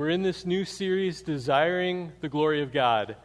we're 0.00 0.08
in 0.08 0.22
this 0.22 0.46
new 0.46 0.64
series, 0.64 1.20
Desiring 1.20 2.10
the 2.22 2.28
Glory 2.30 2.62
of 2.62 2.72
God. 2.72 3.16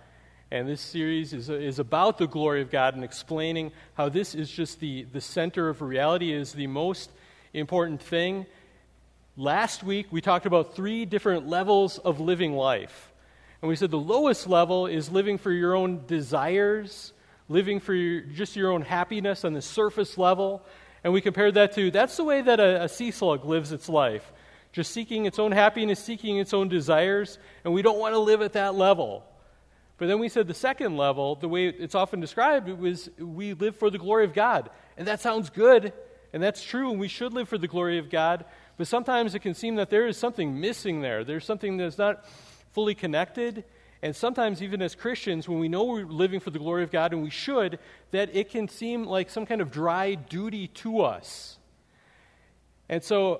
And 0.51 0.67
this 0.67 0.81
series 0.81 1.31
is, 1.31 1.49
is 1.49 1.79
about 1.79 2.17
the 2.17 2.27
glory 2.27 2.61
of 2.61 2.69
God 2.69 2.95
and 2.95 3.01
explaining 3.01 3.71
how 3.93 4.09
this 4.09 4.35
is 4.35 4.51
just 4.51 4.81
the, 4.81 5.03
the 5.03 5.21
center 5.21 5.69
of 5.69 5.81
reality, 5.81 6.33
is 6.33 6.51
the 6.51 6.67
most 6.67 7.11
important 7.53 8.01
thing. 8.01 8.45
Last 9.37 9.85
week, 9.85 10.07
we 10.11 10.19
talked 10.19 10.45
about 10.45 10.75
three 10.75 11.05
different 11.05 11.47
levels 11.47 11.97
of 11.97 12.19
living 12.19 12.51
life. 12.51 13.13
And 13.61 13.69
we 13.69 13.77
said 13.77 13.89
the 13.89 13.97
lowest 13.97 14.45
level 14.45 14.85
is 14.85 15.09
living 15.09 15.37
for 15.37 15.53
your 15.53 15.77
own 15.77 16.05
desires, 16.07 17.13
living 17.47 17.79
for 17.79 17.93
your, 17.93 18.19
just 18.19 18.57
your 18.57 18.73
own 18.73 18.81
happiness 18.81 19.45
on 19.45 19.53
the 19.53 19.61
surface 19.61 20.17
level. 20.17 20.61
And 21.05 21.13
we 21.13 21.21
compared 21.21 21.53
that 21.53 21.73
to 21.75 21.89
that's 21.89 22.17
the 22.17 22.25
way 22.25 22.41
that 22.41 22.59
a, 22.59 22.83
a 22.83 22.89
sea 22.89 23.11
slug 23.11 23.45
lives 23.45 23.71
its 23.71 23.87
life 23.87 24.29
just 24.75 24.91
seeking 24.91 25.25
its 25.25 25.39
own 25.39 25.53
happiness, 25.53 26.03
seeking 26.03 26.37
its 26.37 26.53
own 26.53 26.67
desires, 26.67 27.39
and 27.63 27.73
we 27.73 27.81
don't 27.81 27.97
want 27.97 28.13
to 28.13 28.19
live 28.19 28.41
at 28.41 28.51
that 28.53 28.75
level. 28.75 29.23
But 29.97 30.07
then 30.07 30.19
we 30.19 30.27
said 30.27 30.49
the 30.49 30.53
second 30.53 30.97
level, 30.97 31.35
the 31.35 31.47
way 31.47 31.67
it's 31.67 31.95
often 31.95 32.19
described, 32.19 32.67
it 32.67 32.77
was 32.77 33.09
we 33.17 33.53
live 33.53 33.77
for 33.77 33.89
the 33.89 33.97
glory 33.97 34.25
of 34.25 34.33
God. 34.33 34.69
And 34.97 35.07
that 35.07 35.21
sounds 35.21 35.49
good, 35.49 35.93
and 36.33 36.43
that's 36.43 36.61
true, 36.61 36.91
and 36.91 36.99
we 36.99 37.07
should 37.07 37.31
live 37.31 37.47
for 37.47 37.57
the 37.57 37.69
glory 37.69 37.99
of 37.99 38.09
God. 38.09 38.43
But 38.75 38.87
sometimes 38.87 39.33
it 39.33 39.39
can 39.39 39.53
seem 39.53 39.75
that 39.75 39.89
there 39.89 40.07
is 40.07 40.17
something 40.17 40.59
missing 40.59 40.99
there. 40.99 41.23
There's 41.23 41.45
something 41.45 41.77
that's 41.77 41.97
not 41.97 42.27
fully 42.73 42.95
connected. 42.95 43.63
And 44.01 44.13
sometimes, 44.13 44.61
even 44.61 44.81
as 44.81 44.93
Christians, 44.93 45.47
when 45.47 45.59
we 45.59 45.69
know 45.69 45.85
we're 45.85 46.03
living 46.03 46.41
for 46.41 46.49
the 46.49 46.59
glory 46.59 46.83
of 46.83 46.91
God, 46.91 47.13
and 47.13 47.23
we 47.23 47.29
should, 47.29 47.79
that 48.11 48.35
it 48.35 48.49
can 48.49 48.67
seem 48.67 49.05
like 49.05 49.29
some 49.29 49.45
kind 49.45 49.61
of 49.61 49.71
dry 49.71 50.15
duty 50.15 50.67
to 50.67 50.99
us. 50.99 51.59
And 52.89 53.01
so, 53.01 53.39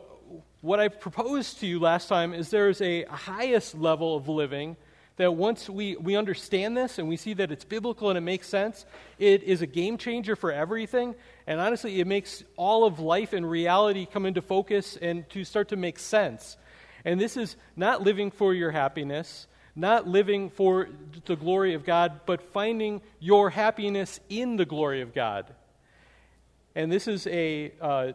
what 0.66 0.80
I 0.80 0.88
proposed 0.88 1.60
to 1.60 1.68
you 1.68 1.80
last 1.80 2.08
time 2.08 2.34
is 2.34 2.50
there's 2.50 2.82
a 2.82 3.04
highest 3.04 3.76
level 3.76 4.16
of 4.16 4.28
living 4.28 4.78
that 5.18 5.36
once 5.36 5.70
we, 5.70 5.96
we 5.96 6.16
understand 6.16 6.76
this 6.76 6.98
and 6.98 7.08
we 7.08 7.18
see 7.18 7.36
that 7.36 7.52
it's 7.52 7.64
biblical 7.64 8.10
and 8.10 8.18
it 8.18 8.22
makes 8.22 8.50
sense, 8.50 8.84
it 9.20 9.44
is 9.44 9.62
a 9.62 9.68
game 9.68 10.00
changer 10.00 10.36
for 10.36 10.52
everything. 10.52 11.14
And 11.46 11.60
honestly, 11.60 12.00
it 12.00 12.08
makes 12.08 12.44
all 12.58 12.84
of 12.84 13.00
life 13.00 13.32
and 13.32 13.48
reality 13.48 14.08
come 14.12 14.26
into 14.26 14.42
focus 14.42 14.98
and 15.00 15.30
to 15.30 15.44
start 15.44 15.70
to 15.70 15.76
make 15.76 16.00
sense. 16.00 16.58
And 17.06 17.22
this 17.22 17.38
is 17.38 17.58
not 17.76 18.02
living 18.02 18.32
for 18.32 18.52
your 18.52 18.72
happiness, 18.72 19.46
not 19.76 20.08
living 20.08 20.50
for 20.50 20.90
the 21.26 21.36
glory 21.36 21.76
of 21.76 21.86
God, 21.86 22.22
but 22.26 22.42
finding 22.42 23.04
your 23.20 23.52
happiness 23.52 24.20
in 24.30 24.56
the 24.56 24.66
glory 24.66 25.02
of 25.02 25.14
God. 25.14 25.46
And 26.74 26.92
this 26.92 27.08
is 27.08 27.28
a, 27.28 27.72
uh, 27.80 28.12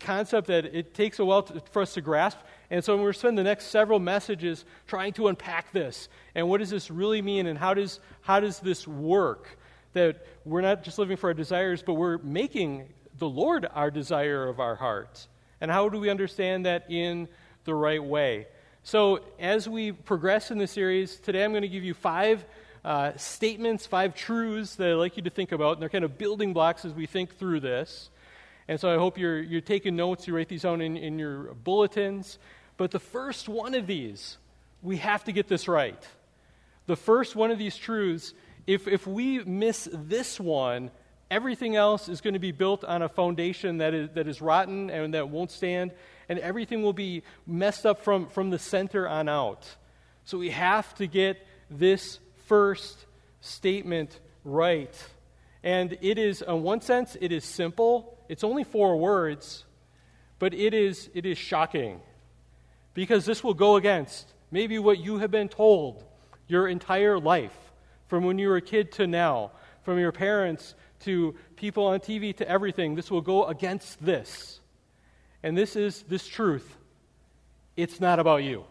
concept 0.00 0.48
that 0.48 0.64
it 0.66 0.94
takes 0.94 1.18
a 1.18 1.24
while 1.24 1.42
to, 1.42 1.60
for 1.70 1.82
us 1.82 1.94
to 1.94 2.00
grasp. 2.00 2.38
And 2.70 2.84
so 2.84 2.94
we're 2.94 3.02
going 3.02 3.12
to 3.12 3.18
spend 3.18 3.38
the 3.38 3.42
next 3.42 3.66
several 3.66 3.98
messages 3.98 4.64
trying 4.86 5.12
to 5.14 5.28
unpack 5.28 5.72
this. 5.72 6.08
And 6.34 6.48
what 6.48 6.58
does 6.58 6.70
this 6.70 6.90
really 6.90 7.22
mean? 7.22 7.46
And 7.46 7.58
how 7.58 7.74
does, 7.74 8.00
how 8.22 8.40
does 8.40 8.60
this 8.60 8.86
work? 8.86 9.58
That 9.92 10.24
we're 10.44 10.60
not 10.60 10.84
just 10.84 10.98
living 10.98 11.16
for 11.16 11.30
our 11.30 11.34
desires, 11.34 11.82
but 11.82 11.94
we're 11.94 12.18
making 12.18 12.88
the 13.18 13.28
Lord 13.28 13.66
our 13.74 13.90
desire 13.90 14.48
of 14.48 14.60
our 14.60 14.76
hearts. 14.76 15.28
And 15.60 15.70
how 15.70 15.88
do 15.88 15.98
we 15.98 16.08
understand 16.08 16.66
that 16.66 16.90
in 16.90 17.28
the 17.64 17.74
right 17.74 18.02
way? 18.02 18.46
So, 18.82 19.20
as 19.38 19.68
we 19.68 19.92
progress 19.92 20.50
in 20.50 20.58
the 20.58 20.66
series, 20.66 21.16
today 21.16 21.44
I'm 21.44 21.52
going 21.52 21.62
to 21.62 21.68
give 21.68 21.84
you 21.84 21.92
five 21.92 22.44
uh, 22.82 23.12
statements, 23.16 23.84
five 23.84 24.14
truths 24.14 24.76
that 24.76 24.88
I'd 24.88 24.94
like 24.94 25.16
you 25.16 25.22
to 25.24 25.30
think 25.30 25.52
about. 25.52 25.72
And 25.72 25.82
they're 25.82 25.90
kind 25.90 26.04
of 26.04 26.16
building 26.16 26.54
blocks 26.54 26.84
as 26.84 26.94
we 26.94 27.06
think 27.06 27.36
through 27.36 27.60
this. 27.60 28.08
And 28.68 28.78
so 28.78 28.92
I 28.92 28.98
hope 28.98 29.18
you're, 29.18 29.40
you're 29.40 29.60
taking 29.60 29.96
notes, 29.96 30.26
you 30.26 30.36
write 30.36 30.48
these 30.48 30.62
down 30.62 30.80
in, 30.80 30.96
in 30.96 31.18
your 31.18 31.54
bulletins. 31.54 32.38
But 32.76 32.90
the 32.90 33.00
first 33.00 33.48
one 33.48 33.74
of 33.74 33.86
these, 33.86 34.38
we 34.82 34.98
have 34.98 35.24
to 35.24 35.32
get 35.32 35.48
this 35.48 35.68
right. 35.68 36.02
The 36.86 36.96
first 36.96 37.36
one 37.36 37.50
of 37.50 37.58
these 37.58 37.76
truths, 37.76 38.32
if, 38.66 38.88
if 38.88 39.06
we 39.06 39.44
miss 39.44 39.88
this 39.92 40.40
one, 40.40 40.90
everything 41.30 41.76
else 41.76 42.08
is 42.08 42.20
going 42.20 42.34
to 42.34 42.40
be 42.40 42.52
built 42.52 42.84
on 42.84 43.02
a 43.02 43.08
foundation 43.08 43.78
that 43.78 43.94
is, 43.94 44.10
that 44.14 44.26
is 44.26 44.40
rotten 44.40 44.90
and 44.90 45.14
that 45.14 45.28
won't 45.28 45.50
stand, 45.50 45.92
and 46.28 46.38
everything 46.38 46.82
will 46.82 46.92
be 46.92 47.22
messed 47.46 47.86
up 47.86 48.02
from, 48.02 48.26
from 48.28 48.50
the 48.50 48.58
center 48.58 49.08
on 49.08 49.28
out. 49.28 49.68
So 50.24 50.38
we 50.38 50.50
have 50.50 50.94
to 50.96 51.06
get 51.06 51.44
this 51.70 52.18
first 52.46 53.06
statement 53.40 54.18
right. 54.44 54.94
And 55.62 55.96
it 56.00 56.18
is, 56.18 56.42
in 56.42 56.62
one 56.62 56.80
sense, 56.80 57.16
it 57.20 57.32
is 57.32 57.44
simple. 57.44 58.16
It's 58.30 58.44
only 58.44 58.62
four 58.62 58.96
words, 58.96 59.64
but 60.38 60.54
it 60.54 60.72
is, 60.72 61.10
it 61.14 61.26
is 61.26 61.36
shocking 61.36 62.00
because 62.94 63.26
this 63.26 63.42
will 63.42 63.54
go 63.54 63.74
against 63.74 64.32
maybe 64.52 64.78
what 64.78 65.00
you 65.00 65.18
have 65.18 65.32
been 65.32 65.48
told 65.48 66.04
your 66.46 66.68
entire 66.68 67.18
life, 67.18 67.56
from 68.06 68.22
when 68.22 68.38
you 68.38 68.46
were 68.46 68.58
a 68.58 68.62
kid 68.62 68.92
to 68.92 69.08
now, 69.08 69.50
from 69.82 69.98
your 69.98 70.12
parents 70.12 70.76
to 71.00 71.34
people 71.56 71.86
on 71.86 71.98
TV 71.98 72.32
to 72.36 72.48
everything. 72.48 72.94
This 72.94 73.10
will 73.10 73.20
go 73.20 73.46
against 73.46 74.00
this. 74.00 74.60
And 75.42 75.58
this 75.58 75.74
is 75.74 76.02
this 76.02 76.24
truth 76.24 76.76
it's 77.76 78.00
not 78.00 78.20
about 78.20 78.44
you. 78.44 78.62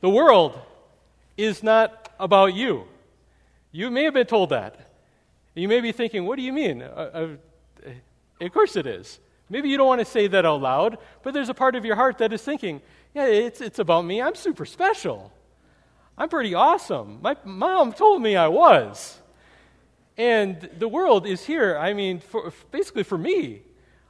The 0.00 0.08
world 0.08 0.58
is 1.36 1.62
not 1.62 2.14
about 2.18 2.54
you. 2.54 2.84
You 3.72 3.90
may 3.90 4.04
have 4.04 4.14
been 4.14 4.26
told 4.26 4.48
that. 4.50 4.90
You 5.54 5.68
may 5.68 5.80
be 5.80 5.92
thinking, 5.92 6.24
what 6.24 6.36
do 6.36 6.42
you 6.42 6.52
mean? 6.54 6.82
Of 8.40 8.52
course 8.52 8.76
it 8.76 8.86
is. 8.86 9.20
Maybe 9.48 9.68
you 9.68 9.76
don't 9.76 9.86
want 9.86 10.00
to 10.00 10.04
say 10.06 10.26
that 10.26 10.46
out 10.46 10.62
loud, 10.62 10.98
but 11.22 11.34
there's 11.34 11.48
a 11.48 11.54
part 11.54 11.76
of 11.76 11.84
your 11.84 11.96
heart 11.96 12.18
that 12.18 12.32
is 12.32 12.42
thinking, 12.42 12.80
yeah, 13.14 13.26
it's, 13.26 13.60
it's 13.60 13.78
about 13.78 14.04
me. 14.04 14.22
I'm 14.22 14.34
super 14.34 14.64
special. 14.64 15.32
I'm 16.16 16.28
pretty 16.28 16.54
awesome. 16.54 17.20
My 17.20 17.36
mom 17.44 17.92
told 17.92 18.22
me 18.22 18.36
I 18.36 18.48
was. 18.48 19.20
And 20.16 20.68
the 20.78 20.88
world 20.88 21.26
is 21.26 21.44
here, 21.44 21.76
I 21.76 21.92
mean, 21.92 22.20
for, 22.20 22.52
basically 22.70 23.02
for 23.02 23.18
me. 23.18 23.62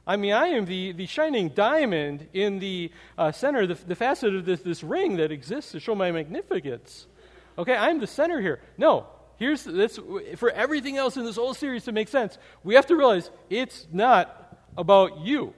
I 0.07 0.17
mean, 0.17 0.33
I 0.33 0.47
am 0.49 0.65
the, 0.65 0.91
the 0.91 1.07
shining 1.07 1.49
diamond 1.49 2.27
in 2.31 2.59
the 2.59 2.91
uh, 3.17 3.31
center, 3.31 3.65
the, 3.65 3.73
the 3.73 3.95
facet 3.95 4.35
of 4.35 4.45
this, 4.45 4.61
this 4.61 4.83
ring 4.83 5.17
that 5.17 5.31
exists 5.31 5.71
to 5.71 5.79
show 5.79 5.95
my 5.95 6.11
magnificence. 6.11 7.07
Okay, 7.57 7.75
I'm 7.75 7.99
the 7.99 8.07
center 8.07 8.39
here. 8.39 8.61
No, 8.77 9.07
here's 9.37 9.63
this 9.63 9.99
for 10.35 10.51
everything 10.51 10.97
else 10.97 11.17
in 11.17 11.25
this 11.25 11.35
whole 11.35 11.53
series 11.53 11.85
to 11.85 11.91
make 11.91 12.07
sense, 12.07 12.37
we 12.63 12.75
have 12.75 12.85
to 12.87 12.95
realize 12.95 13.29
it's 13.49 13.87
not 13.91 14.57
about 14.77 15.19
you. 15.19 15.53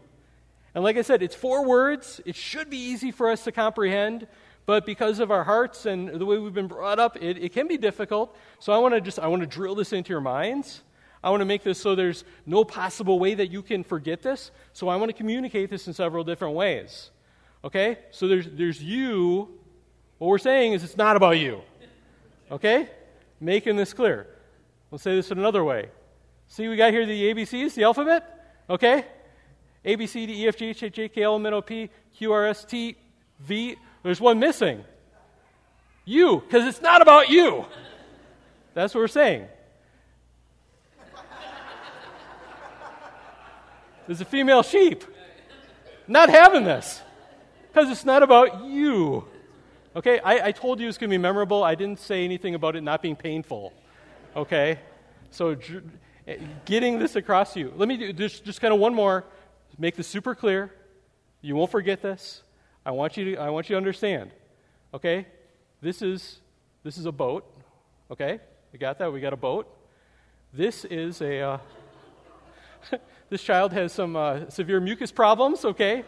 And 0.75 0.83
like 0.83 0.97
I 0.97 1.01
said, 1.01 1.23
it's 1.23 1.35
four 1.35 1.65
words. 1.65 2.21
It 2.25 2.35
should 2.35 2.69
be 2.69 2.77
easy 2.77 3.11
for 3.11 3.29
us 3.29 3.43
to 3.45 3.51
comprehend, 3.51 4.27
but 4.67 4.85
because 4.85 5.19
of 5.19 5.31
our 5.31 5.43
hearts 5.43 5.85
and 5.85 6.07
the 6.09 6.25
way 6.25 6.38
we've 6.38 6.53
been 6.53 6.67
brought 6.67 6.99
up, 6.99 7.17
it, 7.21 7.38
it 7.38 7.53
can 7.53 7.67
be 7.67 7.77
difficult. 7.77 8.35
So 8.59 8.73
I 8.73 8.77
want 8.77 8.93
to 8.93 9.01
just 9.01 9.17
I 9.17 9.27
want 9.27 9.41
to 9.41 9.47
drill 9.47 9.75
this 9.75 9.94
into 9.94 10.09
your 10.09 10.21
minds. 10.21 10.83
I 11.23 11.29
want 11.31 11.41
to 11.41 11.45
make 11.45 11.63
this 11.63 11.81
so 11.81 11.95
there's 11.95 12.23
no 12.45 12.63
possible 12.63 13.17
way 13.17 13.33
that 13.33 13.49
you 13.49 13.61
can 13.63 13.83
forget 13.83 14.21
this. 14.21 14.51
So 14.73 14.88
I 14.88 14.95
want 14.97 15.09
to 15.09 15.17
communicate 15.17 15.69
this 15.69 15.88
in 15.88 15.94
several 15.94 16.23
different 16.23 16.53
ways. 16.53 17.09
Okay? 17.63 17.97
So 18.11 18.27
there's 18.27 18.47
there's 18.47 18.83
you. 18.83 19.49
What 20.19 20.27
we're 20.27 20.38
saying 20.38 20.73
is 20.73 20.83
it's 20.83 20.97
not 20.97 21.15
about 21.15 21.39
you. 21.39 21.61
Okay? 22.51 22.89
Making 23.39 23.75
this 23.75 23.93
clear. 23.93 24.27
We'll 24.89 24.99
say 24.99 25.15
this 25.15 25.31
in 25.31 25.37
another 25.37 25.63
way. 25.63 25.89
See, 26.47 26.67
we 26.67 26.75
got 26.75 26.91
here 26.91 27.05
the 27.05 27.33
ABCs, 27.33 27.73
the 27.73 27.83
alphabet, 27.83 28.55
okay? 28.69 29.05
A, 29.83 29.95
B, 29.95 30.07
C, 30.07 30.25
D, 30.25 30.43
E, 30.43 30.47
F, 30.47 30.57
G, 30.57 30.67
H, 30.67 30.83
I, 30.83 30.89
J, 30.89 31.09
K, 31.09 31.23
L, 31.23 31.35
M, 31.35 31.45
N, 31.45 31.53
O, 31.53 31.61
P, 31.61 31.89
Q, 32.15 32.31
R, 32.31 32.47
S, 32.47 32.65
T, 32.65 32.95
V. 33.39 33.75
There's 34.03 34.21
one 34.21 34.39
missing. 34.39 34.83
You, 36.05 36.39
because 36.39 36.65
it's 36.65 36.81
not 36.81 37.01
about 37.01 37.29
you. 37.29 37.65
That's 38.73 38.93
what 38.93 39.01
we're 39.01 39.07
saying. 39.07 39.47
There's 44.06 44.21
a 44.21 44.25
female 44.25 44.63
sheep. 44.63 45.03
Not 46.07 46.29
having 46.29 46.63
this. 46.63 47.01
Because 47.67 47.91
it's 47.91 48.06
not 48.06 48.23
about 48.23 48.63
you. 48.63 49.27
Okay, 49.97 50.19
I, 50.19 50.49
I 50.49 50.51
told 50.51 50.79
you 50.79 50.88
it's 50.88 50.99
going 50.99 51.09
to 51.09 51.13
be 51.15 51.17
memorable. 51.17 51.63
I 51.63 51.73
didn't 51.73 51.99
say 51.99 52.23
anything 52.23 52.53
about 52.53 52.75
it 52.75 52.81
not 52.81 53.01
being 53.01 53.15
painful. 53.15 53.73
Okay? 54.35 54.77
So, 55.31 55.57
getting 56.65 56.99
this 56.99 57.15
across 57.15 57.53
to 57.53 57.59
you. 57.61 57.73
Let 57.75 57.88
me 57.88 57.97
do 57.97 58.13
just, 58.13 58.45
just 58.45 58.61
kind 58.61 58.71
of 58.71 58.79
one 58.79 58.94
more. 58.94 59.25
Make 59.79 59.95
this 59.95 60.05
super 60.07 60.35
clear. 60.35 60.71
You 61.41 61.55
won't 61.55 61.71
forget 61.71 62.03
this. 62.03 62.44
I 62.85 62.91
want 62.91 63.17
you 63.17 63.25
to, 63.25 63.38
I 63.38 63.49
want 63.49 63.69
you 63.69 63.73
to 63.73 63.77
understand. 63.77 64.29
Okay? 64.94 65.25
This 65.81 66.03
is, 66.03 66.41
this 66.83 67.00
is 67.00 67.07
a 67.07 67.11
boat. 67.11 67.51
Okay? 68.11 68.39
We 68.71 68.77
got 68.77 69.00
that? 69.00 69.11
We 69.11 69.19
got 69.19 69.33
a 69.33 69.38
boat. 69.38 69.67
This 70.53 70.85
is 70.85 71.21
a. 71.21 71.41
Uh, 71.41 71.57
this 73.31 73.41
child 73.41 73.73
has 73.73 73.93
some 73.93 74.15
uh, 74.15 74.47
severe 74.50 74.79
mucus 74.79 75.11
problems, 75.11 75.65
okay? 75.65 76.03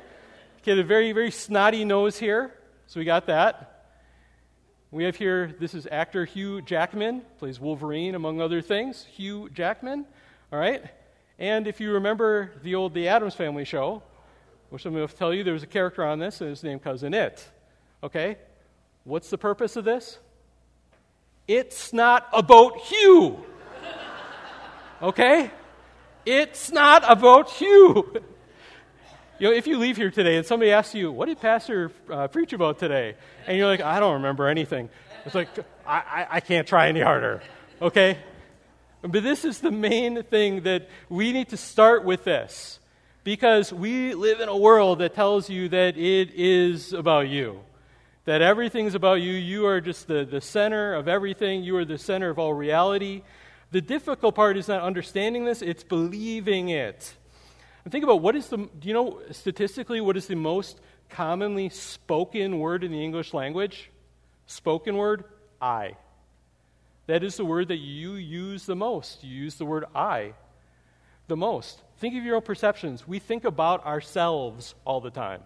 He 0.57 0.61
Get 0.61 0.77
a 0.77 0.83
very, 0.83 1.11
very 1.11 1.31
snotty 1.31 1.83
nose 1.85 2.19
here. 2.19 2.53
So 2.85 2.99
we 2.99 3.03
got 3.03 3.25
that. 3.25 3.77
We 4.91 5.03
have 5.03 5.15
here, 5.15 5.55
this 5.59 5.75
is 5.75 5.87
actor 5.91 6.25
Hugh 6.25 6.63
Jackman, 6.63 7.21
plays 7.37 7.59
Wolverine, 7.59 8.15
among 8.15 8.41
other 8.41 8.59
things. 8.59 9.05
Hugh 9.05 9.47
Jackman, 9.53 10.03
all 10.51 10.57
right? 10.57 10.83
And 11.37 11.67
if 11.67 11.79
you 11.79 11.91
remember 11.91 12.53
the 12.63 12.73
old 12.73 12.95
The 12.95 13.07
Addams 13.07 13.35
Family 13.35 13.65
show, 13.65 14.01
which 14.71 14.87
I'm 14.87 14.93
going 14.95 15.07
to 15.07 15.15
tell 15.15 15.31
you, 15.31 15.43
there 15.43 15.53
was 15.53 15.61
a 15.61 15.67
character 15.67 16.03
on 16.03 16.17
this, 16.17 16.41
and 16.41 16.49
his 16.49 16.63
name 16.63 16.79
Cousin 16.79 17.13
It. 17.13 17.47
Okay? 18.01 18.37
What's 19.03 19.29
the 19.29 19.37
purpose 19.37 19.75
of 19.75 19.85
this? 19.85 20.17
It's 21.47 21.93
not 21.93 22.27
about 22.33 22.77
Hugh. 22.79 23.45
Okay? 25.03 25.51
It's 26.25 26.71
not 26.71 27.03
about 27.07 27.61
you. 27.61 28.11
You 29.39 29.47
know, 29.47 29.53
if 29.55 29.67
you 29.67 29.77
leave 29.77 29.95
here 29.95 30.11
today 30.11 30.35
and 30.35 30.45
somebody 30.45 30.71
asks 30.71 30.93
you, 30.93 31.13
what 31.13 31.27
did 31.27 31.39
Pastor 31.39 31.93
uh, 32.11 32.27
preach 32.27 32.51
about 32.51 32.77
today? 32.77 33.15
And 33.47 33.57
you're 33.57 33.67
like, 33.67 33.79
I 33.79 34.01
don't 34.01 34.15
remember 34.15 34.49
anything. 34.49 34.89
It's 35.25 35.33
like, 35.33 35.47
I, 35.87 35.97
I, 35.97 36.27
I 36.31 36.39
can't 36.41 36.67
try 36.67 36.89
any 36.89 36.99
harder. 36.99 37.41
Okay? 37.81 38.17
But 39.01 39.23
this 39.23 39.45
is 39.45 39.59
the 39.59 39.71
main 39.71 40.23
thing 40.23 40.63
that 40.63 40.89
we 41.07 41.31
need 41.31 41.47
to 41.49 41.57
start 41.57 42.03
with 42.03 42.25
this. 42.25 42.81
Because 43.23 43.71
we 43.71 44.13
live 44.13 44.41
in 44.41 44.49
a 44.49 44.57
world 44.57 44.99
that 44.99 45.15
tells 45.15 45.49
you 45.49 45.69
that 45.69 45.95
it 45.95 46.31
is 46.35 46.91
about 46.91 47.29
you. 47.29 47.61
That 48.25 48.41
everything's 48.41 48.93
about 48.93 49.21
you. 49.21 49.31
You 49.31 49.67
are 49.67 49.79
just 49.79 50.07
the, 50.07 50.25
the 50.25 50.41
center 50.41 50.93
of 50.95 51.07
everything. 51.07 51.63
You 51.63 51.77
are 51.77 51.85
the 51.85 51.97
center 51.97 52.29
of 52.29 52.39
all 52.39 52.53
reality. 52.53 53.21
The 53.71 53.79
difficult 53.79 54.35
part 54.35 54.57
is 54.57 54.67
not 54.67 54.81
understanding 54.81 55.45
this, 55.45 55.61
it's 55.61 55.83
believing 55.83 56.69
it. 56.69 57.13
And 57.89 57.91
think 57.91 58.03
about 58.03 58.21
what 58.21 58.35
is 58.35 58.47
the, 58.49 58.57
do 58.57 58.87
you 58.87 58.93
know 58.93 59.19
statistically 59.31 59.99
what 59.99 60.15
is 60.15 60.27
the 60.27 60.35
most 60.35 60.79
commonly 61.09 61.69
spoken 61.69 62.59
word 62.59 62.83
in 62.83 62.91
the 62.91 63.03
English 63.03 63.33
language? 63.33 63.89
Spoken 64.45 64.95
word? 64.95 65.23
I. 65.59 65.95
That 67.07 67.23
is 67.23 67.35
the 67.35 67.45
word 67.45 67.69
that 67.69 67.77
you 67.77 68.13
use 68.13 68.67
the 68.67 68.75
most. 68.75 69.23
You 69.23 69.35
use 69.35 69.55
the 69.55 69.65
word 69.65 69.85
I 69.95 70.33
the 71.27 71.35
most. 71.35 71.81
Think 71.97 72.15
of 72.15 72.23
your 72.23 72.35
own 72.35 72.43
perceptions. 72.43 73.07
We 73.07 73.17
think 73.17 73.43
about 73.43 73.83
ourselves 73.87 74.75
all 74.85 75.01
the 75.01 75.09
time. 75.09 75.41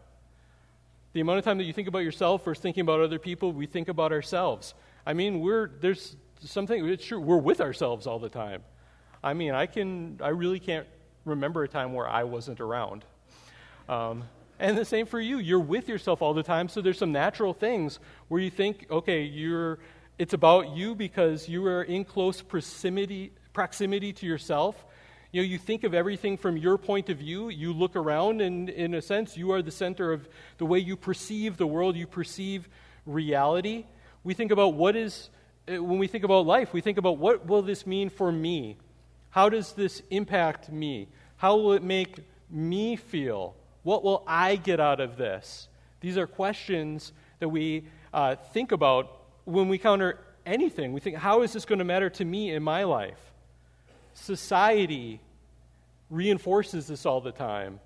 The 1.13 1.21
amount 1.21 1.39
of 1.39 1.45
time 1.45 1.59
that 1.59 1.63
you 1.63 1.71
think 1.71 1.87
about 1.87 1.99
yourself 1.99 2.43
versus 2.43 2.61
thinking 2.61 2.81
about 2.81 2.99
other 2.99 3.19
people, 3.19 3.53
we 3.53 3.67
think 3.67 3.87
about 3.87 4.11
ourselves. 4.11 4.73
I 5.05 5.13
mean, 5.13 5.39
we're, 5.39 5.69
there's 5.79 6.17
something, 6.41 6.89
it's 6.89 7.05
true, 7.05 7.21
we're 7.21 7.37
with 7.37 7.61
ourselves 7.61 8.05
all 8.05 8.19
the 8.19 8.27
time. 8.27 8.63
I 9.23 9.33
mean, 9.33 9.53
I 9.53 9.65
can, 9.65 10.19
I 10.21 10.27
really 10.27 10.59
can't 10.59 10.87
remember 11.25 11.63
a 11.63 11.67
time 11.67 11.93
where 11.93 12.07
I 12.07 12.23
wasn't 12.23 12.59
around. 12.59 13.05
Um, 13.87 14.23
and 14.59 14.77
the 14.77 14.85
same 14.85 15.05
for 15.05 15.19
you. 15.19 15.39
You're 15.39 15.59
with 15.59 15.89
yourself 15.89 16.21
all 16.21 16.33
the 16.33 16.43
time, 16.43 16.69
so 16.69 16.81
there's 16.81 16.97
some 16.97 17.11
natural 17.11 17.53
things 17.53 17.99
where 18.27 18.39
you 18.39 18.49
think, 18.49 18.85
okay, 18.89 19.23
you're, 19.23 19.79
it's 20.17 20.33
about 20.33 20.75
you 20.75 20.95
because 20.95 21.49
you 21.49 21.65
are 21.65 21.83
in 21.83 22.05
close 22.05 22.41
proximity, 22.41 23.31
proximity 23.51 24.13
to 24.13 24.25
yourself. 24.25 24.85
You 25.31 25.41
know, 25.41 25.47
you 25.47 25.57
think 25.57 25.83
of 25.83 25.93
everything 25.93 26.37
from 26.37 26.57
your 26.57 26.77
point 26.77 27.09
of 27.09 27.17
view. 27.17 27.49
You 27.49 27.73
look 27.73 27.95
around, 27.95 28.39
and 28.39 28.69
in 28.69 28.93
a 28.93 29.01
sense, 29.01 29.35
you 29.35 29.51
are 29.51 29.61
the 29.61 29.71
center 29.71 30.13
of 30.13 30.29
the 30.59 30.65
way 30.65 30.79
you 30.79 30.95
perceive 30.95 31.57
the 31.57 31.67
world, 31.67 31.95
you 31.95 32.05
perceive 32.05 32.69
reality. 33.05 33.85
We 34.23 34.35
think 34.35 34.51
about 34.51 34.75
what 34.75 34.95
is, 34.95 35.29
uh, 35.67 35.83
when 35.83 35.97
we 35.97 36.07
think 36.07 36.23
about 36.23 36.45
life, 36.45 36.71
we 36.71 36.81
think 36.81 36.97
about 36.97 37.17
what 37.17 37.47
will 37.47 37.63
this 37.63 37.87
mean 37.87 38.09
for 38.09 38.31
me? 38.31 38.77
How 39.33 39.49
does 39.49 39.73
this 39.73 40.03
impact 40.11 40.71
me? 40.71 41.07
How 41.37 41.55
will 41.55 41.73
it 41.73 41.81
make 41.81 42.19
me 42.51 42.95
feel? 42.95 43.55
What 43.81 44.03
will 44.03 44.23
I 44.27 44.57
get 44.57 44.79
out 44.79 44.99
of 44.99 45.17
this? 45.17 45.67
These 46.01 46.19
are 46.19 46.27
questions 46.27 47.13
that 47.39 47.49
we 47.49 47.85
uh, 48.13 48.35
think 48.35 48.71
about 48.71 49.23
when 49.45 49.69
we 49.69 49.79
counter 49.79 50.19
anything. 50.45 50.93
We 50.93 50.99
think, 50.99 51.17
how 51.17 51.41
is 51.41 51.51
this 51.51 51.65
going 51.65 51.79
to 51.79 51.85
matter 51.85 52.11
to 52.11 52.23
me 52.23 52.51
in 52.51 52.61
my 52.61 52.83
life? 52.83 53.17
Society 54.13 55.19
reinforces 56.11 56.85
this 56.85 57.03
all 57.03 57.19
the 57.19 57.31
time. 57.31 57.79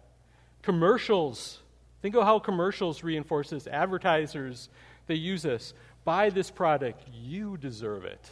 Commercials, 0.64 1.60
think 2.02 2.14
of 2.18 2.26
how 2.26 2.40
commercials 2.40 3.04
reinforce 3.04 3.52
this. 3.52 3.68
Advertisers, 3.68 4.68
they 5.06 5.16
use 5.16 5.44
this. 5.44 5.74
Buy 6.04 6.30
this 6.30 6.52
product, 6.52 7.08
you 7.14 7.56
deserve 7.56 8.04
it. 8.04 8.30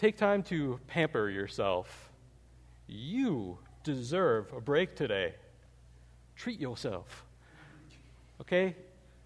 Take 0.00 0.16
time 0.16 0.42
to 0.44 0.80
pamper 0.86 1.28
yourself. 1.28 2.10
You 2.86 3.58
deserve 3.84 4.50
a 4.56 4.58
break 4.58 4.96
today. 4.96 5.34
Treat 6.36 6.58
yourself. 6.58 7.26
Okay? 8.40 8.76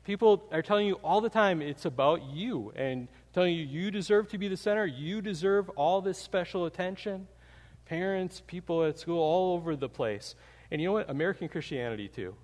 People 0.02 0.48
are 0.50 0.62
telling 0.62 0.88
you 0.88 0.94
all 0.94 1.20
the 1.20 1.28
time 1.28 1.62
it's 1.62 1.84
about 1.84 2.24
you 2.24 2.72
and 2.74 3.06
telling 3.32 3.54
you 3.54 3.62
you 3.62 3.92
deserve 3.92 4.26
to 4.30 4.36
be 4.36 4.48
the 4.48 4.56
center. 4.56 4.84
You 4.84 5.22
deserve 5.22 5.68
all 5.76 6.00
this 6.00 6.18
special 6.18 6.66
attention. 6.66 7.28
Parents, 7.84 8.42
people 8.44 8.82
at 8.82 8.98
school, 8.98 9.20
all 9.20 9.54
over 9.54 9.76
the 9.76 9.88
place. 9.88 10.34
And 10.72 10.80
you 10.80 10.88
know 10.88 10.94
what? 10.94 11.08
American 11.08 11.48
Christianity, 11.48 12.08
too. 12.08 12.34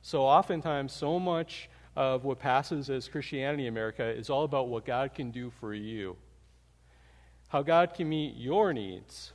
So 0.00 0.22
oftentimes, 0.22 0.94
so 0.94 1.20
much 1.20 1.68
of 1.96 2.24
what 2.24 2.38
passes 2.38 2.88
as 2.88 3.08
Christianity 3.08 3.66
in 3.66 3.68
America 3.68 4.06
is 4.06 4.30
all 4.30 4.44
about 4.44 4.68
what 4.68 4.86
God 4.86 5.12
can 5.12 5.30
do 5.30 5.52
for 5.60 5.74
you 5.74 6.16
how 7.52 7.60
God 7.60 7.92
can 7.92 8.08
meet 8.08 8.34
your 8.34 8.72
needs, 8.72 9.32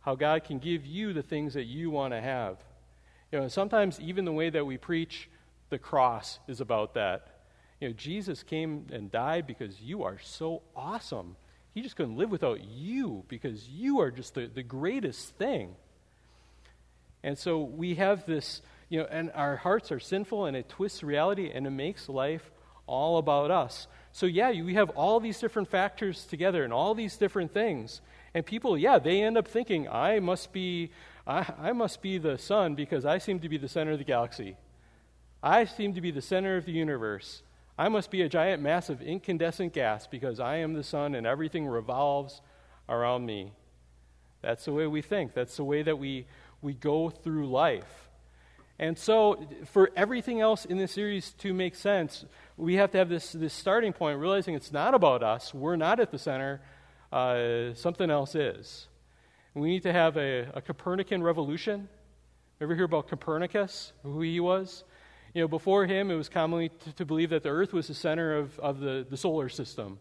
how 0.00 0.14
God 0.14 0.44
can 0.44 0.58
give 0.58 0.84
you 0.84 1.14
the 1.14 1.22
things 1.22 1.54
that 1.54 1.64
you 1.64 1.88
want 1.88 2.12
to 2.12 2.20
have. 2.20 2.58
You 3.32 3.40
know, 3.40 3.48
sometimes 3.48 3.98
even 4.00 4.26
the 4.26 4.32
way 4.32 4.50
that 4.50 4.66
we 4.66 4.76
preach 4.76 5.30
the 5.70 5.78
cross 5.78 6.40
is 6.46 6.60
about 6.60 6.92
that. 6.92 7.26
You 7.80 7.88
know, 7.88 7.94
Jesus 7.94 8.42
came 8.42 8.84
and 8.92 9.10
died 9.10 9.46
because 9.46 9.80
you 9.80 10.02
are 10.02 10.18
so 10.22 10.60
awesome. 10.76 11.36
He 11.72 11.80
just 11.80 11.96
couldn't 11.96 12.18
live 12.18 12.30
without 12.30 12.62
you 12.62 13.24
because 13.28 13.66
you 13.66 13.98
are 14.00 14.10
just 14.10 14.34
the, 14.34 14.46
the 14.46 14.62
greatest 14.62 15.30
thing. 15.36 15.74
And 17.22 17.38
so 17.38 17.62
we 17.62 17.94
have 17.94 18.26
this, 18.26 18.60
you 18.90 18.98
know, 18.98 19.06
and 19.10 19.32
our 19.34 19.56
hearts 19.56 19.90
are 19.90 20.00
sinful 20.00 20.44
and 20.44 20.54
it 20.54 20.68
twists 20.68 21.02
reality 21.02 21.50
and 21.50 21.66
it 21.66 21.70
makes 21.70 22.10
life 22.10 22.50
all 22.86 23.18
about 23.18 23.50
us. 23.50 23.86
So, 24.12 24.26
yeah, 24.26 24.50
we 24.50 24.74
have 24.74 24.90
all 24.90 25.18
these 25.18 25.40
different 25.40 25.68
factors 25.68 26.24
together 26.24 26.62
and 26.62 26.72
all 26.72 26.94
these 26.94 27.16
different 27.16 27.52
things. 27.52 28.00
And 28.32 28.46
people, 28.46 28.78
yeah, 28.78 28.98
they 28.98 29.22
end 29.22 29.36
up 29.36 29.48
thinking, 29.48 29.88
I 29.88 30.20
must 30.20 30.52
be, 30.52 30.90
I, 31.26 31.46
I 31.60 31.72
must 31.72 32.00
be 32.00 32.18
the 32.18 32.38
sun 32.38 32.74
because 32.74 33.04
I 33.04 33.18
seem 33.18 33.40
to 33.40 33.48
be 33.48 33.56
the 33.56 33.68
center 33.68 33.92
of 33.92 33.98
the 33.98 34.04
galaxy. 34.04 34.56
I 35.42 35.64
seem 35.64 35.94
to 35.94 36.00
be 36.00 36.10
the 36.10 36.22
center 36.22 36.56
of 36.56 36.64
the 36.64 36.72
universe. 36.72 37.42
I 37.76 37.88
must 37.88 38.10
be 38.10 38.22
a 38.22 38.28
giant 38.28 38.62
mass 38.62 38.88
of 38.88 39.02
incandescent 39.02 39.72
gas 39.72 40.06
because 40.06 40.38
I 40.38 40.56
am 40.56 40.74
the 40.74 40.84
sun 40.84 41.14
and 41.14 41.26
everything 41.26 41.66
revolves 41.66 42.40
around 42.88 43.26
me. 43.26 43.52
That's 44.42 44.64
the 44.64 44.72
way 44.72 44.86
we 44.86 45.02
think. 45.02 45.34
That's 45.34 45.56
the 45.56 45.64
way 45.64 45.82
that 45.82 45.98
we, 45.98 46.26
we 46.62 46.74
go 46.74 47.10
through 47.10 47.48
life. 47.48 48.08
And 48.78 48.98
so, 48.98 49.46
for 49.66 49.90
everything 49.96 50.40
else 50.40 50.64
in 50.64 50.78
this 50.78 50.92
series 50.92 51.30
to 51.38 51.54
make 51.54 51.76
sense, 51.76 52.24
we 52.56 52.74
have 52.76 52.90
to 52.92 52.98
have 52.98 53.08
this, 53.08 53.32
this 53.32 53.52
starting 53.52 53.92
point, 53.92 54.18
realizing 54.18 54.54
it's 54.54 54.72
not 54.72 54.94
about 54.94 55.22
us. 55.22 55.52
We're 55.52 55.76
not 55.76 55.98
at 55.98 56.10
the 56.10 56.18
center. 56.18 56.60
Uh, 57.12 57.74
something 57.74 58.10
else 58.10 58.34
is. 58.34 58.88
We 59.54 59.68
need 59.68 59.82
to 59.84 59.92
have 59.92 60.16
a, 60.16 60.50
a 60.54 60.60
Copernican 60.60 61.22
revolution. 61.22 61.88
Ever 62.60 62.74
hear 62.74 62.84
about 62.84 63.08
Copernicus, 63.08 63.92
who 64.02 64.20
he 64.20 64.40
was? 64.40 64.84
You 65.32 65.42
know, 65.42 65.48
before 65.48 65.86
him, 65.86 66.10
it 66.10 66.14
was 66.14 66.28
commonly 66.28 66.68
to, 66.68 66.92
to 66.92 67.04
believe 67.04 67.30
that 67.30 67.42
the 67.42 67.48
Earth 67.48 67.72
was 67.72 67.88
the 67.88 67.94
center 67.94 68.36
of, 68.36 68.58
of 68.60 68.78
the, 68.78 69.04
the 69.08 69.16
solar 69.16 69.48
system, 69.48 69.98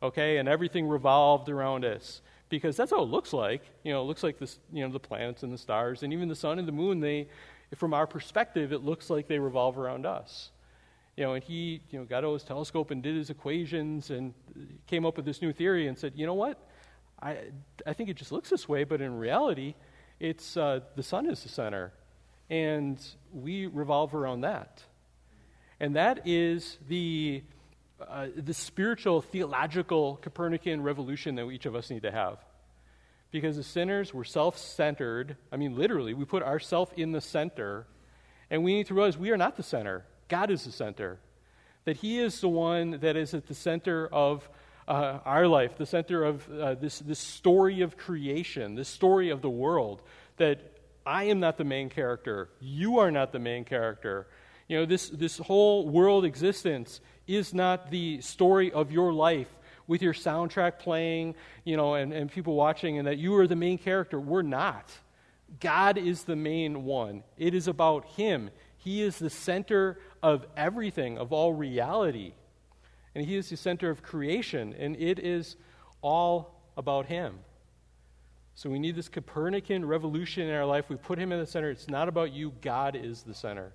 okay, 0.00 0.36
and 0.36 0.48
everything 0.48 0.86
revolved 0.86 1.48
around 1.48 1.84
us 1.84 2.22
because 2.48 2.76
that's 2.76 2.92
how 2.92 3.02
it 3.02 3.08
looks 3.08 3.32
like. 3.32 3.62
You 3.82 3.92
know, 3.92 4.02
it 4.02 4.04
looks 4.04 4.22
like 4.22 4.38
this, 4.38 4.60
you 4.72 4.86
know, 4.86 4.92
the 4.92 5.00
planets 5.00 5.42
and 5.42 5.52
the 5.52 5.58
stars 5.58 6.04
and 6.04 6.12
even 6.12 6.28
the 6.28 6.36
sun 6.36 6.60
and 6.60 6.68
the 6.68 6.72
moon. 6.72 7.00
They, 7.00 7.28
from 7.74 7.92
our 7.92 8.06
perspective, 8.06 8.72
it 8.72 8.84
looks 8.84 9.10
like 9.10 9.26
they 9.26 9.40
revolve 9.40 9.78
around 9.78 10.06
us 10.06 10.50
you 11.18 11.24
know, 11.24 11.34
and 11.34 11.42
he, 11.42 11.80
you 11.90 11.98
know, 11.98 12.04
got 12.04 12.24
out 12.24 12.32
his 12.34 12.44
telescope 12.44 12.92
and 12.92 13.02
did 13.02 13.16
his 13.16 13.28
equations 13.28 14.10
and 14.10 14.32
came 14.86 15.04
up 15.04 15.16
with 15.16 15.26
this 15.26 15.42
new 15.42 15.52
theory 15.52 15.88
and 15.88 15.98
said, 15.98 16.12
you 16.14 16.24
know 16.24 16.34
what, 16.34 16.64
I, 17.20 17.38
I 17.84 17.92
think 17.92 18.08
it 18.08 18.14
just 18.14 18.30
looks 18.30 18.50
this 18.50 18.68
way, 18.68 18.84
but 18.84 19.00
in 19.00 19.18
reality, 19.18 19.74
it's 20.20 20.56
uh, 20.56 20.78
the 20.94 21.02
sun 21.02 21.28
is 21.28 21.42
the 21.42 21.48
center, 21.48 21.92
and 22.48 23.04
we 23.32 23.66
revolve 23.66 24.14
around 24.14 24.42
that, 24.42 24.84
and 25.80 25.96
that 25.96 26.24
is 26.24 26.78
the 26.88 27.42
uh, 28.00 28.28
the 28.36 28.54
spiritual, 28.54 29.20
theological 29.20 30.20
Copernican 30.22 30.82
revolution 30.82 31.34
that 31.34 31.50
each 31.50 31.66
of 31.66 31.74
us 31.74 31.90
need 31.90 32.02
to 32.02 32.12
have. 32.12 32.38
Because 33.32 33.58
as 33.58 33.66
sinners, 33.66 34.14
we're 34.14 34.22
self 34.22 34.56
centered. 34.56 35.36
I 35.50 35.56
mean, 35.56 35.76
literally, 35.76 36.14
we 36.14 36.24
put 36.24 36.44
ourselves 36.44 36.92
in 36.96 37.10
the 37.10 37.20
center, 37.20 37.88
and 38.50 38.62
we 38.62 38.74
need 38.74 38.86
to 38.86 38.94
realize 38.94 39.18
we 39.18 39.30
are 39.32 39.36
not 39.36 39.56
the 39.56 39.64
center. 39.64 40.04
God 40.28 40.50
is 40.50 40.64
the 40.64 40.72
center. 40.72 41.18
That 41.84 41.96
He 41.96 42.18
is 42.18 42.40
the 42.40 42.48
one 42.48 42.98
that 43.00 43.16
is 43.16 43.34
at 43.34 43.46
the 43.46 43.54
center 43.54 44.06
of 44.06 44.48
uh, 44.86 45.18
our 45.24 45.46
life, 45.46 45.76
the 45.76 45.86
center 45.86 46.24
of 46.24 46.48
uh, 46.50 46.74
this, 46.74 46.98
this 47.00 47.18
story 47.18 47.82
of 47.82 47.96
creation, 47.96 48.74
this 48.74 48.88
story 48.88 49.30
of 49.30 49.42
the 49.42 49.50
world. 49.50 50.02
That 50.36 50.60
I 51.04 51.24
am 51.24 51.40
not 51.40 51.56
the 51.56 51.64
main 51.64 51.88
character. 51.88 52.50
You 52.60 52.98
are 52.98 53.10
not 53.10 53.32
the 53.32 53.38
main 53.38 53.64
character. 53.64 54.26
You 54.68 54.80
know, 54.80 54.86
this, 54.86 55.08
this 55.08 55.38
whole 55.38 55.88
world 55.88 56.26
existence 56.26 57.00
is 57.26 57.54
not 57.54 57.90
the 57.90 58.20
story 58.20 58.70
of 58.70 58.92
your 58.92 59.12
life 59.12 59.48
with 59.86 60.02
your 60.02 60.12
soundtrack 60.12 60.78
playing, 60.78 61.34
you 61.64 61.76
know, 61.76 61.94
and, 61.94 62.12
and 62.12 62.30
people 62.30 62.54
watching, 62.54 62.98
and 62.98 63.06
that 63.06 63.16
you 63.16 63.34
are 63.36 63.46
the 63.46 63.56
main 63.56 63.78
character. 63.78 64.20
We're 64.20 64.42
not. 64.42 64.92
God 65.60 65.96
is 65.96 66.24
the 66.24 66.36
main 66.36 66.84
one. 66.84 67.24
It 67.38 67.54
is 67.54 67.68
about 67.68 68.04
Him. 68.04 68.50
He 68.76 69.02
is 69.02 69.18
the 69.18 69.30
center 69.30 69.98
of 70.22 70.46
everything, 70.56 71.18
of 71.18 71.32
all 71.32 71.52
reality. 71.52 72.32
And 73.14 73.24
He 73.24 73.36
is 73.36 73.50
the 73.50 73.56
center 73.56 73.90
of 73.90 74.02
creation, 74.02 74.74
and 74.78 74.96
it 74.96 75.18
is 75.18 75.56
all 76.02 76.60
about 76.76 77.06
Him. 77.06 77.38
So 78.54 78.68
we 78.68 78.78
need 78.78 78.96
this 78.96 79.08
Copernican 79.08 79.84
revolution 79.84 80.48
in 80.48 80.54
our 80.54 80.66
life. 80.66 80.88
We 80.88 80.96
put 80.96 81.18
Him 81.18 81.32
in 81.32 81.38
the 81.38 81.46
center. 81.46 81.70
It's 81.70 81.88
not 81.88 82.08
about 82.08 82.32
you, 82.32 82.52
God 82.60 82.96
is 82.96 83.22
the 83.22 83.34
center. 83.34 83.72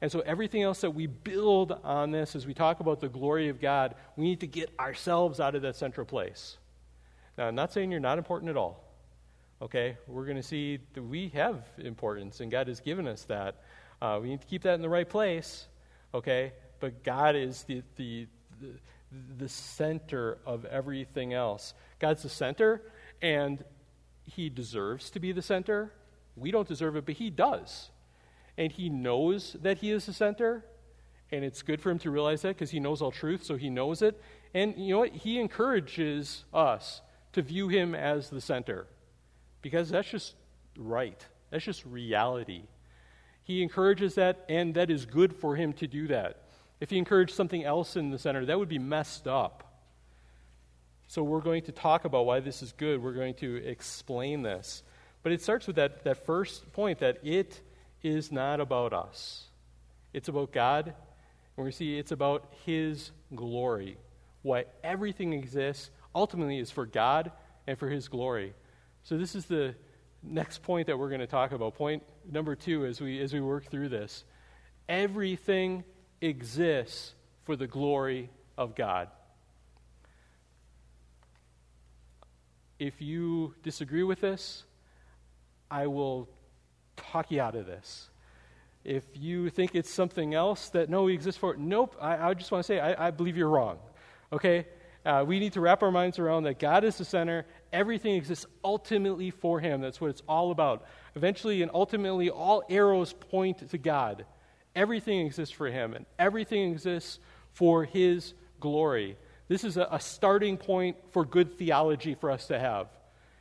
And 0.00 0.10
so 0.10 0.20
everything 0.20 0.62
else 0.62 0.80
that 0.82 0.90
we 0.90 1.06
build 1.06 1.72
on 1.84 2.10
this 2.10 2.36
as 2.36 2.46
we 2.46 2.52
talk 2.52 2.80
about 2.80 3.00
the 3.00 3.08
glory 3.08 3.48
of 3.48 3.60
God, 3.60 3.94
we 4.16 4.24
need 4.24 4.40
to 4.40 4.46
get 4.46 4.70
ourselves 4.78 5.40
out 5.40 5.54
of 5.54 5.62
that 5.62 5.76
central 5.76 6.04
place. 6.04 6.58
Now, 7.38 7.48
I'm 7.48 7.54
not 7.54 7.72
saying 7.72 7.90
you're 7.90 8.00
not 8.00 8.18
important 8.18 8.50
at 8.50 8.56
all. 8.56 8.84
Okay? 9.62 9.96
We're 10.06 10.24
going 10.24 10.36
to 10.36 10.42
see 10.42 10.78
that 10.92 11.02
we 11.02 11.28
have 11.28 11.64
importance, 11.78 12.40
and 12.40 12.50
God 12.50 12.68
has 12.68 12.80
given 12.80 13.08
us 13.08 13.24
that. 13.24 13.62
Uh, 14.04 14.20
we 14.20 14.28
need 14.28 14.40
to 14.40 14.46
keep 14.46 14.62
that 14.62 14.74
in 14.74 14.82
the 14.82 14.88
right 14.88 15.08
place. 15.08 15.66
Okay? 16.12 16.52
But 16.80 17.02
God 17.04 17.36
is 17.36 17.62
the, 17.62 17.82
the, 17.96 18.26
the, 18.60 18.72
the 19.38 19.48
center 19.48 20.38
of 20.44 20.64
everything 20.66 21.32
else. 21.32 21.74
God's 21.98 22.22
the 22.22 22.28
center, 22.28 22.82
and 23.22 23.64
He 24.24 24.50
deserves 24.50 25.10
to 25.10 25.20
be 25.20 25.32
the 25.32 25.42
center. 25.42 25.92
We 26.36 26.50
don't 26.50 26.68
deserve 26.68 26.96
it, 26.96 27.06
but 27.06 27.14
He 27.14 27.30
does 27.30 27.90
and 28.56 28.70
he 28.72 28.88
knows 28.88 29.56
that 29.62 29.78
he 29.78 29.90
is 29.90 30.06
the 30.06 30.12
center, 30.12 30.64
and 31.32 31.44
it's 31.44 31.62
good 31.62 31.80
for 31.80 31.90
him 31.90 31.98
to 32.00 32.10
realize 32.10 32.42
that 32.42 32.48
because 32.48 32.70
he 32.70 32.80
knows 32.80 33.02
all 33.02 33.10
truth, 33.10 33.44
so 33.44 33.56
he 33.56 33.70
knows 33.70 34.02
it. 34.02 34.20
And 34.52 34.76
you 34.76 34.90
know 34.90 35.00
what? 35.00 35.12
He 35.12 35.40
encourages 35.40 36.44
us 36.52 37.02
to 37.32 37.42
view 37.42 37.68
him 37.68 37.94
as 37.94 38.30
the 38.30 38.40
center 38.40 38.86
because 39.62 39.90
that's 39.90 40.08
just 40.08 40.34
right. 40.78 41.24
That's 41.50 41.64
just 41.64 41.84
reality. 41.84 42.62
He 43.44 43.62
encourages 43.62 44.14
that, 44.14 44.44
and 44.48 44.74
that 44.74 44.90
is 44.90 45.06
good 45.06 45.34
for 45.34 45.54
him 45.54 45.74
to 45.74 45.86
do 45.86 46.08
that. 46.08 46.42
If 46.80 46.90
he 46.90 46.98
encouraged 46.98 47.34
something 47.34 47.62
else 47.62 47.94
in 47.94 48.10
the 48.10 48.18
center, 48.18 48.44
that 48.46 48.58
would 48.58 48.68
be 48.68 48.78
messed 48.78 49.28
up. 49.28 49.64
So 51.06 51.22
we're 51.22 51.40
going 51.40 51.62
to 51.64 51.72
talk 51.72 52.06
about 52.06 52.26
why 52.26 52.40
this 52.40 52.62
is 52.62 52.72
good. 52.72 53.02
We're 53.02 53.12
going 53.12 53.34
to 53.34 53.56
explain 53.64 54.42
this. 54.42 54.82
But 55.22 55.32
it 55.32 55.42
starts 55.42 55.66
with 55.66 55.76
that, 55.76 56.04
that 56.04 56.24
first 56.26 56.72
point 56.72 56.98
that 57.00 57.18
it 57.22 57.60
is 58.02 58.32
not 58.32 58.60
about 58.60 58.92
us, 58.92 59.44
it's 60.12 60.28
about 60.28 60.52
God. 60.52 60.94
And 61.56 61.64
we 61.64 61.70
see 61.70 61.98
it's 61.98 62.10
about 62.10 62.52
His 62.66 63.12
glory. 63.34 63.96
Why 64.42 64.64
everything 64.82 65.32
exists 65.32 65.90
ultimately 66.14 66.58
is 66.58 66.70
for 66.70 66.84
God 66.84 67.30
and 67.66 67.78
for 67.78 67.88
His 67.88 68.08
glory. 68.08 68.54
So, 69.04 69.16
this 69.16 69.36
is 69.36 69.44
the 69.44 69.76
next 70.26 70.62
point 70.62 70.86
that 70.86 70.98
we're 70.98 71.08
going 71.08 71.20
to 71.20 71.26
talk 71.26 71.52
about. 71.52 71.74
Point 71.74 72.02
number 72.30 72.56
two 72.56 72.86
as 72.86 73.00
we, 73.00 73.20
as 73.20 73.32
we 73.32 73.40
work 73.40 73.66
through 73.66 73.88
this. 73.88 74.24
Everything 74.88 75.84
exists 76.20 77.14
for 77.44 77.56
the 77.56 77.66
glory 77.66 78.30
of 78.56 78.74
God. 78.74 79.08
If 82.78 83.00
you 83.00 83.54
disagree 83.62 84.02
with 84.02 84.20
this, 84.20 84.64
I 85.70 85.86
will 85.86 86.28
talk 86.96 87.30
you 87.30 87.40
out 87.40 87.54
of 87.54 87.66
this. 87.66 88.10
If 88.84 89.04
you 89.14 89.48
think 89.48 89.74
it's 89.74 89.90
something 89.90 90.34
else 90.34 90.68
that 90.70 90.90
no, 90.90 91.04
we 91.04 91.14
exist 91.14 91.38
for, 91.38 91.56
nope, 91.56 91.96
I, 92.00 92.30
I 92.30 92.34
just 92.34 92.50
want 92.50 92.64
to 92.64 92.66
say, 92.66 92.80
I, 92.80 93.08
I, 93.08 93.10
believe 93.10 93.36
you're 93.36 93.48
wrong. 93.48 93.78
Okay? 94.30 94.66
Uh, 95.06 95.24
we 95.26 95.38
need 95.38 95.54
to 95.54 95.60
wrap 95.60 95.82
our 95.82 95.90
minds 95.90 96.18
around 96.18 96.44
that 96.44 96.58
God 96.58 96.84
is 96.84 96.98
the 96.98 97.04
center. 97.04 97.46
Everything 97.74 98.14
exists 98.14 98.46
ultimately 98.62 99.30
for 99.30 99.58
Him. 99.58 99.80
That's 99.80 100.00
what 100.00 100.10
it's 100.10 100.22
all 100.28 100.52
about. 100.52 100.86
Eventually 101.16 101.60
and 101.60 101.72
ultimately, 101.74 102.30
all 102.30 102.62
arrows 102.70 103.12
point 103.12 103.68
to 103.68 103.78
God. 103.78 104.24
Everything 104.76 105.26
exists 105.26 105.52
for 105.52 105.66
Him, 105.66 105.92
and 105.92 106.06
everything 106.16 106.70
exists 106.70 107.18
for 107.52 107.84
His 107.84 108.34
glory. 108.60 109.16
This 109.48 109.64
is 109.64 109.76
a, 109.76 109.88
a 109.90 109.98
starting 109.98 110.56
point 110.56 110.96
for 111.10 111.24
good 111.24 111.58
theology 111.58 112.14
for 112.14 112.30
us 112.30 112.46
to 112.46 112.60
have. 112.60 112.86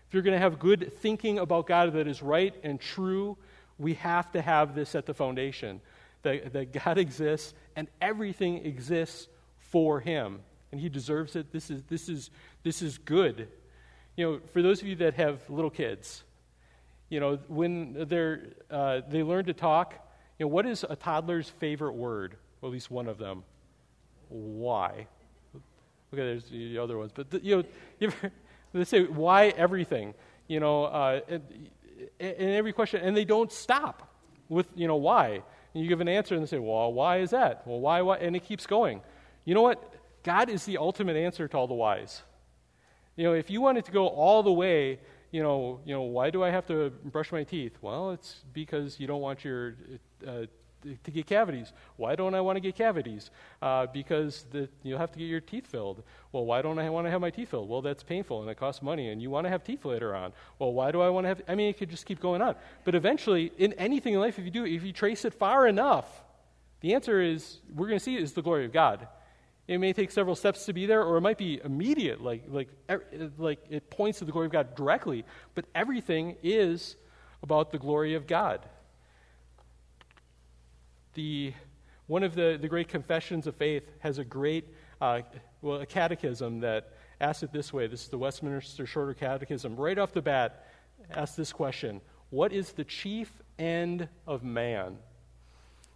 If 0.07 0.15
you're 0.15 0.23
going 0.23 0.35
to 0.35 0.39
have 0.39 0.57
good 0.57 0.91
thinking 0.97 1.37
about 1.37 1.67
God 1.67 1.93
that 1.93 2.07
is 2.07 2.23
right 2.23 2.55
and 2.63 2.81
true, 2.81 3.37
we 3.77 3.93
have 3.95 4.31
to 4.31 4.41
have 4.41 4.73
this 4.73 4.95
at 4.95 5.05
the 5.05 5.13
foundation 5.13 5.79
that, 6.23 6.53
that 6.53 6.73
God 6.73 6.97
exists 6.97 7.53
and 7.75 7.87
everything 8.01 8.65
exists 8.65 9.27
for 9.59 9.99
Him. 9.99 10.39
And 10.71 10.81
He 10.81 10.89
deserves 10.89 11.35
it. 11.35 11.51
This 11.51 11.69
is, 11.69 11.83
this, 11.83 12.09
is, 12.09 12.31
this 12.63 12.81
is 12.81 12.97
good. 12.97 13.47
You 14.15 14.25
know, 14.25 14.39
for 14.51 14.61
those 14.61 14.81
of 14.81 14.87
you 14.87 14.95
that 14.97 15.15
have 15.15 15.49
little 15.49 15.71
kids, 15.71 16.23
you 17.09 17.19
know, 17.19 17.39
when 17.47 18.05
they're, 18.07 18.53
uh, 18.69 19.01
they 19.09 19.23
learn 19.23 19.45
to 19.45 19.53
talk, 19.53 19.93
you 20.37 20.45
know, 20.45 20.49
what 20.49 20.65
is 20.65 20.85
a 20.87 20.95
toddler's 20.95 21.49
favorite 21.49 21.93
word? 21.93 22.35
Well, 22.61 22.71
at 22.71 22.73
least 22.73 22.91
one 22.91 23.07
of 23.07 23.17
them. 23.17 23.43
Why? 24.29 25.07
Okay, 26.13 26.21
there's 26.21 26.45
the 26.45 26.77
other 26.77 26.97
ones. 26.97 27.11
But, 27.13 27.31
the, 27.31 27.43
you 27.43 27.65
know, 27.99 28.11
they 28.73 28.83
say, 28.83 29.03
why 29.03 29.47
everything? 29.49 30.13
You 30.47 30.59
know, 30.59 30.85
uh, 30.85 31.21
in 32.19 32.49
every 32.49 32.73
question, 32.73 33.01
and 33.01 33.15
they 33.17 33.25
don't 33.25 33.51
stop 33.51 34.13
with, 34.49 34.67
you 34.75 34.87
know, 34.87 34.95
why. 34.95 35.41
And 35.73 35.83
you 35.83 35.89
give 35.89 36.01
an 36.01 36.07
answer 36.07 36.35
and 36.35 36.43
they 36.43 36.47
say, 36.47 36.59
well, 36.59 36.93
why 36.93 37.17
is 37.17 37.31
that? 37.31 37.65
Well, 37.65 37.79
why, 37.79 38.01
why? 38.01 38.17
And 38.17 38.35
it 38.35 38.43
keeps 38.43 38.67
going. 38.67 39.01
You 39.45 39.55
know 39.55 39.63
what? 39.63 39.93
God 40.23 40.49
is 40.49 40.65
the 40.65 40.77
ultimate 40.77 41.17
answer 41.17 41.47
to 41.47 41.57
all 41.57 41.67
the 41.67 41.73
whys. 41.73 42.21
You 43.15 43.25
know, 43.25 43.33
if 43.33 43.49
you 43.49 43.61
wanted 43.61 43.85
to 43.85 43.91
go 43.91 44.07
all 44.07 44.43
the 44.43 44.51
way, 44.51 44.99
you 45.31 45.43
know, 45.43 45.79
you 45.85 45.93
know, 45.93 46.03
why 46.03 46.29
do 46.29 46.43
I 46.43 46.49
have 46.49 46.65
to 46.67 46.89
brush 47.05 47.31
my 47.31 47.43
teeth? 47.43 47.77
Well, 47.81 48.11
it's 48.11 48.43
because 48.53 48.99
you 48.99 49.07
don't 49.07 49.21
want 49.21 49.43
your 49.43 49.75
uh, 50.27 50.45
to 51.03 51.11
get 51.11 51.25
cavities. 51.25 51.71
Why 51.95 52.15
don't 52.15 52.33
I 52.33 52.41
want 52.41 52.57
to 52.57 52.59
get 52.59 52.75
cavities? 52.75 53.31
Uh, 53.61 53.87
because 53.87 54.45
the, 54.51 54.67
you'll 54.83 54.99
have 54.99 55.11
to 55.13 55.19
get 55.19 55.25
your 55.25 55.39
teeth 55.39 55.67
filled. 55.67 56.03
Well, 56.31 56.45
why 56.45 56.61
don't 56.61 56.79
I 56.79 56.89
want 56.89 57.07
to 57.07 57.11
have 57.11 57.21
my 57.21 57.29
teeth 57.29 57.49
filled? 57.49 57.69
Well, 57.69 57.81
that's 57.81 58.03
painful 58.03 58.41
and 58.41 58.49
it 58.49 58.57
costs 58.57 58.81
money, 58.81 59.09
and 59.09 59.21
you 59.21 59.29
want 59.29 59.45
to 59.45 59.49
have 59.49 59.63
teeth 59.63 59.85
later 59.85 60.15
on. 60.15 60.33
Well, 60.59 60.73
why 60.73 60.91
do 60.91 61.01
I 61.01 61.09
want 61.09 61.25
to 61.25 61.29
have? 61.29 61.41
I 61.47 61.55
mean, 61.55 61.69
it 61.69 61.77
could 61.77 61.89
just 61.89 62.05
keep 62.05 62.19
going 62.19 62.41
on. 62.41 62.55
But 62.83 62.95
eventually, 62.95 63.51
in 63.57 63.73
anything 63.73 64.13
in 64.13 64.19
life, 64.19 64.39
if 64.39 64.45
you 64.45 64.51
do, 64.51 64.65
if 64.65 64.83
you 64.83 64.91
trace 64.91 65.25
it 65.25 65.33
far 65.33 65.67
enough, 65.67 66.23
the 66.81 66.93
answer 66.93 67.21
is 67.21 67.59
we're 67.73 67.87
going 67.87 67.99
to 67.99 68.03
see 68.03 68.15
is 68.15 68.33
the 68.33 68.41
glory 68.41 68.65
of 68.65 68.73
God. 68.73 69.07
It 69.67 69.77
may 69.77 69.93
take 69.93 70.11
several 70.11 70.35
steps 70.35 70.65
to 70.65 70.73
be 70.73 70.85
there, 70.85 71.03
or 71.03 71.17
it 71.17 71.21
might 71.21 71.37
be 71.37 71.61
immediate, 71.63 72.21
like 72.21 72.43
like 72.49 72.69
like 73.37 73.59
it 73.69 73.89
points 73.89 74.19
to 74.19 74.25
the 74.25 74.31
glory 74.31 74.47
of 74.47 74.51
God 74.51 74.75
directly. 74.75 75.23
But 75.55 75.65
everything 75.73 76.35
is 76.43 76.97
about 77.41 77.71
the 77.71 77.79
glory 77.79 78.15
of 78.15 78.27
God 78.27 78.67
the, 81.13 81.53
one 82.07 82.23
of 82.23 82.35
the, 82.35 82.57
the 82.59 82.67
great 82.67 82.87
confessions 82.87 83.47
of 83.47 83.55
faith 83.55 83.83
has 83.99 84.17
a 84.17 84.23
great, 84.23 84.67
uh, 85.01 85.21
well, 85.61 85.81
a 85.81 85.85
catechism 85.85 86.59
that 86.61 86.93
asks 87.21 87.43
it 87.43 87.51
this 87.51 87.71
way. 87.71 87.87
This 87.87 88.03
is 88.03 88.09
the 88.09 88.17
Westminster 88.17 88.85
Shorter 88.85 89.13
Catechism. 89.13 89.75
Right 89.75 89.97
off 89.97 90.11
the 90.11 90.21
bat, 90.21 90.67
asks 91.11 91.35
this 91.35 91.53
question 91.53 92.01
What 92.29 92.51
is 92.51 92.71
the 92.71 92.83
chief 92.83 93.41
end 93.59 94.07
of 94.27 94.43
man? 94.43 94.97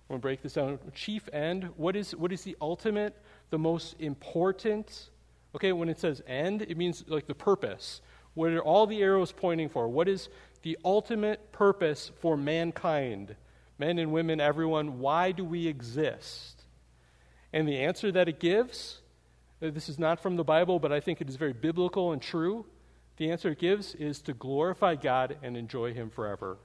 I'm 0.10 0.14
going 0.14 0.20
to 0.20 0.22
break 0.22 0.42
this 0.42 0.54
down. 0.54 0.80
Chief 0.94 1.28
end, 1.34 1.70
what 1.76 1.96
is, 1.96 2.16
what 2.16 2.32
is 2.32 2.44
the 2.44 2.56
ultimate, 2.62 3.22
the 3.50 3.58
most 3.58 3.96
important? 4.00 5.10
Okay, 5.56 5.72
when 5.72 5.90
it 5.90 6.00
says 6.00 6.22
end, 6.28 6.62
it 6.64 6.78
means 6.78 7.04
like 7.08 7.28
the 7.28 7.36
purpose. 7.36 8.02
What 8.34 8.52
are 8.52 8.62
all 8.62 8.86
the 8.86 9.02
arrows 9.02 9.32
pointing 9.32 9.70
for? 9.70 9.88
What 9.88 10.08
is 10.08 10.30
the 10.62 10.78
ultimate 10.84 11.52
purpose 11.52 12.12
for 12.20 12.38
mankind? 12.38 13.36
men 13.78 14.00
and 14.00 14.12
women, 14.12 14.40
everyone, 14.40 15.00
why 15.00 15.32
do 15.32 15.44
we 15.44 15.68
exist? 15.68 16.64
And 17.54 17.68
the 17.68 17.78
answer 17.78 18.12
that 18.12 18.28
it 18.28 18.40
gives, 18.40 19.02
uh, 19.62 19.70
this 19.72 19.90
is 19.90 20.00
not 20.00 20.20
from 20.20 20.36
the 20.36 20.44
Bible, 20.44 20.80
but 20.80 20.92
I 20.92 21.00
think 21.00 21.22
it 21.22 21.30
is 21.30 21.36
very 21.36 21.54
biblical 21.54 22.12
and 22.12 22.22
true. 22.22 22.66
The 23.18 23.32
answer 23.32 23.50
it 23.50 23.60
gives 23.60 23.96
is 23.96 24.22
to 24.24 24.34
glorify 24.34 24.96
God 24.96 25.38
and 25.42 25.56
enjoy 25.56 25.94
Him 25.94 26.10
forever. 26.10 26.58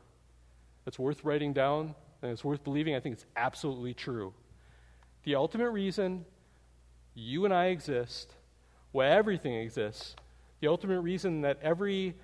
That's 0.85 0.99
worth 0.99 1.25
writing 1.25 1.53
down, 1.53 1.95
and 2.21 2.31
it's 2.31 2.45
worth 2.45 2.65
believing. 2.65 2.95
I 2.95 3.01
think 3.01 3.15
it's 3.15 3.27
absolutely 3.37 3.95
true. 3.95 4.35
The 5.25 5.37
ultimate 5.37 5.71
reason 5.71 6.25
you 7.15 7.45
and 7.45 7.53
I 7.53 7.67
exist, 7.67 8.33
where 8.93 9.11
everything 9.11 9.55
exists, 9.55 10.17
the 10.61 10.69
ultimate 10.69 11.01
reason 11.01 11.43
that 11.43 11.59
every 11.63 12.15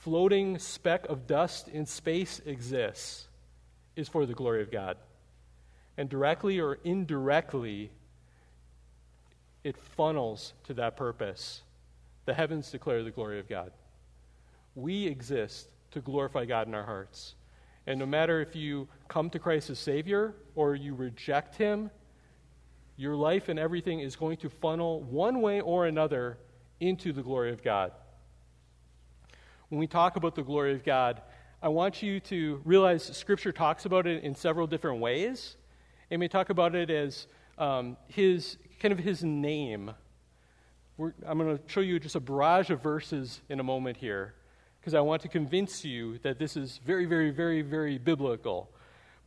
floating 0.00 0.58
speck 0.58 1.06
of 1.08 1.26
dust 1.26 1.68
in 1.68 1.86
space 1.86 2.40
exists 2.46 3.26
is 3.96 4.08
for 4.08 4.26
the 4.26 4.34
glory 4.34 4.62
of 4.62 4.70
God. 4.70 4.96
And 5.96 6.08
directly 6.08 6.60
or 6.60 6.78
indirectly, 6.84 7.90
it 9.64 9.76
funnels 9.76 10.52
to 10.64 10.74
that 10.74 10.96
purpose. 10.96 11.62
The 12.24 12.34
heavens 12.34 12.70
declare 12.70 13.02
the 13.02 13.10
glory 13.10 13.40
of 13.40 13.48
God. 13.48 13.72
We 14.74 15.06
exist 15.06 15.68
to 15.90 16.00
glorify 16.00 16.44
God 16.44 16.68
in 16.68 16.74
our 16.74 16.84
hearts. 16.84 17.34
And 17.86 17.98
no 17.98 18.06
matter 18.06 18.40
if 18.40 18.54
you 18.54 18.86
come 19.08 19.30
to 19.30 19.38
Christ 19.38 19.70
as 19.70 19.78
Savior 19.78 20.34
or 20.54 20.74
you 20.74 20.94
reject 20.94 21.56
Him, 21.56 21.90
your 22.98 23.14
life 23.14 23.48
and 23.48 23.58
everything 23.58 24.00
is 24.00 24.16
going 24.16 24.36
to 24.38 24.50
funnel 24.50 25.02
one 25.04 25.40
way 25.40 25.60
or 25.60 25.86
another 25.86 26.36
into 26.80 27.12
the 27.12 27.22
glory 27.22 27.52
of 27.52 27.62
God. 27.62 27.92
When 29.68 29.78
we 29.78 29.86
talk 29.86 30.16
about 30.16 30.34
the 30.34 30.42
glory 30.42 30.74
of 30.74 30.84
God, 30.84 31.22
I 31.62 31.68
want 31.68 32.02
you 32.02 32.18
to 32.20 32.60
realize 32.64 33.04
Scripture 33.04 33.52
talks 33.52 33.84
about 33.84 34.08
it 34.08 34.24
in 34.24 34.34
several 34.34 34.66
different 34.66 35.00
ways. 35.00 35.56
It 36.10 36.18
may 36.18 36.26
talk 36.26 36.50
about 36.50 36.74
it 36.74 36.90
as 36.90 37.28
um, 37.56 37.96
his 38.08 38.58
kind 38.80 38.90
of 38.90 38.98
his 38.98 39.22
name. 39.22 39.92
We're, 40.96 41.12
I'm 41.24 41.38
going 41.38 41.56
to 41.56 41.62
show 41.68 41.80
you 41.80 42.00
just 42.00 42.16
a 42.16 42.20
barrage 42.20 42.70
of 42.70 42.82
verses 42.82 43.42
in 43.48 43.60
a 43.60 43.64
moment 43.64 43.96
here 43.96 44.34
because 44.80 44.94
I 44.94 45.00
want 45.00 45.22
to 45.22 45.28
convince 45.28 45.84
you 45.84 46.18
that 46.18 46.40
this 46.40 46.56
is 46.56 46.80
very, 46.84 47.04
very, 47.04 47.30
very, 47.30 47.62
very 47.62 47.96
biblical. 47.96 48.70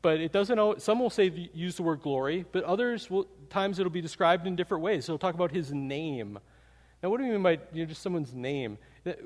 But 0.02 0.20
it 0.20 0.32
doesn't. 0.32 0.82
Some 0.82 1.00
will 1.00 1.10
say 1.10 1.50
use 1.54 1.76
the 1.76 1.84
word 1.84 2.02
glory, 2.02 2.46
but 2.52 2.64
others 2.64 3.10
will 3.10 3.28
times 3.50 3.80
it'll 3.80 3.92
be 3.92 4.02
described 4.02 4.48
in 4.48 4.56
different 4.56 4.84
ways. 4.84 5.06
So 5.06 5.14
it'll 5.14 5.20
talk 5.20 5.36
about 5.36 5.52
his 5.52 5.72
name. 5.72 6.40
Now, 7.04 7.10
what 7.10 7.18
do 7.20 7.26
you 7.26 7.34
mean 7.34 7.44
by 7.44 7.60
you 7.74 7.84
know, 7.84 7.86
just 7.86 8.02
someone's 8.02 8.34
name? 8.34 8.78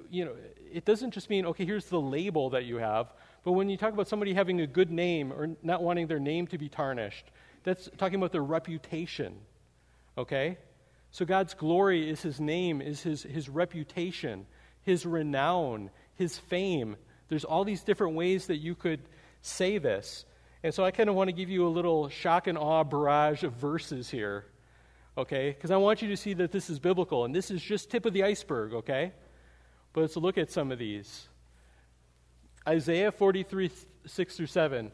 You 0.10 0.26
know, 0.26 0.32
it 0.72 0.86
doesn't 0.86 1.12
just 1.12 1.30
mean 1.30 1.46
okay, 1.46 1.66
here's 1.66 1.86
the 1.86 2.00
label 2.00 2.50
that 2.52 2.66
you 2.66 2.78
have. 2.78 3.14
But 3.44 3.54
when 3.54 3.70
you 3.70 3.78
talk 3.78 3.94
about 3.94 4.08
somebody 4.08 4.34
having 4.34 4.60
a 4.62 4.68
good 4.68 4.92
name 4.92 5.32
or 5.32 5.56
not 5.62 5.84
wanting 5.84 6.08
their 6.08 6.20
name 6.20 6.48
to 6.48 6.58
be 6.58 6.68
tarnished, 6.68 7.26
that's 7.64 7.90
talking 7.98 8.16
about 8.16 8.32
their 8.32 8.44
reputation. 8.44 9.36
Okay? 10.18 10.58
So 11.12 11.26
God's 11.26 11.54
glory 11.54 12.10
is 12.10 12.22
his 12.22 12.40
name, 12.40 12.82
is 12.82 13.02
his, 13.02 13.24
his 13.24 13.48
reputation, 13.48 14.48
his 14.82 15.06
renown, 15.06 15.92
his 16.16 16.38
fame. 16.38 16.96
There's 17.30 17.46
all 17.46 17.64
these 17.64 17.84
different 17.84 18.16
ways 18.16 18.48
that 18.48 18.58
you 18.58 18.76
could 18.76 19.02
say 19.42 19.78
this. 19.78 20.26
And 20.66 20.74
so 20.74 20.84
I 20.84 20.90
kind 20.90 21.10
of 21.10 21.16
want 21.16 21.28
to 21.28 21.32
give 21.32 21.48
you 21.48 21.68
a 21.68 21.70
little 21.70 22.10
shock 22.10 22.48
and 22.48 22.58
awe 22.58 22.84
barrage 22.84 23.44
of 23.44 23.54
verses 23.54 24.10
here, 24.10 24.46
okay? 25.16 25.52
Because 25.52 25.70
I 25.70 25.78
want 25.78 26.02
you 26.02 26.08
to 26.08 26.18
see 26.18 26.34
that 26.34 26.52
this 26.52 26.72
is 26.72 26.80
biblical, 26.80 27.24
and 27.24 27.36
this 27.36 27.52
is 27.52 27.62
just 27.62 27.92
tip 27.92 28.04
of 28.04 28.14
the 28.14 28.24
iceberg, 28.24 28.74
okay? 28.74 29.12
But 29.94 30.02
let's 30.02 30.18
look 30.18 30.40
at 30.40 30.50
some 30.52 30.72
of 30.72 30.80
these. 30.80 31.28
Isaiah 32.68 33.12
43, 33.12 33.70
6 34.08 34.38
through 34.38 34.48
7. 34.48 34.92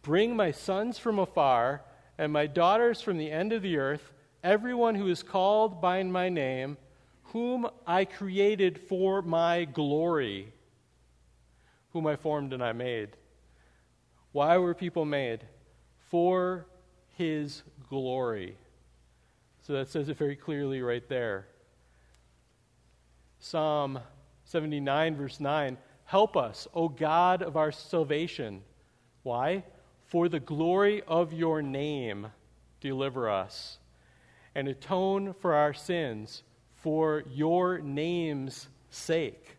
Bring 0.00 0.34
my 0.34 0.52
sons 0.52 0.96
from 0.96 1.18
afar 1.18 1.82
and 2.16 2.32
my 2.32 2.46
daughters 2.46 3.02
from 3.02 3.18
the 3.18 3.30
end 3.30 3.52
of 3.52 3.60
the 3.60 3.76
earth, 3.76 4.14
everyone 4.42 4.94
who 4.94 5.08
is 5.08 5.22
called 5.22 5.82
by 5.82 6.02
my 6.02 6.30
name, 6.30 6.78
whom 7.24 7.68
I 7.86 8.06
created 8.06 8.80
for 8.80 9.20
my 9.20 9.66
glory, 9.66 10.54
whom 11.92 12.06
I 12.06 12.16
formed 12.16 12.54
and 12.54 12.64
I 12.64 12.72
made. 12.72 13.18
Why 14.32 14.58
were 14.58 14.74
people 14.74 15.04
made? 15.04 15.44
For 16.10 16.66
his 17.16 17.62
glory. 17.88 18.56
So 19.62 19.72
that 19.74 19.88
says 19.88 20.08
it 20.08 20.16
very 20.16 20.36
clearly 20.36 20.82
right 20.82 21.06
there. 21.08 21.46
Psalm 23.38 23.98
79, 24.44 25.16
verse 25.16 25.40
9 25.40 25.76
Help 26.04 26.36
us, 26.36 26.66
O 26.74 26.88
God 26.88 27.40
of 27.42 27.56
our 27.56 27.70
salvation. 27.70 28.62
Why? 29.22 29.64
For 30.06 30.28
the 30.28 30.40
glory 30.40 31.02
of 31.06 31.32
your 31.32 31.62
name, 31.62 32.26
deliver 32.80 33.30
us, 33.30 33.78
and 34.54 34.66
atone 34.66 35.34
for 35.34 35.54
our 35.54 35.72
sins 35.72 36.42
for 36.80 37.22
your 37.30 37.78
name's 37.78 38.68
sake. 38.88 39.56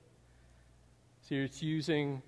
So 1.22 1.36
it's 1.36 1.62
using 1.62 2.22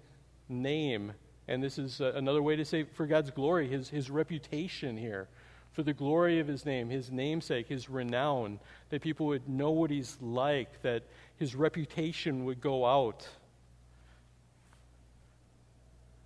name, 0.48 1.14
and 1.48 1.62
this 1.62 1.78
is 1.78 2.02
uh, 2.02 2.14
another 2.16 2.42
way 2.42 2.56
to 2.56 2.66
say 2.66 2.84
for 2.84 3.06
God's 3.06 3.32
glory, 3.32 3.68
his, 3.68 3.90
his 3.90 4.10
reputation 4.10 4.98
here, 4.98 5.28
for 5.72 5.84
the 5.84 5.94
glory 5.94 6.40
of 6.40 6.48
his 6.48 6.66
name, 6.66 6.90
his 6.90 7.12
namesake, 7.12 7.68
his 7.68 7.90
renown, 7.90 8.60
that 8.90 9.02
people 9.02 9.28
would 9.28 9.50
know 9.50 9.72
what 9.72 9.90
he's 9.90 10.18
like, 10.22 10.82
that 10.84 11.04
his 11.38 11.56
reputation 11.56 12.46
would 12.46 12.62
go 12.62 12.86
out. 12.86 13.28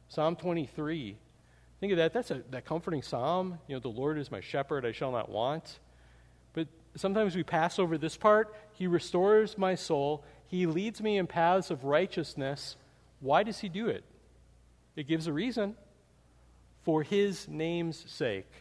Psalm 0.10 0.36
23 0.36 1.18
Think 1.80 1.92
of 1.92 1.98
that. 1.98 2.13
That's 2.13 2.32
a 2.32 2.41
that 2.50 2.65
comforting 2.65 3.04
psalm. 3.04 3.60
You 3.68 3.76
know, 3.76 3.80
the 3.80 3.88
Lord 3.88 4.18
is 4.18 4.32
my 4.32 4.41
shepherd, 4.41 4.86
I 4.86 4.91
shall 4.91 5.12
not 5.12 5.30
want. 5.30 5.80
But 6.54 6.68
sometimes 6.96 7.36
we 7.36 7.44
pass 7.44 7.78
over 7.78 7.98
this 7.98 8.18
part. 8.18 8.56
He 8.74 8.88
restores 8.88 9.58
my 9.58 9.76
soul. 9.76 10.24
He 10.48 10.65
leads 10.65 11.02
me 11.02 11.18
in 11.18 11.28
paths 11.28 11.70
of 11.70 11.84
righteousness. 11.84 12.78
Why 13.20 13.44
does 13.44 13.60
he 13.60 13.70
do 13.70 13.88
it? 13.88 14.04
It 14.98 15.08
gives 15.08 15.28
a 15.28 15.34
reason. 15.34 15.76
For 16.84 17.04
his 17.04 17.48
name's 17.48 18.04
sake. 18.12 18.52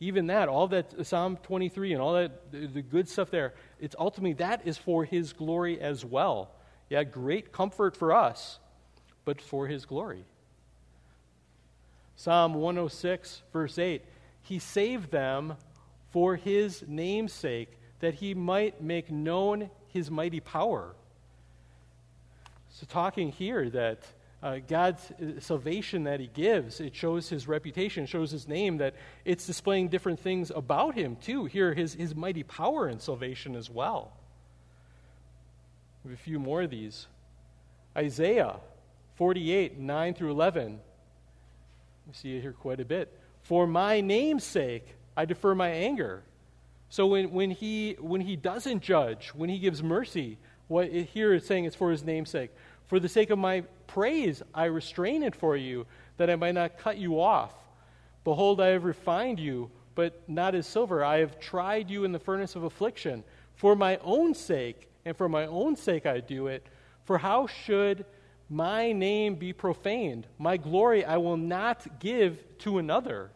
Even 0.00 0.28
that, 0.28 0.48
all 0.48 0.66
that 0.68 1.06
Psalm 1.06 1.36
23 1.42 1.92
and 1.92 2.00
all 2.00 2.14
that, 2.14 2.50
the 2.50 2.80
good 2.80 3.08
stuff 3.08 3.30
there, 3.30 3.52
it's 3.78 3.94
ultimately 3.98 4.32
that 4.34 4.62
is 4.64 4.78
for 4.78 5.04
his 5.04 5.32
glory 5.34 5.78
as 5.78 6.04
well. 6.04 6.52
Yeah, 6.88 7.04
great 7.04 7.52
comfort 7.52 7.96
for 7.96 8.12
us, 8.12 8.58
but 9.24 9.40
for 9.42 9.66
his 9.66 9.84
glory. 9.84 10.24
Psalm 12.16 12.54
106, 12.54 13.42
verse 13.52 13.78
8 13.78 14.02
He 14.42 14.58
saved 14.58 15.10
them 15.10 15.54
for 16.10 16.36
his 16.36 16.82
name's 16.86 17.32
sake, 17.32 17.78
that 18.00 18.14
he 18.14 18.32
might 18.32 18.82
make 18.82 19.10
known 19.10 19.70
his 19.88 20.10
mighty 20.10 20.40
power. 20.40 20.94
So, 22.70 22.86
talking 22.88 23.32
here 23.32 23.68
that 23.70 24.04
uh, 24.42 24.58
God's 24.66 25.10
uh, 25.10 25.40
salvation 25.40 26.04
that 26.04 26.20
he 26.20 26.26
gives, 26.32 26.80
it 26.80 26.94
shows 26.94 27.28
his 27.28 27.46
reputation, 27.46 28.06
shows 28.06 28.30
his 28.30 28.48
name, 28.48 28.78
that 28.78 28.94
it's 29.24 29.46
displaying 29.46 29.88
different 29.88 30.20
things 30.20 30.50
about 30.50 30.94
him, 30.94 31.16
too. 31.16 31.44
Here, 31.44 31.74
his, 31.74 31.94
his 31.94 32.14
mighty 32.14 32.42
power 32.42 32.88
in 32.88 33.00
salvation 33.00 33.54
as 33.54 33.68
well. 33.68 34.12
We 36.04 36.10
have 36.10 36.18
a 36.18 36.22
few 36.22 36.38
more 36.38 36.62
of 36.62 36.70
these. 36.70 37.06
Isaiah 37.96 38.56
48, 39.16 39.78
9 39.78 40.14
through 40.14 40.30
11. 40.30 40.80
We 42.06 42.14
see 42.14 42.36
it 42.36 42.40
here 42.40 42.52
quite 42.52 42.80
a 42.80 42.84
bit. 42.86 43.14
For 43.42 43.66
my 43.66 44.00
name's 44.00 44.44
sake, 44.44 44.96
I 45.16 45.26
defer 45.26 45.54
my 45.54 45.68
anger. 45.68 46.22
So 46.88 47.06
when, 47.06 47.30
when, 47.30 47.50
he, 47.50 47.96
when 48.00 48.22
he 48.22 48.36
doesn't 48.36 48.82
judge, 48.82 49.28
when 49.34 49.50
he 49.50 49.58
gives 49.58 49.82
mercy, 49.82 50.38
what 50.68 50.86
it, 50.86 51.08
here 51.08 51.34
it's 51.34 51.46
saying 51.46 51.66
it's 51.66 51.76
for 51.76 51.90
his 51.90 52.02
name's 52.02 52.30
sake. 52.30 52.50
For 52.90 52.98
the 52.98 53.08
sake 53.08 53.30
of 53.30 53.38
my 53.38 53.60
praise, 53.86 54.42
I 54.52 54.64
restrain 54.64 55.22
it 55.22 55.36
for 55.36 55.56
you, 55.56 55.86
that 56.16 56.28
I 56.28 56.34
might 56.34 56.56
not 56.56 56.76
cut 56.76 56.98
you 56.98 57.20
off. 57.20 57.54
Behold, 58.24 58.60
I 58.60 58.70
have 58.70 58.82
refined 58.82 59.38
you, 59.38 59.70
but 59.94 60.28
not 60.28 60.56
as 60.56 60.66
silver. 60.66 61.04
I 61.04 61.18
have 61.18 61.38
tried 61.38 61.88
you 61.88 62.02
in 62.02 62.10
the 62.10 62.18
furnace 62.18 62.56
of 62.56 62.64
affliction. 62.64 63.22
For 63.54 63.76
my 63.76 63.96
own 63.98 64.34
sake, 64.34 64.88
and 65.04 65.16
for 65.16 65.28
my 65.28 65.46
own 65.46 65.76
sake 65.76 66.04
I 66.04 66.18
do 66.18 66.48
it. 66.48 66.66
For 67.04 67.16
how 67.16 67.46
should 67.46 68.04
my 68.48 68.90
name 68.90 69.36
be 69.36 69.52
profaned. 69.52 70.26
My 70.36 70.56
glory 70.56 71.04
I 71.04 71.18
will 71.18 71.36
not 71.36 72.00
give 72.00 72.42
to 72.58 72.78
another. 72.78 73.30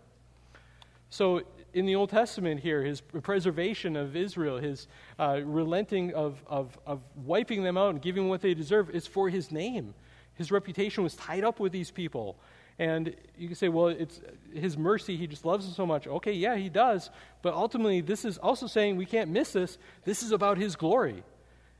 So, 1.10 1.42
in 1.74 1.86
the 1.86 1.96
Old 1.96 2.10
Testament, 2.10 2.60
here, 2.60 2.82
his 2.82 3.00
preservation 3.00 3.96
of 3.96 4.16
Israel, 4.16 4.58
his 4.58 4.86
uh, 5.18 5.40
relenting 5.44 6.14
of, 6.14 6.42
of, 6.46 6.78
of 6.86 7.00
wiping 7.16 7.62
them 7.62 7.76
out 7.76 7.90
and 7.90 8.00
giving 8.00 8.22
them 8.22 8.28
what 8.30 8.40
they 8.40 8.54
deserve 8.54 8.90
is 8.90 9.06
for 9.06 9.28
his 9.28 9.50
name. 9.50 9.92
His 10.34 10.50
reputation 10.50 11.02
was 11.04 11.14
tied 11.14 11.44
up 11.44 11.60
with 11.60 11.72
these 11.72 11.90
people. 11.90 12.36
And 12.78 13.14
you 13.36 13.48
can 13.48 13.56
say, 13.56 13.68
well, 13.68 13.88
it's 13.88 14.20
his 14.52 14.76
mercy, 14.76 15.16
he 15.16 15.26
just 15.26 15.44
loves 15.44 15.64
them 15.66 15.74
so 15.74 15.86
much. 15.86 16.06
Okay, 16.06 16.32
yeah, 16.32 16.56
he 16.56 16.68
does. 16.68 17.10
But 17.42 17.54
ultimately, 17.54 18.00
this 18.00 18.24
is 18.24 18.38
also 18.38 18.66
saying 18.66 18.96
we 18.96 19.06
can't 19.06 19.30
miss 19.30 19.52
this. 19.52 19.78
This 20.04 20.22
is 20.22 20.32
about 20.32 20.58
his 20.58 20.76
glory 20.76 21.22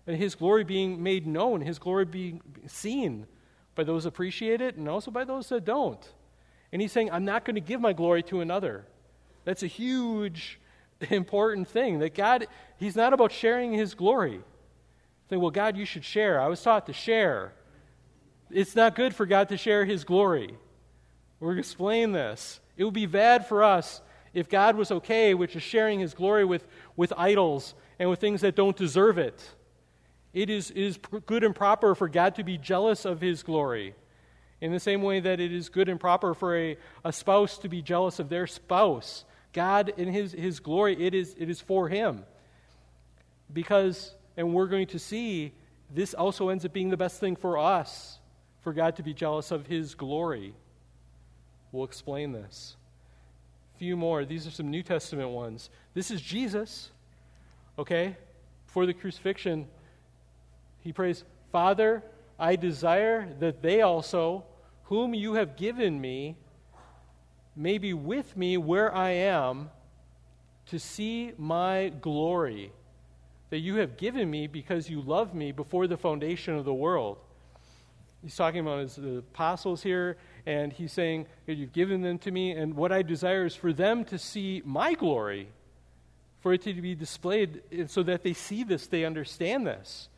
and 0.07 0.17
his 0.17 0.35
glory 0.35 0.65
being 0.65 1.03
made 1.03 1.27
known, 1.27 1.61
his 1.61 1.79
glory 1.79 2.05
being 2.05 2.41
seen 2.67 3.27
by 3.75 3.85
those 3.85 4.07
appreciate 4.07 4.61
it 4.61 4.77
and 4.77 4.89
also 4.89 5.11
by 5.11 5.25
those 5.25 5.49
that 5.49 5.65
don't. 5.65 6.13
And 6.73 6.83
he's 6.83 6.93
saying, 6.93 7.11
I'm 7.11 7.25
not 7.25 7.45
going 7.45 7.55
to 7.55 7.61
give 7.61 7.81
my 7.81 7.93
glory 7.93 8.23
to 8.25 8.41
another. 8.41 8.85
That's 9.45 9.63
a 9.63 9.69
huge, 9.69 10.59
important 11.11 11.69
thing. 11.69 11.99
That 12.01 12.15
God, 12.15 12.47
he's 12.77 12.97
not 12.97 13.13
about 13.13 13.33
sharing 13.33 13.73
his 13.73 13.95
glory. 13.95 14.41
Saying, 15.29 15.41
well, 15.41 15.51
God, 15.51 15.77
you 15.77 15.85
should 15.85 16.05
share. 16.05 16.41
I 16.41 16.49
was 16.49 16.63
taught 16.63 16.87
to 16.87 16.93
share. 16.93 17.53
It's 18.51 18.77
not 18.77 18.95
good 18.95 19.15
for 19.15 19.27
God 19.27 19.49
to 19.49 19.57
share 19.57 19.85
his 19.85 20.05
glory. 20.05 20.57
We're 21.41 21.49
going 21.49 21.57
to 21.57 21.61
explain 21.61 22.13
this. 22.13 22.61
It 22.77 22.85
would 22.85 22.95
be 22.95 23.07
bad 23.07 23.47
for 23.47 23.65
us 23.65 24.01
if 24.33 24.49
God 24.49 24.77
was 24.77 24.91
okay 24.91 25.35
with 25.35 25.51
just 25.51 25.67
sharing 25.67 26.01
his 26.01 26.15
glory 26.15 26.45
with, 26.45 26.67
with 26.97 27.13
idols 27.17 27.75
and 27.99 28.11
with 28.11 28.21
things 28.21 28.41
that 28.43 28.57
don't 28.57 28.77
deserve 28.77 29.19
it. 29.19 29.43
It 30.33 30.51
is, 30.51 30.71
is 30.73 30.99
good 31.27 31.45
and 31.45 31.55
proper 31.55 31.95
for 31.95 32.09
God 32.09 32.35
to 32.35 32.45
be 32.45 32.59
jealous 32.59 33.05
of 33.05 33.21
his 33.21 33.43
glory. 33.43 33.95
In 34.61 34.73
the 34.73 34.81
same 34.81 35.03
way 35.03 35.21
that 35.21 35.41
it 35.41 35.53
is 35.53 35.69
good 35.69 35.89
and 35.89 36.01
proper 36.01 36.35
for 36.35 36.57
a, 36.57 36.77
a 37.05 37.13
spouse 37.13 37.59
to 37.59 37.69
be 37.69 37.83
jealous 37.83 38.19
of 38.19 38.29
their 38.29 38.47
spouse. 38.47 39.25
God, 39.55 39.95
in 39.97 40.09
his, 40.09 40.33
his 40.33 40.61
glory, 40.61 41.03
it 41.03 41.15
is, 41.15 41.35
it 41.39 41.49
is 41.49 41.61
for 41.61 41.89
him. 41.89 42.25
Because, 43.53 44.15
and 44.37 44.53
we're 44.53 44.67
going 44.67 44.89
to 44.89 44.99
see, 44.99 45.53
this 45.91 46.13
also 46.13 46.49
ends 46.51 46.65
up 46.65 46.73
being 46.73 46.91
the 46.91 46.97
best 46.97 47.21
thing 47.21 47.37
for 47.37 47.57
us, 47.57 48.19
for 48.61 48.73
God 48.73 48.97
to 48.97 49.03
be 49.03 49.15
jealous 49.15 49.51
of 49.51 49.67
his 49.67 49.95
glory. 49.95 50.55
We'll 51.71 51.85
explain 51.85 52.33
this. 52.33 52.77
A 53.75 53.79
few 53.79 53.97
more. 53.97 54.25
These 54.25 54.47
are 54.47 54.51
some 54.51 54.71
New 54.71 54.83
Testament 54.83 55.31
ones. 55.31 55.71
This 55.95 56.11
is 56.11 56.21
Jesus, 56.21 56.91
okay? 57.79 58.17
For 58.67 58.87
the 58.87 58.95
crucifixion, 58.95 59.69
he 60.81 60.93
prays, 60.93 61.25
Father, 61.53 62.03
I 62.39 62.57
desire 62.57 63.33
that 63.39 63.63
they 63.63 63.83
also, 63.83 64.45
whom 64.85 65.15
you 65.15 65.35
have 65.35 65.57
given 65.57 66.01
me 66.01 66.37
may 67.57 67.79
be 67.79 67.95
with 67.95 68.37
me 68.37 68.57
where 68.57 68.95
I 68.95 69.11
am 69.11 69.71
to 70.67 70.79
see 70.79 71.33
my 71.37 71.93
glory 72.01 72.73
that 73.51 73.59
you 73.59 73.77
have 73.77 73.97
given 73.97 74.31
me 74.31 74.47
because 74.47 74.91
you 74.91 75.01
loved 75.01 75.35
me 75.35 75.53
before 75.53 75.87
the 75.87 75.97
foundation 75.97 76.57
of 76.57 76.65
the 76.65 76.75
world. 76.75 77.19
He's 78.23 78.35
talking 78.35 78.61
about 78.61 78.81
his 78.81 78.99
apostles 78.99 79.83
here, 79.83 80.17
and 80.47 80.73
he's 80.73 80.93
saying 80.93 81.27
you've 81.47 81.73
given 81.73 82.01
them 82.01 82.19
to 82.21 82.31
me, 82.31 82.53
and 82.53 82.75
what 82.75 82.91
I 82.91 83.03
desire 83.03 83.45
is 83.45 83.55
for 83.55 83.73
them 83.73 84.05
to 84.07 84.19
see 84.19 84.63
my 84.65 84.95
glory, 84.95 85.51
for 86.41 86.55
it 86.55 86.63
to 86.63 86.73
be 86.73 86.95
displayed 86.95 87.63
so 87.87 88.03
that 88.03 88.23
they 88.23 88.33
see 88.33 88.65
this, 88.65 88.87
they 88.87 89.05
understand 89.05 89.67
this. 89.67 90.09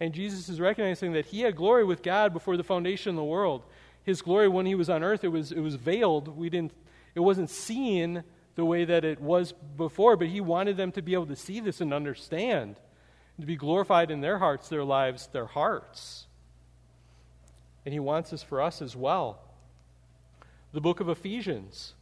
And 0.00 0.14
Jesus 0.14 0.48
is 0.48 0.58
recognizing 0.58 1.12
that 1.12 1.26
he 1.26 1.42
had 1.42 1.54
glory 1.54 1.84
with 1.84 2.02
God 2.02 2.32
before 2.32 2.56
the 2.56 2.64
foundation 2.64 3.10
of 3.10 3.16
the 3.16 3.24
world. 3.24 3.62
His 4.04 4.22
glory 4.22 4.48
when 4.48 4.66
he 4.66 4.74
was 4.74 4.90
on 4.90 5.02
earth, 5.02 5.24
it 5.24 5.28
was, 5.28 5.52
it 5.52 5.60
was 5.60 5.74
veiled. 5.74 6.28
We 6.36 6.50
didn't, 6.50 6.72
it 7.14 7.20
wasn't 7.20 7.50
seen 7.50 8.24
the 8.56 8.64
way 8.64 8.84
that 8.84 9.04
it 9.04 9.20
was 9.20 9.52
before, 9.76 10.16
but 10.16 10.28
he 10.28 10.40
wanted 10.40 10.76
them 10.76 10.92
to 10.92 11.02
be 11.02 11.14
able 11.14 11.26
to 11.26 11.36
see 11.36 11.60
this 11.60 11.80
and 11.80 11.94
understand, 11.94 12.76
and 13.36 13.42
to 13.42 13.46
be 13.46 13.56
glorified 13.56 14.10
in 14.10 14.20
their 14.20 14.38
hearts, 14.38 14.68
their 14.68 14.84
lives, 14.84 15.28
their 15.28 15.46
hearts. 15.46 16.26
And 17.84 17.92
he 17.92 18.00
wants 18.00 18.30
this 18.30 18.42
for 18.42 18.60
us 18.60 18.82
as 18.82 18.94
well. 18.94 19.40
The 20.72 20.80
book 20.80 21.00
of 21.00 21.08
Ephesians. 21.08 21.94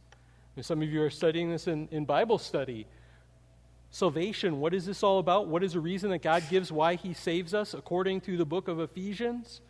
And 0.55 0.65
some 0.65 0.81
of 0.81 0.89
you 0.89 1.01
are 1.03 1.09
studying 1.09 1.49
this 1.49 1.67
in, 1.67 1.87
in 1.91 2.05
Bible 2.05 2.37
study. 2.37 2.85
Salvation, 3.91 4.59
what 4.59 4.73
is 4.73 4.85
this 4.85 5.03
all 5.03 5.19
about? 5.19 5.47
What 5.47 5.63
is 5.63 5.73
the 5.73 5.79
reason 5.79 6.09
that 6.11 6.21
God 6.21 6.43
gives 6.49 6.71
why 6.71 6.95
he 6.95 7.13
saves 7.13 7.53
us 7.53 7.73
according 7.73 8.21
to 8.21 8.37
the 8.37 8.45
book 8.45 8.67
of 8.67 8.79
Ephesians? 8.79 9.61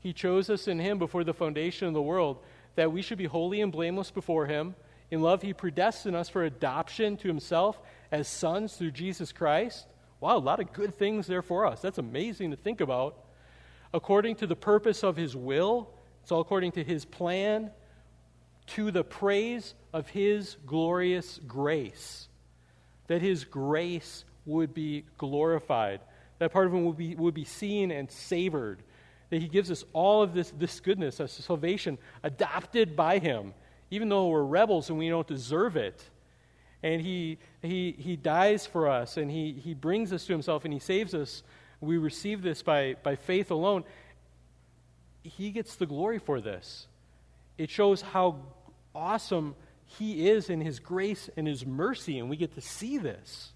He 0.00 0.12
chose 0.12 0.48
us 0.50 0.68
in 0.68 0.78
him 0.78 0.98
before 0.98 1.24
the 1.24 1.34
foundation 1.34 1.88
of 1.88 1.94
the 1.94 2.02
world 2.02 2.38
that 2.76 2.92
we 2.92 3.02
should 3.02 3.18
be 3.18 3.26
holy 3.26 3.60
and 3.60 3.72
blameless 3.72 4.10
before 4.10 4.46
him 4.46 4.74
in 5.10 5.22
love, 5.22 5.42
he 5.42 5.54
predestined 5.54 6.14
us 6.14 6.28
for 6.28 6.44
adoption 6.44 7.16
to 7.18 7.28
himself 7.28 7.80
as 8.12 8.28
sons 8.28 8.74
through 8.74 8.90
Jesus 8.90 9.32
Christ. 9.32 9.86
Wow, 10.20 10.36
a 10.36 10.38
lot 10.38 10.60
of 10.60 10.72
good 10.72 10.94
things 10.94 11.26
there 11.26 11.42
for 11.42 11.66
us. 11.66 11.80
That's 11.80 11.98
amazing 11.98 12.50
to 12.50 12.56
think 12.56 12.80
about. 12.80 13.16
According 13.94 14.36
to 14.36 14.46
the 14.46 14.56
purpose 14.56 15.02
of 15.02 15.16
his 15.16 15.34
will, 15.34 15.88
it's 16.22 16.30
all 16.32 16.40
according 16.40 16.72
to 16.72 16.84
his 16.84 17.04
plan, 17.06 17.70
to 18.68 18.90
the 18.90 19.04
praise 19.04 19.74
of 19.94 20.08
his 20.08 20.58
glorious 20.66 21.40
grace. 21.46 22.28
That 23.06 23.22
his 23.22 23.44
grace 23.44 24.26
would 24.44 24.74
be 24.74 25.06
glorified, 25.16 26.00
that 26.38 26.52
part 26.52 26.66
of 26.66 26.74
him 26.74 26.84
would 26.84 26.98
be, 26.98 27.14
would 27.14 27.34
be 27.34 27.44
seen 27.44 27.90
and 27.90 28.10
savored. 28.10 28.82
That 29.30 29.42
he 29.42 29.48
gives 29.48 29.70
us 29.70 29.84
all 29.92 30.22
of 30.22 30.32
this, 30.32 30.52
this 30.58 30.80
goodness, 30.80 31.20
a 31.20 31.28
salvation 31.28 31.98
adopted 32.22 32.96
by 32.96 33.18
him 33.18 33.54
even 33.90 34.08
though 34.08 34.28
we're 34.28 34.42
rebels 34.42 34.90
and 34.90 34.98
we 34.98 35.08
don't 35.08 35.26
deserve 35.26 35.76
it. 35.76 36.02
And 36.82 37.00
he, 37.00 37.38
he, 37.62 37.94
he 37.98 38.16
dies 38.16 38.66
for 38.66 38.88
us 38.88 39.16
and 39.16 39.30
he, 39.30 39.52
he 39.52 39.74
brings 39.74 40.12
us 40.12 40.26
to 40.26 40.32
himself 40.32 40.64
and 40.64 40.72
he 40.72 40.80
saves 40.80 41.14
us. 41.14 41.42
We 41.80 41.96
receive 41.96 42.42
this 42.42 42.62
by, 42.62 42.96
by 43.02 43.16
faith 43.16 43.50
alone. 43.50 43.84
He 45.22 45.50
gets 45.50 45.76
the 45.76 45.86
glory 45.86 46.18
for 46.18 46.40
this. 46.40 46.86
It 47.56 47.70
shows 47.70 48.02
how 48.02 48.36
awesome 48.94 49.56
he 49.86 50.28
is 50.28 50.50
in 50.50 50.60
his 50.60 50.78
grace 50.80 51.30
and 51.36 51.46
his 51.46 51.64
mercy, 51.64 52.18
and 52.18 52.28
we 52.28 52.36
get 52.36 52.54
to 52.54 52.60
see 52.60 52.98
this. 52.98 53.52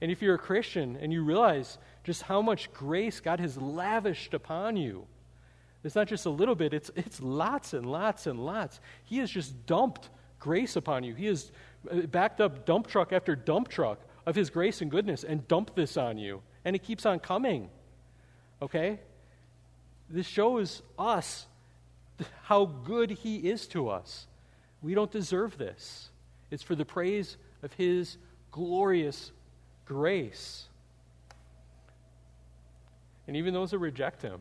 And 0.00 0.10
if 0.10 0.22
you're 0.22 0.34
a 0.34 0.38
Christian 0.38 0.96
and 1.00 1.12
you 1.12 1.22
realize 1.22 1.78
just 2.04 2.22
how 2.22 2.42
much 2.42 2.72
grace 2.72 3.20
God 3.20 3.40
has 3.40 3.56
lavished 3.56 4.34
upon 4.34 4.76
you, 4.76 5.06
it's 5.84 5.94
not 5.94 6.08
just 6.08 6.26
a 6.26 6.30
little 6.30 6.54
bit, 6.54 6.72
it's, 6.72 6.90
it's 6.94 7.20
lots 7.20 7.74
and 7.74 7.86
lots 7.86 8.26
and 8.26 8.44
lots. 8.44 8.80
He 9.04 9.18
has 9.18 9.30
just 9.30 9.66
dumped 9.66 10.10
grace 10.38 10.76
upon 10.76 11.04
you. 11.04 11.14
He 11.14 11.26
has 11.26 11.50
uh, 11.90 12.02
backed 12.02 12.40
up 12.40 12.64
dump 12.64 12.86
truck 12.86 13.12
after 13.12 13.34
dump 13.34 13.68
truck 13.68 14.00
of 14.26 14.34
His 14.34 14.50
grace 14.50 14.80
and 14.80 14.90
goodness 14.90 15.24
and 15.24 15.46
dumped 15.48 15.74
this 15.74 15.96
on 15.96 16.18
you. 16.18 16.42
And 16.64 16.76
it 16.76 16.82
keeps 16.82 17.06
on 17.06 17.18
coming. 17.18 17.68
Okay? 18.60 19.00
This 20.08 20.26
shows 20.26 20.82
us 20.98 21.46
how 22.42 22.66
good 22.66 23.10
He 23.10 23.36
is 23.36 23.66
to 23.68 23.88
us. 23.88 24.26
We 24.82 24.94
don't 24.94 25.10
deserve 25.10 25.58
this. 25.58 26.10
It's 26.50 26.62
for 26.62 26.74
the 26.74 26.84
praise 26.84 27.36
of 27.62 27.72
His 27.72 28.18
glorious 28.52 29.32
grace. 29.84 30.68
And 33.26 33.36
even 33.36 33.54
those 33.54 33.70
that 33.70 33.78
reject 33.78 34.22
Him, 34.22 34.40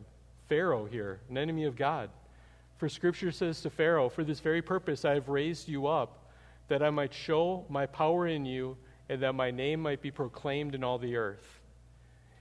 Pharaoh 0.49 0.85
here, 0.85 1.19
an 1.29 1.37
enemy 1.37 1.65
of 1.65 1.75
God. 1.75 2.09
For 2.77 2.89
Scripture 2.89 3.31
says 3.31 3.61
to 3.61 3.69
Pharaoh, 3.69 4.09
For 4.09 4.23
this 4.23 4.39
very 4.39 4.61
purpose 4.61 5.05
I 5.05 5.13
have 5.13 5.29
raised 5.29 5.67
you 5.67 5.87
up, 5.87 6.31
that 6.67 6.81
I 6.81 6.89
might 6.89 7.13
show 7.13 7.65
my 7.69 7.85
power 7.85 8.27
in 8.27 8.45
you, 8.45 8.77
and 9.07 9.21
that 9.21 9.33
my 9.33 9.51
name 9.51 9.81
might 9.81 10.01
be 10.01 10.11
proclaimed 10.11 10.73
in 10.73 10.83
all 10.83 10.97
the 10.97 11.15
earth. 11.15 11.59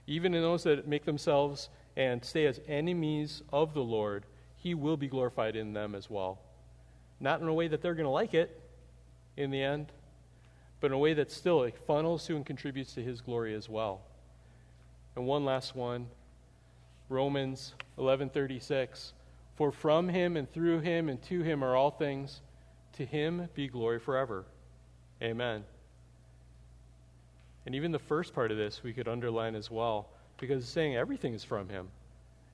Even 0.06 0.34
in 0.34 0.42
those 0.42 0.62
that 0.64 0.88
make 0.88 1.04
themselves 1.04 1.68
and 1.96 2.24
stay 2.24 2.46
as 2.46 2.60
enemies 2.66 3.42
of 3.52 3.74
the 3.74 3.82
Lord, 3.82 4.24
he 4.56 4.74
will 4.74 4.96
be 4.96 5.08
glorified 5.08 5.56
in 5.56 5.72
them 5.72 5.94
as 5.94 6.08
well. 6.08 6.38
Not 7.20 7.40
in 7.40 7.48
a 7.48 7.54
way 7.54 7.68
that 7.68 7.82
they're 7.82 7.94
going 7.94 8.04
to 8.04 8.10
like 8.10 8.34
it 8.34 8.60
in 9.36 9.50
the 9.50 9.62
end, 9.62 9.92
but 10.80 10.88
in 10.88 10.92
a 10.94 10.98
way 10.98 11.12
that 11.14 11.30
still 11.30 11.68
funnels 11.86 12.26
to 12.26 12.36
and 12.36 12.46
contributes 12.46 12.94
to 12.94 13.02
his 13.02 13.20
glory 13.20 13.54
as 13.54 13.68
well. 13.68 14.00
And 15.16 15.26
one 15.26 15.44
last 15.44 15.76
one 15.76 16.06
Romans 17.10 17.74
11:36 17.98 19.12
For 19.56 19.72
from 19.72 20.08
him 20.08 20.36
and 20.36 20.50
through 20.50 20.78
him 20.78 21.08
and 21.08 21.20
to 21.24 21.42
him 21.42 21.62
are 21.62 21.74
all 21.74 21.90
things 21.90 22.40
to 22.92 23.04
him 23.04 23.48
be 23.54 23.68
glory 23.68 23.98
forever. 23.98 24.46
Amen. 25.20 25.64
And 27.66 27.74
even 27.74 27.90
the 27.90 27.98
first 27.98 28.32
part 28.32 28.52
of 28.52 28.56
this 28.56 28.82
we 28.82 28.92
could 28.92 29.08
underline 29.08 29.56
as 29.56 29.70
well 29.70 30.08
because 30.38 30.62
it's 30.62 30.72
saying 30.72 30.96
everything 30.96 31.34
is 31.34 31.44
from 31.44 31.68
him. 31.68 31.88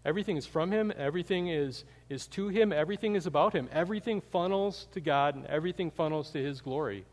Everything 0.06 0.36
is 0.36 0.46
from 0.46 0.72
him, 0.72 0.90
everything 0.96 1.48
is 1.48 1.84
is 2.08 2.26
to 2.28 2.48
him, 2.48 2.72
everything 2.72 3.14
is 3.14 3.26
about 3.26 3.52
him. 3.52 3.68
Everything 3.72 4.22
funnels 4.22 4.88
to 4.92 5.00
God 5.00 5.34
and 5.34 5.46
everything 5.46 5.90
funnels 5.90 6.30
to 6.30 6.42
his 6.42 6.62
glory. 6.62 7.04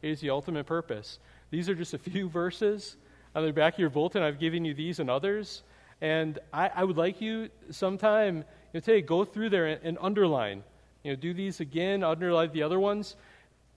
It 0.00 0.10
is 0.10 0.20
the 0.20 0.30
ultimate 0.30 0.64
purpose. 0.64 1.18
These 1.50 1.68
are 1.68 1.74
just 1.74 1.92
a 1.92 1.98
few 1.98 2.28
verses. 2.30 2.96
On 3.34 3.44
the 3.44 3.52
back 3.52 3.74
of 3.74 3.80
your 3.80 3.90
bulletin, 3.90 4.22
I've 4.22 4.38
given 4.38 4.64
you 4.64 4.72
these 4.72 4.98
and 4.98 5.10
others. 5.10 5.62
And 6.00 6.38
I, 6.52 6.70
I 6.74 6.84
would 6.84 6.96
like 6.96 7.20
you 7.20 7.48
sometime, 7.70 8.38
you 8.38 8.42
know, 8.74 8.80
today, 8.80 9.00
go 9.00 9.24
through 9.24 9.50
there 9.50 9.66
and, 9.66 9.80
and, 9.82 9.98
underline. 10.00 10.62
You 11.02 11.12
know, 11.12 11.16
do 11.16 11.32
these 11.32 11.60
again, 11.60 12.02
underline 12.02 12.52
the 12.52 12.62
other 12.62 12.78
ones. 12.78 13.16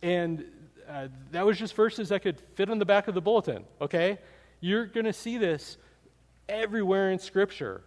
And 0.02 0.44
uh, 0.90 1.08
that 1.32 1.46
was 1.46 1.58
just 1.58 1.76
verses 1.76 2.10
that 2.10 2.22
could 2.24 2.42
fit 2.56 2.70
on 2.70 2.80
the 2.80 2.86
back 2.86 3.08
of 3.08 3.16
the 3.16 3.22
bulletin, 3.22 3.64
okay? 3.80 4.18
You're 4.60 4.86
going 4.86 5.06
to 5.06 5.14
see 5.14 5.38
this 5.38 5.78
everywhere 6.50 7.12
in 7.12 7.20
Scripture. 7.20 7.82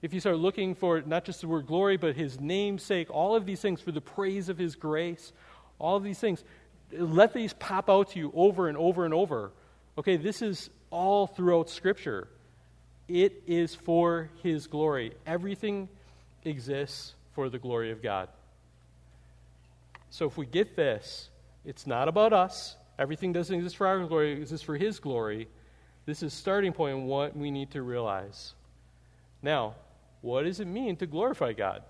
If 0.00 0.14
you 0.14 0.20
start 0.20 0.38
looking 0.38 0.74
for 0.74 1.02
not 1.02 1.24
just 1.24 1.40
the 1.40 1.48
word 1.48 1.66
glory, 1.66 1.96
but 1.96 2.16
his 2.16 2.40
namesake, 2.40 3.10
all 3.10 3.36
of 3.36 3.46
these 3.46 3.60
things 3.60 3.80
for 3.80 3.92
the 3.92 4.00
praise 4.00 4.48
of 4.48 4.56
his 4.56 4.74
grace, 4.76 5.32
all 5.78 5.96
of 5.96 6.04
these 6.04 6.18
things, 6.18 6.42
let 6.92 7.34
these 7.34 7.52
pop 7.52 7.90
out 7.90 8.10
to 8.10 8.18
you 8.18 8.32
over 8.34 8.68
and 8.68 8.78
over 8.78 9.04
and 9.04 9.12
over. 9.12 9.52
Okay, 9.98 10.16
this 10.16 10.42
is 10.42 10.70
all 10.90 11.26
throughout 11.26 11.68
Scripture. 11.68 12.28
It 13.08 13.42
is 13.46 13.74
for 13.74 14.30
His 14.42 14.66
glory. 14.66 15.14
Everything 15.26 15.88
exists 16.44 17.14
for 17.34 17.48
the 17.48 17.58
glory 17.58 17.90
of 17.90 18.02
God. 18.02 18.28
So 20.10 20.26
if 20.26 20.36
we 20.36 20.46
get 20.46 20.76
this, 20.76 21.30
it's 21.64 21.86
not 21.86 22.08
about 22.08 22.32
us. 22.32 22.76
Everything 22.98 23.32
doesn't 23.32 23.54
exist 23.54 23.76
for 23.76 23.86
our 23.86 24.04
glory, 24.04 24.32
it 24.32 24.38
exists 24.38 24.64
for 24.64 24.76
His 24.76 24.98
glory. 24.98 25.48
This 26.06 26.22
is 26.22 26.32
starting 26.32 26.72
point 26.72 26.96
and 26.96 27.06
what 27.06 27.36
we 27.36 27.50
need 27.50 27.70
to 27.72 27.82
realize. 27.82 28.54
Now, 29.42 29.74
what 30.20 30.44
does 30.44 30.58
it 30.58 30.66
mean 30.66 30.96
to 30.96 31.06
glorify 31.06 31.52
God? 31.52 31.82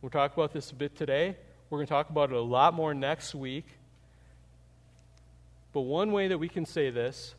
We'll 0.00 0.10
talk 0.10 0.32
about 0.32 0.52
this 0.52 0.70
a 0.70 0.74
bit 0.74 0.96
today. 0.96 1.36
We're 1.70 1.78
going 1.78 1.86
to 1.86 1.92
talk 1.92 2.10
about 2.10 2.30
it 2.30 2.36
a 2.36 2.40
lot 2.40 2.74
more 2.74 2.92
next 2.92 3.34
week. 3.34 3.66
But 5.72 5.82
one 5.82 6.12
way 6.12 6.28
that 6.28 6.38
we 6.38 6.48
can 6.48 6.66
say 6.66 6.90
this 6.90 7.34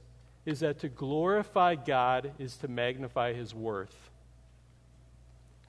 is 0.45 0.59
that 0.59 0.79
to 0.79 0.89
glorify 0.89 1.75
God 1.75 2.31
is 2.37 2.57
to 2.57 2.67
magnify 2.67 3.33
his 3.33 3.53
worth. 3.53 4.09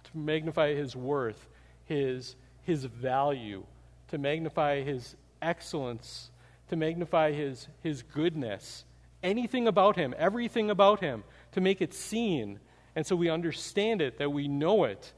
To 0.04 0.18
magnify 0.18 0.74
his 0.74 0.96
worth, 0.96 1.48
his, 1.84 2.34
his 2.62 2.84
value, 2.84 3.64
to 4.08 4.18
magnify 4.18 4.82
his 4.82 5.14
excellence, 5.40 6.30
to 6.70 6.76
magnify 6.76 7.32
his, 7.32 7.68
his 7.82 8.02
goodness, 8.02 8.84
anything 9.22 9.68
about 9.68 9.96
him, 9.96 10.14
everything 10.18 10.70
about 10.70 11.00
him, 11.00 11.24
to 11.52 11.60
make 11.60 11.80
it 11.80 11.94
seen. 11.94 12.58
And 12.96 13.06
so 13.06 13.14
we 13.16 13.30
understand 13.30 14.02
it, 14.02 14.18
that 14.18 14.30
we 14.30 14.48
know 14.48 14.84
it. 14.84 15.12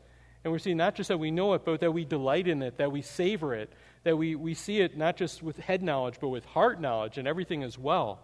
And 0.45 0.53
we're 0.53 0.59
seeing 0.59 0.77
not 0.77 0.95
just 0.95 1.09
that 1.09 1.19
we 1.19 1.31
know 1.31 1.55
it, 1.55 1.65
but 1.65 1.81
that 1.81 1.93
we 1.93 2.05
delight 2.05 2.47
in 2.47 2.63
it, 2.63 2.77
that 2.79 2.93
we 2.93 3.03
savor 3.03 3.55
it, 3.55 3.73
that 4.05 4.17
we, 4.17 4.35
we 4.35 4.55
see 4.55 4.81
it 4.81 4.97
not 4.97 5.17
just 5.17 5.43
with 5.43 5.59
head 5.59 5.83
knowledge, 5.83 6.17
but 6.21 6.29
with 6.29 6.45
heart 6.45 6.81
knowledge 6.81 7.19
and 7.19 7.27
everything 7.27 7.63
as 7.63 7.79
well. 7.79 8.21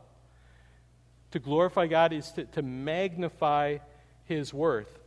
To 1.32 1.38
glorify 1.38 1.86
God 1.86 2.12
is 2.12 2.30
to, 2.32 2.44
to 2.44 2.62
magnify 2.62 3.78
His 4.24 4.54
worth. 4.54 4.98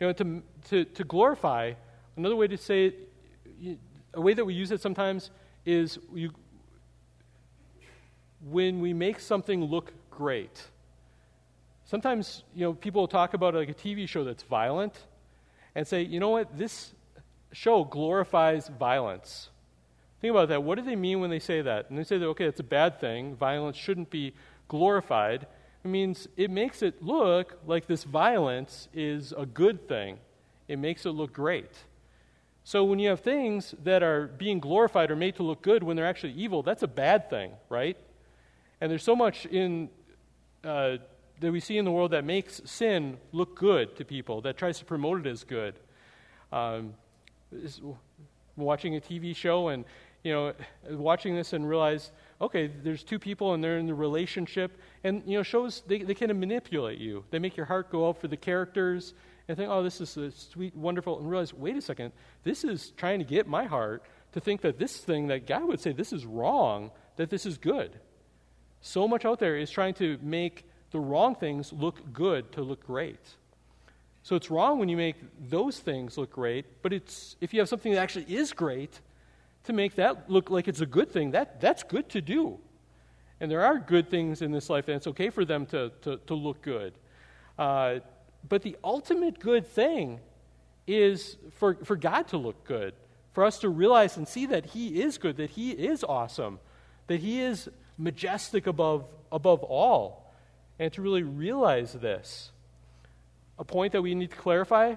You 0.00 0.08
know, 0.08 0.12
to, 0.14 0.42
to, 0.70 0.84
to 0.84 1.04
glorify, 1.04 1.74
another 2.16 2.36
way 2.36 2.48
to 2.48 2.56
say 2.56 2.86
it 2.86 3.08
a 4.14 4.20
way 4.20 4.34
that 4.34 4.44
we 4.44 4.54
use 4.54 4.70
it 4.70 4.80
sometimes 4.80 5.30
is 5.64 5.98
you, 6.14 6.32
when 8.50 8.80
we 8.80 8.92
make 8.92 9.20
something 9.20 9.64
look 9.64 9.92
great. 10.10 10.62
Sometimes, 11.84 12.44
you 12.54 12.64
know, 12.64 12.72
people 12.72 13.06
talk 13.06 13.34
about 13.34 13.54
like 13.54 13.68
a 13.68 13.74
TV 13.74 14.08
show 14.08 14.24
that's 14.24 14.42
violent 14.42 14.94
and 15.74 15.86
say, 15.86 16.02
you 16.02 16.20
know 16.20 16.30
what, 16.30 16.56
this 16.56 16.92
show 17.52 17.84
glorifies 17.84 18.68
violence. 18.68 19.48
Think 20.20 20.30
about 20.30 20.48
that. 20.48 20.62
What 20.62 20.78
do 20.78 20.84
they 20.84 20.96
mean 20.96 21.20
when 21.20 21.30
they 21.30 21.38
say 21.38 21.62
that? 21.62 21.90
And 21.90 21.98
they 21.98 22.04
say 22.04 22.18
that, 22.18 22.26
okay, 22.26 22.44
it's 22.44 22.60
a 22.60 22.64
bad 22.64 23.00
thing. 23.00 23.34
Violence 23.36 23.76
shouldn't 23.76 24.10
be 24.10 24.34
glorified. 24.68 25.46
It 25.84 25.88
means 25.88 26.28
it 26.36 26.50
makes 26.50 26.82
it 26.82 27.02
look 27.02 27.58
like 27.66 27.86
this 27.86 28.04
violence 28.04 28.88
is 28.94 29.32
a 29.36 29.46
good 29.46 29.88
thing, 29.88 30.18
it 30.68 30.78
makes 30.78 31.06
it 31.06 31.10
look 31.10 31.32
great. 31.32 31.70
So 32.64 32.84
when 32.84 33.00
you 33.00 33.08
have 33.08 33.20
things 33.20 33.74
that 33.82 34.04
are 34.04 34.28
being 34.28 34.60
glorified 34.60 35.10
or 35.10 35.16
made 35.16 35.34
to 35.36 35.42
look 35.42 35.62
good 35.62 35.82
when 35.82 35.96
they're 35.96 36.06
actually 36.06 36.34
evil, 36.34 36.62
that's 36.62 36.84
a 36.84 36.88
bad 36.88 37.28
thing, 37.28 37.50
right? 37.68 37.96
And 38.80 38.90
there's 38.90 39.02
so 39.02 39.16
much 39.16 39.46
in 39.46 39.88
uh, 40.62 40.98
that 41.40 41.50
we 41.50 41.58
see 41.58 41.76
in 41.76 41.84
the 41.84 41.90
world 41.90 42.12
that 42.12 42.24
makes 42.24 42.62
sin 42.64 43.18
look 43.32 43.56
good 43.56 43.96
to 43.96 44.04
people, 44.04 44.40
that 44.42 44.56
tries 44.56 44.78
to 44.78 44.84
promote 44.84 45.26
it 45.26 45.28
as 45.28 45.42
good. 45.42 45.74
Um, 46.52 46.94
watching 48.56 48.96
a 48.96 49.00
TV 49.00 49.34
show 49.34 49.68
and 49.68 49.84
you 50.22 50.32
know 50.32 50.52
watching 50.90 51.34
this 51.34 51.52
and 51.52 51.68
realize, 51.68 52.12
okay, 52.40 52.70
there's 52.82 53.02
two 53.02 53.18
people 53.18 53.54
and 53.54 53.62
they're 53.62 53.78
in 53.78 53.86
the 53.86 53.94
relationship, 53.94 54.78
and 55.04 55.22
you 55.26 55.36
know 55.36 55.42
shows 55.42 55.82
they, 55.86 55.98
they 55.98 56.14
kind 56.14 56.30
of 56.30 56.36
manipulate 56.36 56.98
you. 56.98 57.24
They 57.30 57.38
make 57.38 57.56
your 57.56 57.66
heart 57.66 57.90
go 57.90 58.08
out 58.08 58.20
for 58.20 58.28
the 58.28 58.36
characters 58.36 59.14
and 59.48 59.56
think, 59.56 59.68
oh, 59.70 59.82
this 59.82 60.00
is 60.00 60.16
a 60.16 60.30
sweet, 60.30 60.74
wonderful, 60.76 61.18
and 61.18 61.28
realize, 61.28 61.52
wait 61.52 61.76
a 61.76 61.80
second, 61.80 62.12
this 62.44 62.64
is 62.64 62.92
trying 62.96 63.18
to 63.18 63.24
get 63.24 63.46
my 63.46 63.64
heart 63.64 64.04
to 64.32 64.40
think 64.40 64.60
that 64.62 64.78
this 64.78 64.96
thing 64.98 65.26
that 65.26 65.46
God 65.46 65.64
would 65.64 65.80
say 65.80 65.92
this 65.92 66.12
is 66.12 66.24
wrong, 66.24 66.90
that 67.16 67.28
this 67.28 67.44
is 67.44 67.58
good. 67.58 67.98
So 68.80 69.06
much 69.06 69.24
out 69.24 69.38
there 69.38 69.56
is 69.56 69.70
trying 69.70 69.94
to 69.94 70.18
make 70.22 70.64
the 70.90 71.00
wrong 71.00 71.34
things 71.34 71.72
look 71.72 72.12
good 72.12 72.52
to 72.52 72.62
look 72.62 72.86
great. 72.86 73.20
So 74.22 74.36
it's 74.36 74.50
wrong 74.50 74.78
when 74.78 74.88
you 74.88 74.96
make 74.96 75.16
those 75.50 75.78
things 75.80 76.16
look 76.16 76.30
great, 76.30 76.64
but 76.82 76.92
it's 76.92 77.36
if 77.40 77.52
you 77.52 77.60
have 77.60 77.68
something 77.68 77.92
that 77.92 77.98
actually 77.98 78.32
is 78.32 78.52
great, 78.52 79.00
to 79.64 79.72
make 79.72 79.94
that 79.96 80.28
look 80.28 80.50
like 80.50 80.68
it's 80.68 80.80
a 80.80 80.86
good 80.86 81.10
thing, 81.10 81.32
that, 81.32 81.60
that's 81.60 81.82
good 81.82 82.08
to 82.10 82.20
do. 82.20 82.58
And 83.40 83.50
there 83.50 83.64
are 83.64 83.78
good 83.78 84.08
things 84.08 84.42
in 84.42 84.52
this 84.52 84.70
life, 84.70 84.88
and 84.88 84.96
it's 84.96 85.06
okay 85.08 85.30
for 85.30 85.44
them 85.44 85.66
to, 85.66 85.90
to, 86.02 86.16
to 86.26 86.34
look 86.34 86.62
good. 86.62 86.94
Uh, 87.58 88.00
but 88.48 88.62
the 88.62 88.76
ultimate 88.82 89.38
good 89.38 89.66
thing 89.66 90.20
is 90.86 91.36
for, 91.56 91.74
for 91.84 91.96
God 91.96 92.28
to 92.28 92.36
look 92.36 92.64
good, 92.64 92.94
for 93.32 93.44
us 93.44 93.58
to 93.60 93.68
realize 93.68 94.16
and 94.16 94.26
see 94.26 94.46
that 94.46 94.66
He 94.66 95.00
is 95.02 95.18
good, 95.18 95.36
that 95.36 95.50
He 95.50 95.70
is 95.70 96.04
awesome, 96.04 96.58
that 97.06 97.20
He 97.20 97.40
is 97.40 97.68
majestic 97.98 98.66
above, 98.66 99.06
above 99.30 99.62
all, 99.62 100.32
and 100.78 100.92
to 100.92 101.02
really 101.02 101.22
realize 101.22 101.92
this. 101.92 102.50
A 103.58 103.64
point 103.64 103.92
that 103.92 104.02
we 104.02 104.14
need 104.14 104.30
to 104.30 104.36
clarify 104.36 104.94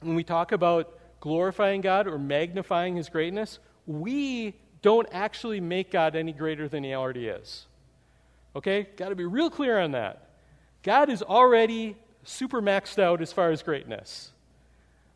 when 0.00 0.14
we 0.14 0.22
talk 0.22 0.52
about 0.52 0.98
glorifying 1.24 1.80
God 1.80 2.06
or 2.06 2.18
magnifying 2.18 2.96
His 2.96 3.08
greatness, 3.08 3.58
we 3.86 4.54
don't 4.82 5.08
actually 5.10 5.58
make 5.58 5.90
God 5.90 6.14
any 6.14 6.34
greater 6.34 6.68
than 6.68 6.84
He 6.84 6.92
already 6.92 7.28
is. 7.28 7.64
Okay? 8.54 8.86
Got 8.96 9.08
to 9.08 9.14
be 9.14 9.24
real 9.24 9.48
clear 9.48 9.80
on 9.80 9.92
that. 9.92 10.28
God 10.82 11.08
is 11.08 11.22
already 11.22 11.96
super 12.24 12.60
maxed 12.60 12.98
out 12.98 13.22
as 13.22 13.32
far 13.32 13.50
as 13.50 13.62
greatness. 13.62 14.32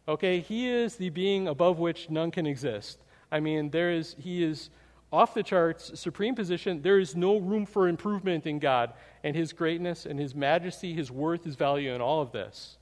Okay? 0.09 0.41
He 0.41 0.71
is 0.71 0.97
the 0.97 1.11
being 1.11 1.47
above 1.47 1.79
which 1.79 2.09
none 2.09 2.31
can 2.31 2.47
exist. 2.47 2.99
I 3.31 3.41
mean, 3.41 3.69
there 3.69 3.93
is, 3.93 4.17
He 4.19 4.43
is 4.43 4.71
off 5.13 5.35
the 5.35 5.43
charts, 5.43 6.01
supreme 6.01 6.35
position. 6.35 6.81
There 6.81 6.99
is 6.99 7.15
no 7.15 7.37
room 7.37 7.67
for 7.67 7.87
improvement 7.87 8.47
in 8.47 8.61
God 8.61 8.95
and 9.23 9.37
His 9.37 9.53
greatness 9.53 10.07
and 10.07 10.19
His 10.19 10.35
majesty, 10.35 10.95
His 10.95 11.11
worth, 11.11 11.45
His 11.45 11.57
value, 11.57 11.93
and 11.93 12.03
all 12.03 12.23
of 12.23 12.33
this. 12.33 12.78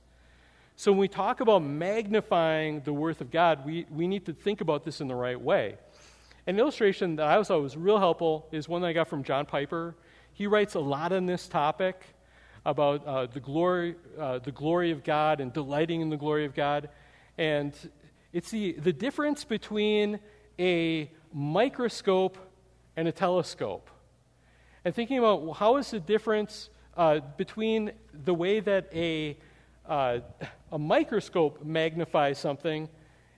So 0.78 0.92
when 0.92 0.98
we 0.98 1.08
talk 1.08 1.40
about 1.40 1.60
magnifying 1.60 2.82
the 2.82 2.92
worth 2.92 3.22
of 3.22 3.30
God, 3.30 3.64
we, 3.64 3.86
we 3.90 4.06
need 4.06 4.26
to 4.26 4.34
think 4.34 4.60
about 4.60 4.84
this 4.84 5.00
in 5.00 5.08
the 5.08 5.14
right 5.14 5.40
way. 5.40 5.76
An 6.46 6.58
illustration 6.58 7.16
that 7.16 7.26
I 7.26 7.42
thought 7.42 7.62
was 7.62 7.78
real 7.78 7.98
helpful 7.98 8.46
is 8.52 8.68
one 8.68 8.82
that 8.82 8.88
I 8.88 8.92
got 8.92 9.08
from 9.08 9.24
John 9.24 9.46
Piper. 9.46 9.96
He 10.34 10.46
writes 10.46 10.74
a 10.74 10.80
lot 10.80 11.12
on 11.12 11.24
this 11.24 11.48
topic 11.48 12.04
about 12.66 13.06
uh, 13.06 13.24
the, 13.24 13.40
glory, 13.40 13.94
uh, 14.18 14.38
the 14.40 14.52
glory 14.52 14.90
of 14.90 15.02
God 15.02 15.40
and 15.40 15.50
delighting 15.50 16.02
in 16.02 16.10
the 16.10 16.16
glory 16.18 16.44
of 16.44 16.54
God. 16.54 16.90
And 17.38 17.72
it's 18.34 18.50
the, 18.50 18.72
the 18.72 18.92
difference 18.92 19.44
between 19.44 20.20
a 20.58 21.10
microscope 21.32 22.36
and 22.98 23.08
a 23.08 23.12
telescope. 23.12 23.88
And 24.84 24.94
thinking 24.94 25.18
about 25.18 25.56
how 25.56 25.78
is 25.78 25.90
the 25.90 26.00
difference 26.00 26.68
uh, 26.98 27.20
between 27.38 27.92
the 28.12 28.34
way 28.34 28.60
that 28.60 28.90
a, 28.92 29.38
uh, 29.88 30.20
a 30.72 30.78
microscope 30.78 31.64
magnifies 31.64 32.38
something 32.38 32.88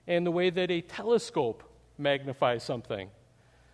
and 0.07 0.25
the 0.25 0.31
way 0.31 0.49
that 0.49 0.71
a 0.71 0.81
telescope 0.81 1.63
magnifies 1.97 2.63
something. 2.63 3.09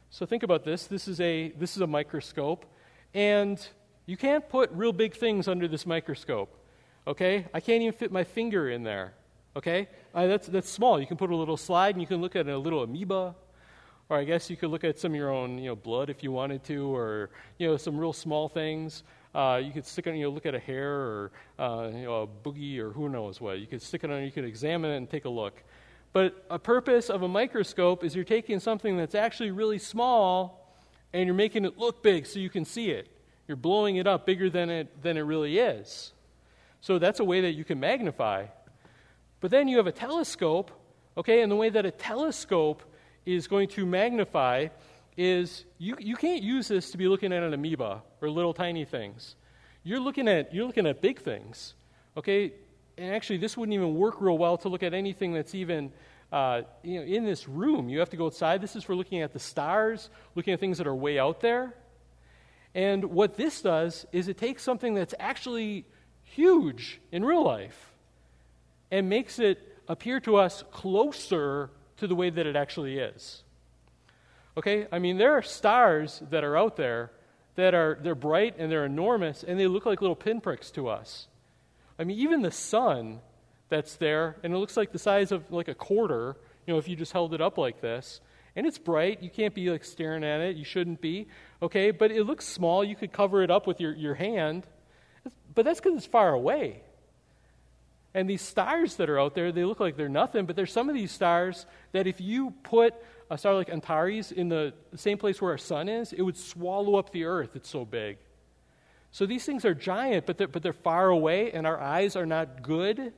So 0.09 0.25
think 0.25 0.43
about 0.43 0.63
this. 0.63 0.87
This 0.87 1.07
is 1.07 1.19
a, 1.19 1.51
this 1.51 1.75
is 1.75 1.81
a 1.81 1.87
microscope, 1.87 2.65
and 3.13 3.65
you 4.05 4.17
can't 4.17 4.47
put 4.47 4.71
real 4.71 4.93
big 4.93 5.15
things 5.15 5.47
under 5.47 5.67
this 5.67 5.85
microscope. 5.85 6.57
Okay? 7.07 7.45
I 7.53 7.59
can't 7.59 7.81
even 7.81 7.93
fit 7.93 8.11
my 8.11 8.23
finger 8.23 8.69
in 8.69 8.83
there. 8.83 9.13
Okay? 9.55 9.87
Uh, 10.13 10.27
that's, 10.27 10.47
that's 10.47 10.69
small. 10.69 10.99
You 10.99 11.07
can 11.07 11.17
put 11.17 11.29
a 11.31 11.35
little 11.35 11.57
slide 11.57 11.95
and 11.95 12.01
you 12.01 12.07
can 12.07 12.21
look 12.21 12.35
at 12.35 12.47
a 12.47 12.57
little 12.57 12.83
amoeba 12.83 13.35
or 14.09 14.17
I 14.17 14.23
guess 14.23 14.49
you 14.49 14.57
could 14.57 14.69
look 14.69 14.83
at 14.83 14.99
some 14.99 15.13
of 15.13 15.15
your 15.15 15.31
own, 15.31 15.57
you 15.57 15.69
know, 15.69 15.75
blood 15.75 16.09
if 16.09 16.21
you 16.23 16.31
wanted 16.31 16.63
to, 16.65 16.95
or 16.95 17.31
you 17.57 17.67
know, 17.67 17.77
some 17.77 17.97
real 17.97 18.13
small 18.13 18.47
things. 18.47 19.03
Uh, 19.35 19.57
you 19.57 19.73
could 19.73 19.85
stick 19.85 20.07
it, 20.07 20.15
you 20.15 20.23
know, 20.23 20.29
look 20.29 20.45
at 20.45 20.55
a 20.55 20.59
hair 20.59 20.93
or 20.93 21.31
uh, 21.59 21.89
you 21.93 22.03
know, 22.03 22.21
a 22.21 22.27
boogie 22.27 22.79
or 22.79 22.91
who 22.91 23.09
knows 23.09 23.41
what. 23.41 23.59
You 23.59 23.67
could 23.67 23.81
stick 23.81 24.05
it 24.05 24.09
on, 24.09 24.23
you 24.23 24.31
could 24.31 24.45
examine 24.45 24.91
it 24.91 24.95
and 24.97 25.09
take 25.09 25.25
a 25.25 25.29
look. 25.29 25.61
But 26.13 26.45
a 26.49 26.57
purpose 26.57 27.09
of 27.09 27.23
a 27.23 27.27
microscope 27.27 28.05
is 28.05 28.15
you're 28.15 28.23
taking 28.23 28.61
something 28.61 28.95
that's 28.95 29.13
actually 29.13 29.51
really 29.51 29.77
small 29.77 30.77
and 31.11 31.25
you're 31.25 31.35
making 31.35 31.65
it 31.65 31.77
look 31.77 32.01
big 32.01 32.25
so 32.25 32.39
you 32.39 32.49
can 32.49 32.63
see 32.63 32.91
it. 32.91 33.09
You're 33.45 33.57
blowing 33.57 33.97
it 33.97 34.07
up 34.07 34.25
bigger 34.25 34.49
than 34.49 34.69
it, 34.69 35.03
than 35.03 35.17
it 35.17 35.21
really 35.23 35.59
is. 35.59 36.13
So 36.79 36.97
that's 36.97 37.19
a 37.19 37.25
way 37.25 37.41
that 37.41 37.51
you 37.51 37.65
can 37.65 37.77
magnify. 37.77 38.45
But 39.41 39.51
then 39.51 39.67
you 39.67 39.75
have 39.75 39.87
a 39.87 39.91
telescope, 39.91 40.71
okay, 41.17 41.41
and 41.41 41.51
the 41.51 41.57
way 41.57 41.69
that 41.69 41.85
a 41.85 41.91
telescope 41.91 42.83
is 43.25 43.47
going 43.47 43.67
to 43.69 43.85
magnify 43.85 44.67
is 45.17 45.65
you, 45.77 45.95
you 45.99 46.15
can't 46.15 46.43
use 46.43 46.67
this 46.67 46.91
to 46.91 46.97
be 46.97 47.07
looking 47.07 47.31
at 47.31 47.43
an 47.43 47.53
amoeba 47.53 48.01
or 48.21 48.29
little 48.29 48.53
tiny 48.53 48.85
things. 48.85 49.35
You're 49.83 49.99
looking 49.99 50.27
at, 50.27 50.53
you're 50.53 50.65
looking 50.65 50.87
at 50.87 51.01
big 51.01 51.19
things. 51.19 51.73
Okay? 52.17 52.53
And 52.97 53.13
actually, 53.13 53.37
this 53.37 53.55
wouldn't 53.57 53.73
even 53.73 53.95
work 53.95 54.21
real 54.21 54.37
well 54.37 54.57
to 54.59 54.69
look 54.69 54.83
at 54.83 54.93
anything 54.93 55.33
that's 55.33 55.53
even 55.55 55.91
uh, 56.31 56.63
you 56.83 56.99
know, 56.99 57.05
in 57.05 57.25
this 57.25 57.47
room. 57.47 57.89
You 57.89 57.99
have 57.99 58.09
to 58.09 58.17
go 58.17 58.25
outside. 58.25 58.61
This 58.61 58.75
is 58.75 58.83
for 58.83 58.95
looking 58.95 59.21
at 59.21 59.33
the 59.33 59.39
stars, 59.39 60.09
looking 60.33 60.53
at 60.53 60.59
things 60.59 60.77
that 60.79 60.87
are 60.87 60.95
way 60.95 61.19
out 61.19 61.39
there. 61.41 61.73
And 62.73 63.05
what 63.05 63.37
this 63.37 63.61
does 63.61 64.05
is 64.11 64.27
it 64.27 64.37
takes 64.37 64.63
something 64.63 64.95
that's 64.95 65.13
actually 65.17 65.85
huge 66.23 66.99
in 67.11 67.23
real 67.23 67.43
life 67.43 67.93
and 68.91 69.07
makes 69.07 69.39
it 69.39 69.77
appear 69.87 70.19
to 70.21 70.35
us 70.35 70.63
closer 70.71 71.69
to 71.97 72.07
the 72.07 72.15
way 72.15 72.29
that 72.29 72.45
it 72.45 72.55
actually 72.57 72.97
is. 72.97 73.43
Okay? 74.57 74.87
I 74.91 74.99
mean, 74.99 75.17
there 75.17 75.33
are 75.33 75.41
stars 75.41 76.21
that 76.29 76.43
are 76.43 76.57
out 76.57 76.77
there 76.77 77.11
that 77.55 77.73
are 77.73 77.97
they're 78.01 78.15
bright 78.15 78.55
and 78.57 78.71
they're 78.71 78.85
enormous 78.85 79.43
and 79.43 79.59
they 79.59 79.67
look 79.67 79.85
like 79.85 80.01
little 80.01 80.15
pinpricks 80.15 80.71
to 80.71 80.87
us. 80.87 81.27
I 81.97 82.03
mean, 82.03 82.17
even 82.19 82.41
the 82.41 82.51
sun 82.51 83.19
that's 83.69 83.95
there, 83.95 84.35
and 84.43 84.53
it 84.53 84.57
looks 84.57 84.77
like 84.77 84.91
the 84.91 84.99
size 84.99 85.31
of 85.31 85.51
like 85.51 85.67
a 85.67 85.75
quarter, 85.75 86.35
you 86.65 86.73
know, 86.73 86.77
if 86.77 86.87
you 86.87 86.95
just 86.95 87.13
held 87.13 87.33
it 87.33 87.41
up 87.41 87.57
like 87.57 87.81
this. 87.81 88.21
And 88.57 88.65
it's 88.65 88.77
bright. 88.77 89.21
You 89.21 89.29
can't 89.29 89.53
be 89.53 89.69
like 89.69 89.83
staring 89.83 90.23
at 90.23 90.39
it. 90.39 90.55
You 90.55 90.63
shouldn't 90.63 91.01
be. 91.01 91.27
Okay? 91.61 91.91
But 91.91 92.11
it 92.11 92.23
looks 92.23 92.45
small. 92.45 92.83
You 92.83 92.95
could 92.95 93.11
cover 93.11 93.43
it 93.43 93.51
up 93.51 93.67
with 93.67 93.81
your, 93.81 93.93
your 93.93 94.15
hand. 94.15 94.65
But 95.53 95.65
that's 95.65 95.79
because 95.79 95.97
it's 95.97 96.05
far 96.05 96.33
away. 96.33 96.81
And 98.13 98.29
these 98.29 98.41
stars 98.41 98.95
that 98.95 99.09
are 99.09 99.19
out 99.19 99.35
there, 99.35 99.51
they 99.51 99.65
look 99.65 99.81
like 99.81 99.97
they're 99.97 100.07
nothing, 100.07 100.45
but 100.45 100.55
there's 100.55 100.71
some 100.71 100.87
of 100.87 100.95
these 100.95 101.11
stars 101.11 101.65
that 101.91 102.07
if 102.07 102.21
you 102.21 102.53
put 102.63 102.93
a 103.29 103.37
star 103.37 103.55
like 103.55 103.69
Antares 103.69 104.31
in 104.31 104.49
the, 104.49 104.73
same 104.95 105.17
place 105.17 105.41
where 105.41 105.51
our 105.51 105.57
sun 105.57 105.89
is, 105.89 106.13
it 106.13 106.21
would 106.21 106.37
swallow 106.37 106.95
up 106.95 107.11
the 107.11 107.25
earth. 107.25 107.55
It's 107.55 107.69
so 107.69 107.85
big. 107.85 108.17
So 109.11 109.25
these 109.25 109.45
things 109.45 109.65
are 109.65 109.73
giant, 109.73 110.25
but 110.25 110.37
they're, 110.37 110.47
but 110.47 110.61
they're 110.61 110.73
far 110.73 111.09
away, 111.09 111.51
and 111.51 111.65
our 111.65 111.79
eyes 111.79 112.15
are 112.15 112.25
not 112.25 112.61
good. 112.61 113.13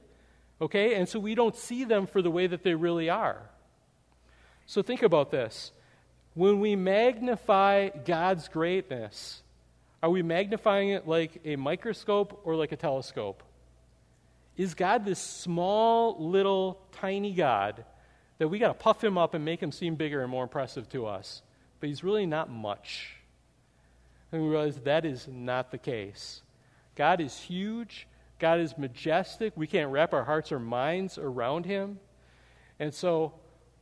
Okay? 0.62 0.96
And 0.96 1.10
so 1.10 1.20
we 1.20 1.36
don't 1.36 1.56
see 1.56 1.84
them 1.84 2.08
for 2.08 2.22
the 2.22 2.32
way 2.32 2.48
that 2.48 2.64
they 2.64 2.76
really 2.76 3.10
are. 3.10 3.42
So 4.66 4.82
think 4.82 5.02
about 5.02 5.32
this. 5.32 5.72
When 6.34 6.60
we 6.60 6.76
magnify 6.76 7.90
God's 7.90 8.48
greatness, 8.48 9.42
are 10.04 10.10
we 10.10 10.22
magnifying 10.22 10.90
it 10.90 11.08
like 11.08 11.42
a 11.46 11.56
microscope 11.56 12.42
or 12.44 12.56
like 12.56 12.72
a 12.72 12.76
telescope? 12.76 13.42
Is 14.56 14.74
God 14.74 15.06
this 15.06 15.20
small, 15.20 16.18
little, 16.20 16.80
tiny 16.92 17.34
God 17.34 17.86
that 18.38 18.48
we 18.48 18.60
got 18.60 18.68
to 18.68 18.74
puff 18.74 19.04
him 19.04 19.18
up 19.18 19.34
and 19.34 19.44
make 19.44 19.62
him 19.62 19.72
seem 19.72 19.96
bigger 19.96 20.22
and 20.22 20.30
more 20.30 20.44
impressive 20.44 20.90
to 20.90 21.06
us. 21.06 21.42
But 21.80 21.90
he's 21.90 22.04
really 22.04 22.26
not 22.26 22.50
much. 22.50 23.16
And 24.32 24.42
we 24.42 24.50
realize 24.50 24.80
that 24.80 25.06
is 25.06 25.28
not 25.28 25.72
the 25.72 25.78
case. 25.78 26.42
God 26.96 27.22
is 27.22 27.38
huge, 27.40 28.08
God 28.40 28.60
is 28.60 28.78
majestic. 28.78 29.54
We 29.56 29.68
can't 29.68 29.92
wrap 29.92 30.14
our 30.14 30.24
hearts 30.24 30.52
or 30.52 30.60
minds 30.60 31.18
around 31.18 31.66
him. 31.66 32.00
And 32.80 32.94
so 32.94 33.34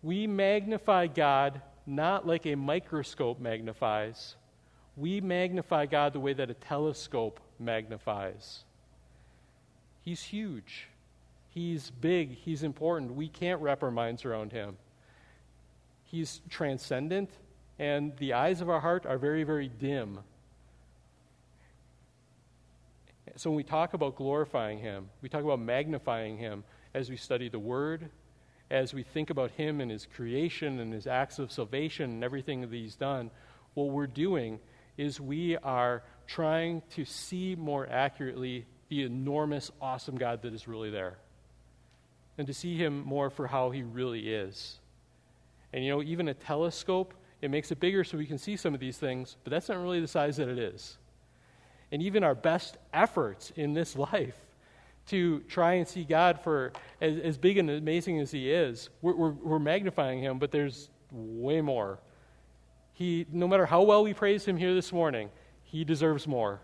we 0.02 0.28
magnify 0.28 1.08
God 1.08 1.62
not 1.86 2.26
like 2.26 2.46
a 2.46 2.56
microscope 2.56 3.40
magnifies. 3.40 4.36
We 4.96 5.20
magnify 5.20 5.88
God 5.88 6.14
the 6.14 6.20
way 6.20 6.34
that 6.34 6.50
a 6.50 6.54
telescope 6.54 7.40
magnifies. 7.60 8.64
He's 10.02 10.24
huge. 10.24 10.88
He's 11.56 11.90
big. 11.90 12.36
He's 12.36 12.64
important. 12.64 13.16
We 13.16 13.30
can't 13.30 13.62
wrap 13.62 13.82
our 13.82 13.90
minds 13.90 14.26
around 14.26 14.52
him. 14.52 14.76
He's 16.04 16.42
transcendent, 16.50 17.30
and 17.80 18.12
the 18.18 18.34
eyes 18.34 18.60
of 18.60 18.70
our 18.70 18.82
heart 18.82 19.06
are 19.06 19.18
very, 19.18 19.46
very 19.46 19.70
dim. 19.70 20.20
So 23.38 23.50
when 23.50 23.56
we 23.56 23.64
talk 23.64 23.94
about 23.94 24.18
glorifying 24.18 24.80
him, 24.80 25.10
we 25.22 25.30
talk 25.30 25.46
about 25.46 25.62
magnifying 25.62 26.38
him 26.38 26.66
as 26.94 27.10
we 27.10 27.16
study 27.16 27.48
the 27.48 27.58
word, 27.58 28.10
as 28.70 28.94
we 28.94 29.04
think 29.04 29.30
about 29.30 29.52
him 29.52 29.80
and 29.80 29.90
his 29.90 30.06
creation 30.06 30.82
and 30.82 30.92
his 30.92 31.08
acts 31.08 31.40
of 31.40 31.54
salvation 31.54 32.12
and 32.12 32.24
everything 32.24 32.60
that 32.62 32.72
he's 32.72 32.96
done, 32.96 33.32
what 33.76 33.92
we're 33.92 34.08
doing 34.08 34.60
is 34.98 35.22
we 35.22 35.56
are 35.56 36.04
trying 36.28 36.82
to 36.96 37.06
see 37.06 37.56
more 37.56 37.88
accurately 37.90 38.66
the 38.90 39.04
enormous, 39.04 39.72
awesome 39.82 40.18
God 40.18 40.42
that 40.42 40.54
is 40.54 40.68
really 40.68 40.90
there. 40.90 41.18
And 42.38 42.48
to 42.48 42.54
see 42.54 42.78
him 42.78 43.04
more 43.06 43.30
for 43.30 43.48
how 43.48 43.72
he 43.72 43.84
really 43.84 44.34
is. 44.34 44.80
And 45.74 45.84
you 45.84 45.92
know, 45.92 46.04
even 46.04 46.28
a 46.28 46.34
telescope, 46.34 47.14
it 47.42 47.52
makes 47.52 47.72
it 47.72 47.80
bigger 47.80 48.04
so 48.04 48.18
we 48.18 48.26
can 48.26 48.38
see 48.38 48.56
some 48.56 48.74
of 48.74 48.80
these 48.80 48.98
things, 48.98 49.38
but 49.44 49.52
that's 49.52 49.70
not 49.70 49.78
really 49.78 50.00
the 50.00 50.08
size 50.08 50.38
that 50.38 50.48
it 50.48 50.58
is. 50.58 50.98
And 51.92 52.02
even 52.02 52.24
our 52.24 52.36
best 52.36 52.78
efforts 52.94 53.52
in 53.56 53.74
this 53.74 53.96
life 53.96 54.36
to 55.08 55.42
try 55.42 55.74
and 55.74 55.88
see 55.88 56.04
God 56.04 56.40
for 56.42 56.74
as, 57.00 57.18
as 57.20 57.38
big 57.38 57.58
and 57.58 57.70
amazing 57.70 58.20
as 58.20 58.32
He 58.32 58.52
is, 58.52 58.90
we're, 59.02 59.16
we're, 59.16 59.30
we're 59.32 59.60
magnifying 59.60 60.20
Him, 60.20 60.40
but 60.40 60.52
there's 60.52 60.90
way 61.12 61.62
more. 61.62 62.00
He, 62.94 63.26
no 63.32 63.48
matter 63.48 63.66
how 63.66 63.84
well 63.84 64.04
we 64.04 64.14
praise 64.14 64.46
Him 64.46 64.58
here 64.58 64.74
this 64.74 64.92
morning, 64.92 65.30
He 65.64 65.84
deserves 65.84 66.28
more. 66.28 66.62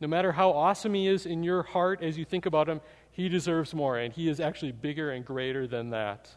No 0.00 0.08
matter 0.08 0.32
how 0.32 0.50
awesome 0.50 0.94
He 0.94 1.06
is 1.06 1.24
in 1.24 1.42
your 1.42 1.62
heart 1.62 2.02
as 2.02 2.18
you 2.18 2.24
think 2.24 2.44
about 2.44 2.68
Him, 2.68 2.80
He 3.12 3.28
deserves 3.28 3.74
more, 3.74 3.98
and 3.98 4.12
He 4.12 4.28
is 4.28 4.40
actually 4.40 4.72
bigger 4.72 5.12
and 5.12 5.24
greater 5.24 5.66
than 5.66 5.90
that. 5.90 6.34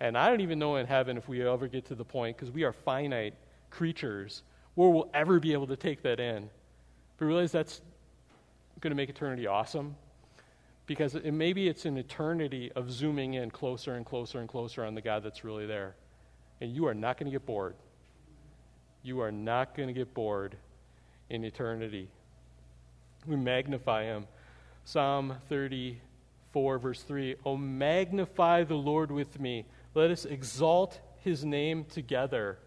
And 0.00 0.16
I 0.16 0.28
don't 0.28 0.40
even 0.40 0.58
know 0.58 0.76
in 0.76 0.86
heaven 0.86 1.16
if 1.16 1.28
we 1.28 1.46
ever 1.46 1.66
get 1.66 1.86
to 1.86 1.94
the 1.94 2.04
point, 2.04 2.36
because 2.36 2.52
we 2.52 2.62
are 2.62 2.72
finite 2.72 3.34
creatures, 3.70 4.42
where 4.74 4.90
we'll 4.90 5.10
ever 5.14 5.40
be 5.40 5.52
able 5.52 5.66
to 5.66 5.76
take 5.76 6.02
that 6.02 6.20
in. 6.20 6.48
But 7.16 7.26
realize 7.26 7.52
that's 7.52 7.80
going 8.80 8.90
to 8.90 8.96
make 8.96 9.08
eternity 9.08 9.46
awesome 9.46 9.96
because 10.86 11.14
it, 11.14 11.32
maybe 11.32 11.68
it's 11.68 11.86
an 11.86 11.96
eternity 11.96 12.70
of 12.72 12.90
zooming 12.90 13.34
in 13.34 13.50
closer 13.50 13.94
and 13.94 14.04
closer 14.04 14.40
and 14.40 14.48
closer 14.48 14.84
on 14.84 14.94
the 14.94 15.00
God 15.00 15.22
that's 15.22 15.44
really 15.44 15.66
there. 15.66 15.96
And 16.60 16.74
you 16.74 16.86
are 16.86 16.94
not 16.94 17.18
going 17.18 17.26
to 17.26 17.32
get 17.32 17.46
bored. 17.46 17.74
You 19.02 19.20
are 19.20 19.32
not 19.32 19.74
going 19.74 19.88
to 19.88 19.92
get 19.92 20.14
bored 20.14 20.56
in 21.30 21.44
eternity. 21.44 22.08
We 23.26 23.36
magnify 23.36 24.04
him. 24.04 24.26
Psalm 24.84 25.36
34, 25.48 26.78
verse 26.78 27.02
3 27.02 27.36
Oh, 27.44 27.56
magnify 27.56 28.64
the 28.64 28.74
Lord 28.74 29.10
with 29.10 29.40
me. 29.40 29.66
Let 29.94 30.10
us 30.10 30.24
exalt 30.24 31.00
his 31.22 31.44
name 31.44 31.84
together. 31.84 32.58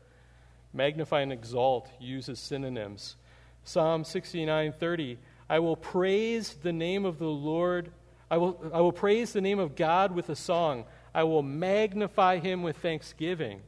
Magnify 0.74 1.22
and 1.22 1.32
exalt 1.32 1.90
uses 2.00 2.40
synonyms. 2.40 3.16
Psalm 3.64 4.04
69:30 4.04 5.18
I 5.50 5.60
will 5.60 5.78
praise 5.78 6.54
the 6.54 6.74
name 6.74 7.06
of 7.06 7.20
the 7.20 7.26
Lord 7.26 7.92
I 8.30 8.38
will, 8.38 8.60
I 8.74 8.82
will 8.82 8.92
praise 8.92 9.32
the 9.34 9.42
name 9.42 9.60
of 9.60 9.76
God 9.76 10.14
with 10.14 10.30
a 10.30 10.36
song. 10.36 10.86
I 11.14 11.24
will 11.24 11.44
magnify 11.44 12.40
him 12.40 12.62
with 12.62 12.78
thanksgiving. 12.78 13.62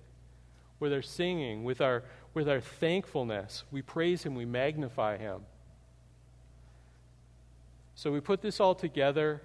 With 0.79 0.93
our 0.93 1.01
singing, 1.01 1.63
with 1.63 1.81
our, 1.81 2.03
with 2.33 2.47
our 2.47 2.61
thankfulness, 2.61 3.63
we 3.71 3.81
praise 3.81 4.23
him, 4.23 4.35
we 4.35 4.45
magnify 4.45 5.17
him. 5.17 5.41
So 7.99 8.13
we 8.13 8.21
put 8.21 8.41
this 8.41 8.61
all 8.61 8.75
together. 8.75 9.41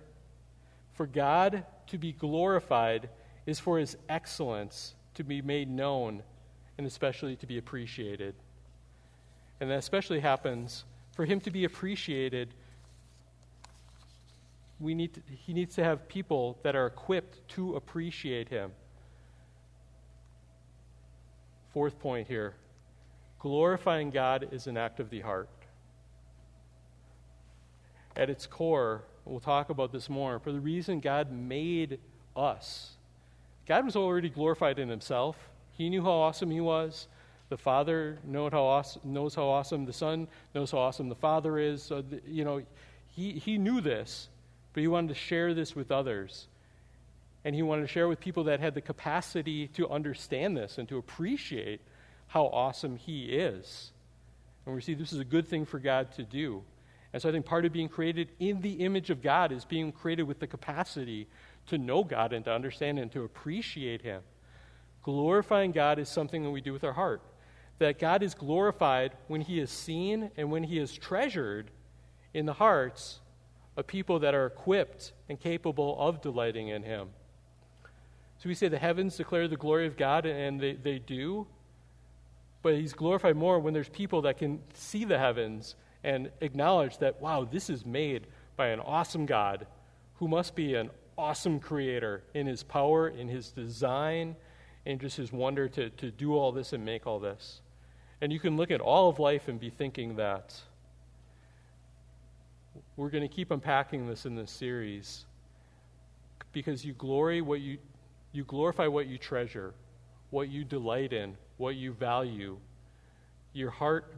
For 0.92 1.08
God 1.08 1.64
to 1.88 1.98
be 1.98 2.12
glorified 2.12 3.08
is 3.46 3.58
for 3.58 3.80
his 3.80 3.96
excellence 4.08 4.94
to 5.14 5.24
be 5.24 5.42
made 5.42 5.68
known 5.68 6.22
and 6.78 6.86
especially 6.86 7.34
to 7.34 7.46
be 7.48 7.58
appreciated. 7.58 8.36
And 9.58 9.68
that 9.72 9.78
especially 9.78 10.20
happens 10.20 10.84
for 11.16 11.24
him 11.24 11.40
to 11.40 11.50
be 11.50 11.64
appreciated 11.64 12.54
we 14.78 14.94
need 14.94 15.14
to, 15.14 15.20
he 15.32 15.52
needs 15.52 15.74
to 15.74 15.82
have 15.82 16.06
people 16.06 16.60
that 16.62 16.76
are 16.76 16.86
equipped 16.86 17.48
to 17.48 17.74
appreciate 17.74 18.50
him. 18.50 18.70
Fourth 21.72 21.98
point 21.98 22.28
here 22.28 22.54
glorifying 23.40 24.10
God 24.10 24.48
is 24.52 24.68
an 24.68 24.76
act 24.76 25.00
of 25.00 25.10
the 25.10 25.22
heart. 25.22 25.48
At 28.16 28.30
its 28.30 28.46
core, 28.46 29.04
we'll 29.24 29.40
talk 29.40 29.70
about 29.70 29.92
this 29.92 30.08
more, 30.08 30.38
for 30.38 30.52
the 30.52 30.60
reason 30.60 31.00
God 31.00 31.32
made 31.32 31.98
us. 32.36 32.92
God 33.66 33.84
was 33.84 33.96
already 33.96 34.28
glorified 34.28 34.78
in 34.78 34.88
himself. 34.88 35.36
He 35.72 35.88
knew 35.88 36.02
how 36.02 36.10
awesome 36.10 36.50
he 36.50 36.60
was. 36.60 37.08
The 37.48 37.56
Father 37.56 38.18
knows 38.24 38.52
how 38.52 38.64
awesome, 38.64 39.84
the 39.84 39.92
Son 39.92 40.28
knows 40.54 40.70
how 40.70 40.78
awesome 40.78 41.08
the 41.08 41.14
Father 41.14 41.58
is. 41.58 41.82
So, 41.82 42.02
you 42.26 42.44
know, 42.44 42.62
he, 43.08 43.32
he 43.32 43.58
knew 43.58 43.80
this 43.80 44.28
but 44.74 44.80
he 44.80 44.88
wanted 44.88 45.08
to 45.08 45.14
share 45.14 45.54
this 45.54 45.74
with 45.74 45.90
others. 45.90 46.48
And 47.44 47.54
he 47.54 47.62
wanted 47.62 47.82
to 47.82 47.88
share 47.88 48.08
with 48.08 48.20
people 48.20 48.44
that 48.44 48.60
had 48.60 48.74
the 48.74 48.80
capacity 48.80 49.68
to 49.68 49.88
understand 49.88 50.56
this 50.56 50.78
and 50.78 50.88
to 50.88 50.98
appreciate 50.98 51.80
how 52.26 52.46
awesome 52.46 52.96
he 52.96 53.26
is. 53.26 53.92
And 54.66 54.74
we 54.74 54.80
see 54.80 54.94
this 54.94 55.12
is 55.12 55.20
a 55.20 55.24
good 55.24 55.46
thing 55.46 55.64
for 55.64 55.78
God 55.78 56.12
to 56.12 56.24
do. 56.24 56.62
And 57.14 57.22
so 57.22 57.28
I 57.28 57.32
think 57.32 57.46
part 57.46 57.64
of 57.64 57.72
being 57.72 57.88
created 57.88 58.32
in 58.40 58.60
the 58.60 58.72
image 58.72 59.08
of 59.08 59.22
God 59.22 59.52
is 59.52 59.64
being 59.64 59.92
created 59.92 60.24
with 60.24 60.40
the 60.40 60.48
capacity 60.48 61.28
to 61.68 61.78
know 61.78 62.02
God 62.02 62.32
and 62.32 62.44
to 62.44 62.52
understand 62.52 62.98
and 62.98 63.10
to 63.12 63.22
appreciate 63.22 64.02
him. 64.02 64.20
Glorifying 65.04 65.70
God 65.70 66.00
is 66.00 66.08
something 66.08 66.42
that 66.42 66.50
we 66.50 66.60
do 66.60 66.72
with 66.72 66.82
our 66.82 66.92
heart. 66.92 67.22
That 67.78 68.00
God 68.00 68.24
is 68.24 68.34
glorified 68.34 69.12
when 69.28 69.42
he 69.42 69.60
is 69.60 69.70
seen 69.70 70.32
and 70.36 70.50
when 70.50 70.64
he 70.64 70.76
is 70.76 70.92
treasured 70.92 71.70
in 72.32 72.46
the 72.46 72.54
hearts 72.54 73.20
of 73.76 73.86
people 73.86 74.18
that 74.18 74.34
are 74.34 74.46
equipped 74.46 75.12
and 75.28 75.38
capable 75.38 75.96
of 76.00 76.20
delighting 76.20 76.66
in 76.66 76.82
Him. 76.82 77.10
So 78.38 78.48
we 78.48 78.56
say 78.56 78.66
the 78.66 78.76
heavens 78.76 79.16
declare 79.16 79.46
the 79.46 79.56
glory 79.56 79.86
of 79.86 79.96
God, 79.96 80.26
and 80.26 80.60
they, 80.60 80.72
they 80.72 80.98
do. 80.98 81.46
But 82.60 82.74
He's 82.74 82.92
glorified 82.92 83.36
more 83.36 83.60
when 83.60 83.72
there's 83.72 83.88
people 83.88 84.22
that 84.22 84.38
can 84.38 84.60
see 84.74 85.04
the 85.04 85.18
heavens 85.18 85.76
and 86.04 86.30
acknowledge 86.40 86.98
that, 86.98 87.20
wow, 87.20 87.48
this 87.50 87.70
is 87.70 87.84
made 87.84 88.26
by 88.56 88.68
an 88.68 88.78
awesome 88.78 89.26
God 89.26 89.66
who 90.16 90.28
must 90.28 90.54
be 90.54 90.74
an 90.74 90.90
awesome 91.18 91.58
creator 91.58 92.22
in 92.34 92.46
His 92.46 92.62
power, 92.62 93.08
in 93.08 93.26
His 93.26 93.50
design, 93.50 94.36
and 94.86 95.00
just 95.00 95.16
His 95.16 95.32
wonder 95.32 95.68
to, 95.70 95.90
to 95.90 96.10
do 96.10 96.34
all 96.34 96.52
this 96.52 96.72
and 96.72 96.84
make 96.84 97.06
all 97.06 97.18
this. 97.18 97.62
And 98.20 98.32
you 98.32 98.38
can 98.38 98.56
look 98.56 98.70
at 98.70 98.80
all 98.80 99.08
of 99.08 99.18
life 99.18 99.48
and 99.48 99.58
be 99.58 99.70
thinking 99.70 100.16
that. 100.16 100.54
We're 102.96 103.10
going 103.10 103.26
to 103.26 103.34
keep 103.34 103.50
unpacking 103.50 104.06
this 104.06 104.26
in 104.26 104.36
this 104.36 104.50
series 104.50 105.24
because 106.52 106.84
you 106.84 106.92
glory 106.92 107.40
what 107.40 107.60
you 107.60 107.78
you 108.32 108.44
glorify 108.44 108.88
what 108.88 109.06
you 109.06 109.16
treasure, 109.16 109.74
what 110.30 110.48
you 110.48 110.64
delight 110.64 111.12
in, 111.12 111.36
what 111.56 111.76
you 111.76 111.92
value. 111.92 112.58
Your 113.52 113.70
heart 113.70 114.12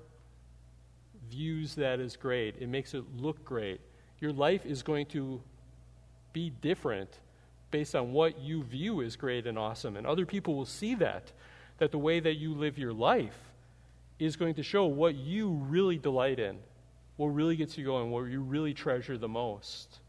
views 1.30 1.74
that 1.74 2.00
as 2.00 2.16
great. 2.16 2.56
It 2.60 2.68
makes 2.68 2.94
it 2.94 3.04
look 3.16 3.44
great. 3.44 3.80
Your 4.20 4.32
life 4.32 4.64
is 4.64 4.82
going 4.82 5.06
to 5.06 5.40
be 6.32 6.50
different 6.60 7.18
based 7.70 7.94
on 7.94 8.12
what 8.12 8.38
you 8.38 8.62
view 8.62 9.02
as 9.02 9.16
great 9.16 9.46
and 9.46 9.58
awesome. 9.58 9.96
And 9.96 10.06
other 10.06 10.26
people 10.26 10.54
will 10.54 10.66
see 10.66 10.94
that, 10.96 11.32
that 11.78 11.90
the 11.90 11.98
way 11.98 12.20
that 12.20 12.34
you 12.34 12.54
live 12.54 12.78
your 12.78 12.92
life 12.92 13.36
is 14.18 14.36
going 14.36 14.54
to 14.54 14.62
show 14.62 14.86
what 14.86 15.14
you 15.14 15.50
really 15.50 15.98
delight 15.98 16.38
in 16.38 16.58
what 17.16 17.28
really 17.28 17.56
gets 17.56 17.78
you 17.78 17.84
going, 17.84 18.10
what 18.10 18.24
you 18.24 18.40
really 18.40 18.74
treasure 18.74 19.16
the 19.16 19.28
most. 19.28 20.00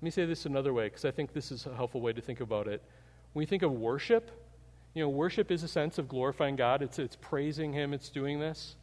Let 0.00 0.06
me 0.06 0.10
say 0.10 0.26
this 0.26 0.46
another 0.46 0.72
way, 0.72 0.86
because 0.86 1.04
I 1.04 1.10
think 1.10 1.32
this 1.32 1.50
is 1.52 1.66
a 1.66 1.74
helpful 1.74 2.00
way 2.00 2.12
to 2.12 2.20
think 2.20 2.40
about 2.40 2.66
it. 2.66 2.82
When 3.32 3.42
we 3.42 3.46
think 3.46 3.62
of 3.62 3.72
worship, 3.72 4.30
you 4.94 5.02
know, 5.02 5.08
worship 5.08 5.50
is 5.50 5.62
a 5.62 5.68
sense 5.68 5.98
of 5.98 6.08
glorifying 6.08 6.56
God. 6.56 6.80
It's, 6.80 6.98
it's 6.98 7.16
praising 7.16 7.72
Him, 7.72 7.92
it's 7.92 8.08
doing 8.08 8.38
this. 8.38 8.76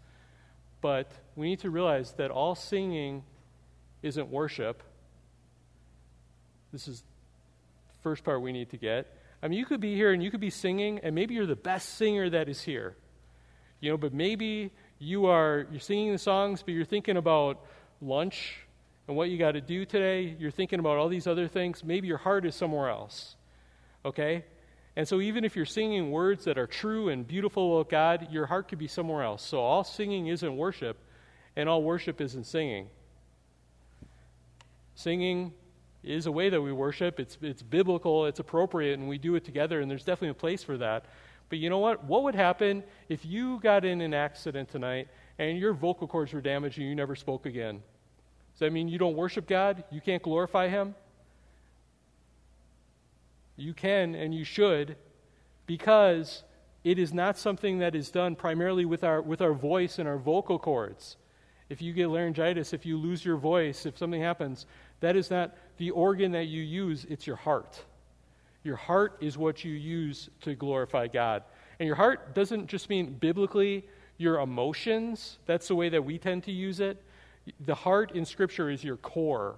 But 0.82 1.12
we 1.36 1.48
need 1.48 1.60
to 1.60 1.70
realize 1.70 2.14
that 2.14 2.32
all 2.32 2.56
singing 2.56 3.24
isn't 4.02 4.30
worship. 4.30 4.84
This 6.74 6.88
is 6.88 7.02
the 7.02 8.04
first 8.04 8.24
part 8.24 8.42
we 8.42 8.52
need 8.52 8.72
to 8.72 8.78
get. 8.78 9.16
I 9.42 9.48
mean, 9.48 9.58
you 9.58 9.66
could 9.66 9.80
be 9.80 9.96
here 9.96 10.12
and 10.12 10.22
you 10.22 10.32
could 10.32 10.40
be 10.40 10.50
singing, 10.50 11.00
and 11.00 11.16
maybe 11.16 11.34
you're 11.34 11.46
the 11.46 11.56
best 11.56 11.98
singer 11.98 12.30
that 12.30 12.50
is 12.50 12.62
here. 12.62 12.96
You 13.80 13.92
know, 13.92 13.98
but 13.98 14.14
maybe 14.14 14.72
you 15.00 15.26
are 15.26 15.66
you're 15.72 15.80
singing 15.80 16.12
the 16.12 16.20
songs, 16.20 16.62
but 16.62 16.74
you're 16.74 16.86
thinking 16.86 17.18
about 17.18 17.64
lunch 18.02 18.58
and 19.08 19.18
what 19.18 19.30
you 19.30 19.38
got 19.38 19.54
to 19.54 19.62
do 19.62 19.86
today. 19.86 20.36
You're 20.40 20.52
thinking 20.52 20.80
about 20.80 20.98
all 20.98 21.10
these 21.10 21.26
other 21.26 21.48
things. 21.48 21.84
Maybe 21.84 22.08
your 22.08 22.20
heart 22.20 22.46
is 22.46 22.54
somewhere 22.54 22.90
else. 22.90 23.36
Okay? 24.06 24.46
And 25.02 25.08
so, 25.08 25.20
even 25.20 25.44
if 25.44 25.56
you're 25.56 25.66
singing 25.66 26.12
words 26.12 26.46
that 26.46 26.60
are 26.60 26.68
true 26.68 27.10
and 27.10 27.28
beautiful 27.28 27.74
oh 27.74 27.84
God, 27.84 28.28
your 28.30 28.46
heart 28.46 28.68
could 28.68 28.78
be 28.78 28.86
somewhere 28.86 29.24
else. 29.24 29.44
So, 29.44 29.60
all 29.60 29.84
singing 29.84 30.28
isn't 30.28 30.56
worship, 30.56 30.96
and 31.56 31.68
all 31.68 31.82
worship 31.82 32.22
isn't 32.22 32.44
singing. 32.44 32.88
Singing 34.94 35.54
is 36.04 36.28
a 36.28 36.32
way 36.32 36.50
that 36.50 36.62
we 36.62 36.72
worship. 36.72 37.20
It's, 37.20 37.36
it's 37.42 37.64
biblical, 37.64 38.28
it's 38.28 38.40
appropriate, 38.40 39.00
and 39.00 39.10
we 39.10 39.18
do 39.18 39.34
it 39.34 39.44
together, 39.44 39.82
and 39.82 39.90
there's 39.90 40.04
definitely 40.04 40.30
a 40.30 40.34
place 40.36 40.62
for 40.62 40.78
that. 40.78 41.06
But 41.50 41.58
you 41.58 41.72
know 41.72 41.80
what? 41.80 42.04
What 42.04 42.22
would 42.22 42.36
happen 42.36 42.84
if 43.10 43.26
you 43.26 43.60
got 43.60 43.84
in 43.84 44.02
an 44.02 44.14
accident 44.14 44.70
tonight 44.70 45.08
and 45.40 45.58
your 45.58 45.74
vocal 45.74 46.08
cords 46.08 46.32
were 46.32 46.42
damaged 46.42 46.78
and 46.78 46.88
you 46.88 46.94
never 46.94 47.16
spoke 47.16 47.48
again? 47.48 47.82
Does 48.54 48.60
that 48.60 48.72
mean 48.72 48.88
you 48.88 49.00
don't 49.00 49.16
worship 49.16 49.48
God? 49.48 49.84
You 49.90 50.00
can't 50.00 50.22
glorify 50.22 50.68
Him? 50.68 50.94
You 53.62 53.74
can 53.74 54.16
and 54.16 54.34
you 54.34 54.44
should 54.44 54.96
because 55.68 56.44
it 56.84 56.98
is 56.98 57.14
not 57.14 57.38
something 57.38 57.80
that 57.80 57.96
is 57.96 58.10
done 58.10 58.36
primarily 58.36 58.86
with 58.86 59.04
our, 59.04 59.22
with 59.22 59.42
our 59.42 59.54
voice 59.54 60.00
and 60.00 60.08
our 60.08 60.18
vocal 60.18 60.58
cords. 60.58 61.18
If 61.70 61.82
you 61.82 61.94
get 61.94 62.10
laryngitis, 62.10 62.74
if 62.74 62.86
you 62.86 62.98
lose 62.98 63.24
your 63.24 63.38
voice, 63.38 63.86
if 63.86 63.98
something 63.98 64.22
happens, 64.22 64.66
that 65.00 65.16
is 65.16 65.30
not 65.30 65.56
the 65.78 65.92
organ 65.92 66.32
that 66.32 66.48
you 66.48 66.62
use, 66.62 67.06
it's 67.10 67.28
your 67.28 67.36
heart. 67.36 67.84
Your 68.64 68.76
heart 68.76 69.18
is 69.22 69.38
what 69.38 69.64
you 69.64 69.72
use 69.72 70.30
to 70.42 70.56
glorify 70.56 71.08
God. 71.08 71.44
And 71.80 71.88
your 71.88 71.96
heart 71.96 72.36
doesn't 72.36 72.68
just 72.68 72.90
mean 72.90 73.14
biblically 73.14 73.86
your 74.18 74.40
emotions, 74.40 75.40
that's 75.46 75.68
the 75.68 75.76
way 75.76 75.90
that 75.90 76.04
we 76.04 76.18
tend 76.18 76.44
to 76.44 76.52
use 76.52 76.80
it. 76.80 77.02
The 77.66 77.74
heart 77.74 78.12
in 78.12 78.26
Scripture 78.26 78.70
is 78.70 78.84
your 78.84 78.98
core, 78.98 79.56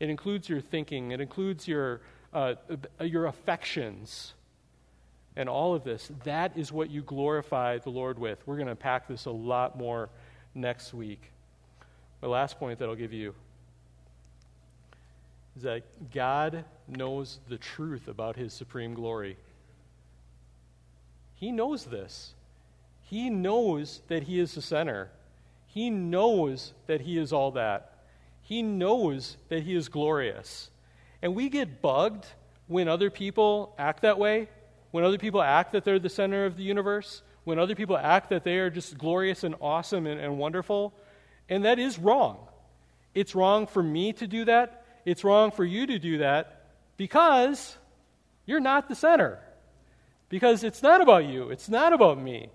it 0.00 0.10
includes 0.10 0.48
your 0.48 0.60
thinking, 0.60 1.12
it 1.12 1.20
includes 1.20 1.68
your 1.68 2.00
uh, 2.36 2.54
your 3.00 3.26
affections, 3.26 4.34
and 5.36 5.48
all 5.48 5.74
of 5.74 5.84
this. 5.84 6.10
That 6.24 6.52
is 6.54 6.70
what 6.70 6.90
you 6.90 7.00
glorify 7.00 7.78
the 7.78 7.88
Lord 7.88 8.18
with. 8.18 8.46
We're 8.46 8.56
going 8.56 8.66
to 8.66 8.72
unpack 8.72 9.08
this 9.08 9.24
a 9.24 9.30
lot 9.30 9.78
more 9.78 10.10
next 10.54 10.92
week. 10.92 11.32
My 12.20 12.28
last 12.28 12.58
point 12.58 12.78
that 12.78 12.90
I'll 12.90 12.94
give 12.94 13.14
you 13.14 13.34
is 15.56 15.62
that 15.62 15.82
God 16.12 16.62
knows 16.86 17.38
the 17.48 17.56
truth 17.56 18.06
about 18.06 18.36
his 18.36 18.52
supreme 18.52 18.92
glory. 18.92 19.38
He 21.36 21.50
knows 21.50 21.86
this. 21.86 22.34
He 23.00 23.30
knows 23.30 24.02
that 24.08 24.24
he 24.24 24.40
is 24.40 24.54
the 24.54 24.62
center. 24.62 25.08
He 25.68 25.88
knows 25.88 26.74
that 26.86 27.00
he 27.00 27.16
is 27.16 27.32
all 27.32 27.52
that. 27.52 27.92
He 28.42 28.60
knows 28.60 29.38
that 29.48 29.62
he 29.62 29.74
is 29.74 29.88
glorious. 29.88 30.68
And 31.22 31.34
we 31.34 31.48
get 31.48 31.82
bugged 31.82 32.26
when 32.66 32.88
other 32.88 33.10
people 33.10 33.74
act 33.78 34.02
that 34.02 34.18
way, 34.18 34.48
when 34.90 35.04
other 35.04 35.18
people 35.18 35.42
act 35.42 35.72
that 35.72 35.84
they're 35.84 35.98
the 35.98 36.08
center 36.08 36.46
of 36.46 36.56
the 36.56 36.62
universe, 36.62 37.22
when 37.44 37.58
other 37.58 37.74
people 37.74 37.96
act 37.96 38.30
that 38.30 38.44
they 38.44 38.58
are 38.58 38.70
just 38.70 38.98
glorious 38.98 39.44
and 39.44 39.54
awesome 39.60 40.06
and, 40.06 40.20
and 40.20 40.38
wonderful. 40.38 40.92
And 41.48 41.64
that 41.64 41.78
is 41.78 41.98
wrong. 41.98 42.38
It's 43.14 43.34
wrong 43.34 43.66
for 43.66 43.82
me 43.82 44.12
to 44.14 44.26
do 44.26 44.44
that. 44.46 44.84
It's 45.04 45.22
wrong 45.22 45.52
for 45.52 45.64
you 45.64 45.86
to 45.86 45.98
do 45.98 46.18
that 46.18 46.66
because 46.96 47.76
you're 48.44 48.60
not 48.60 48.88
the 48.88 48.94
center. 48.94 49.38
Because 50.28 50.64
it's 50.64 50.82
not 50.82 51.00
about 51.00 51.24
you, 51.24 51.50
it's 51.50 51.68
not 51.68 51.92
about 51.92 52.20
me. 52.20 52.50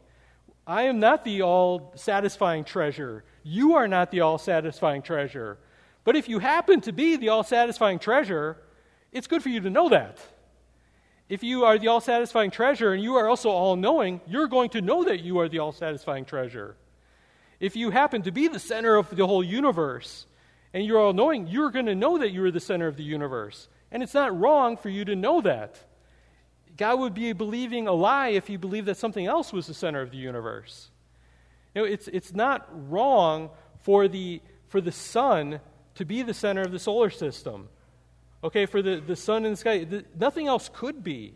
I 0.68 0.84
am 0.84 1.00
not 1.00 1.24
the 1.24 1.42
all 1.42 1.94
satisfying 1.96 2.64
treasure. 2.64 3.24
You 3.44 3.76
are 3.76 3.88
not 3.88 4.12
the 4.12 4.22
all 4.22 4.38
satisfying 4.38 5.02
treasure. 5.02 5.58
But 6.04 6.16
if 6.16 6.28
you 6.28 6.40
happen 6.40 6.82
to 6.82 6.92
be 6.92 7.16
the 7.16 7.30
all 7.30 7.44
satisfying 7.44 8.00
treasure, 8.00 8.58
it's 9.12 9.28
good 9.28 9.44
for 9.44 9.50
you 9.50 9.60
to 9.62 9.70
know 9.70 9.90
that. 9.90 10.20
If 11.30 11.44
you 11.44 11.64
are 11.64 11.78
the 11.78 11.88
all 11.88 12.02
satisfying 12.02 12.52
treasure 12.52 12.92
and 12.92 13.02
you 13.02 13.16
are 13.16 13.30
also 13.30 13.50
all 13.50 13.76
knowing, 13.76 14.20
you're 14.28 14.48
going 14.48 14.70
to 14.72 14.82
know 14.82 15.04
that 15.06 15.22
you 15.22 15.40
are 15.40 15.48
the 15.48 15.60
all 15.60 15.72
satisfying 15.72 16.26
treasure. 16.26 16.76
If 17.60 17.76
you 17.76 17.92
happen 17.92 18.24
to 18.24 18.32
be 18.32 18.48
the 18.48 18.60
center 18.60 18.96
of 18.98 19.16
the 19.16 19.26
whole 19.26 19.44
universe 19.44 20.26
and 20.74 20.86
you're 20.86 21.00
all 21.00 21.14
knowing, 21.14 21.48
you're 21.48 21.70
going 21.70 21.86
to 21.86 21.96
know 21.96 22.18
that 22.18 22.32
you 22.32 22.44
are 22.44 22.52
the 22.52 22.60
center 22.60 22.88
of 22.88 22.98
the 22.98 23.04
universe. 23.04 23.70
And 23.92 24.02
it's 24.02 24.14
not 24.14 24.38
wrong 24.38 24.78
for 24.78 24.90
you 24.90 25.06
to 25.06 25.16
know 25.16 25.42
that. 25.42 25.80
God 26.76 27.00
would 27.00 27.14
be 27.14 27.34
believing 27.34 27.88
a 27.88 27.94
lie 27.94 28.30
if 28.30 28.48
he 28.48 28.58
believed 28.58 28.88
that 28.88 28.98
something 28.98 29.26
else 29.26 29.54
was 29.54 29.68
the 29.68 29.74
center 29.74 30.02
of 30.02 30.12
the 30.12 30.18
universe. 30.18 30.90
You 31.76 31.82
know, 31.82 31.88
it's, 31.88 32.08
it's 32.08 32.34
not 32.34 32.68
wrong 32.90 33.52
for 33.82 34.08
the, 34.08 34.42
for 34.68 34.82
the 34.82 34.92
sun 34.92 35.60
to 35.96 36.06
be 36.06 36.22
the 36.22 36.34
center 36.34 36.62
of 36.62 36.72
the 36.72 36.80
solar 36.80 37.10
system. 37.10 37.70
Okay, 38.44 38.66
for 38.66 38.82
the, 38.82 39.02
the 39.06 39.16
sun 39.16 39.46
and 39.46 39.54
the 39.54 39.58
sky, 39.58 39.84
the, 39.84 40.04
nothing 40.20 40.48
else 40.48 40.70
could 40.74 41.04
be. 41.04 41.34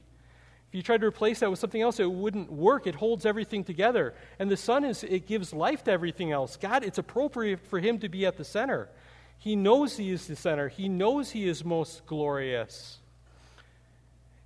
If 0.70 0.76
you 0.76 0.82
tried 0.82 1.02
to 1.02 1.08
replace 1.08 1.40
that 1.40 1.50
with 1.50 1.60
something 1.60 1.82
else, 1.82 2.00
it 2.00 2.12
wouldn't 2.12 2.52
work. 2.52 2.88
It 2.88 2.96
holds 2.96 3.26
everything 3.26 3.64
together. 3.64 4.14
And 4.40 4.50
the 4.50 4.58
sun 4.58 4.84
is 4.84 5.04
it 5.04 5.28
gives 5.28 5.54
life 5.54 5.84
to 5.84 5.92
everything 5.92 6.32
else. 6.32 6.58
God, 6.58 6.84
it's 6.84 6.98
appropriate 6.98 7.60
for 7.68 7.80
him 7.80 8.00
to 8.00 8.10
be 8.10 8.26
at 8.26 8.38
the 8.38 8.44
center. 8.44 8.90
He 9.38 9.56
knows 9.56 9.98
he 9.98 10.12
is 10.12 10.28
the 10.28 10.36
center. 10.36 10.68
He 10.68 10.90
knows 10.90 11.32
he 11.32 11.48
is 11.48 11.64
most 11.64 12.06
glorious. 12.06 13.00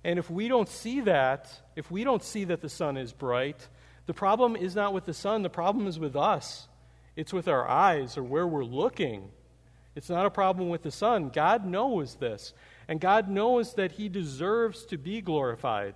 And 0.04 0.18
if 0.18 0.30
we 0.30 0.48
don't 0.48 0.68
see 0.68 1.00
that, 1.02 1.50
if 1.76 1.90
we 1.90 2.04
don't 2.04 2.22
see 2.22 2.44
that 2.44 2.60
the 2.60 2.68
sun 2.68 2.96
is 2.96 3.12
bright, 3.12 3.68
the 4.06 4.14
problem 4.14 4.56
is 4.56 4.74
not 4.74 4.92
with 4.92 5.04
the 5.04 5.14
sun, 5.14 5.42
the 5.42 5.50
problem 5.50 5.86
is 5.86 5.98
with 5.98 6.16
us. 6.16 6.68
It's 7.16 7.32
with 7.32 7.48
our 7.48 7.68
eyes 7.68 8.16
or 8.16 8.22
where 8.22 8.46
we're 8.46 8.64
looking. 8.64 9.30
It's 10.00 10.08
not 10.08 10.24
a 10.24 10.30
problem 10.30 10.70
with 10.70 10.82
the 10.82 10.90
Son. 10.90 11.28
God 11.28 11.66
knows 11.66 12.14
this. 12.14 12.54
And 12.88 12.98
God 12.98 13.28
knows 13.28 13.74
that 13.74 13.92
He 13.92 14.08
deserves 14.08 14.86
to 14.86 14.96
be 14.96 15.20
glorified. 15.20 15.92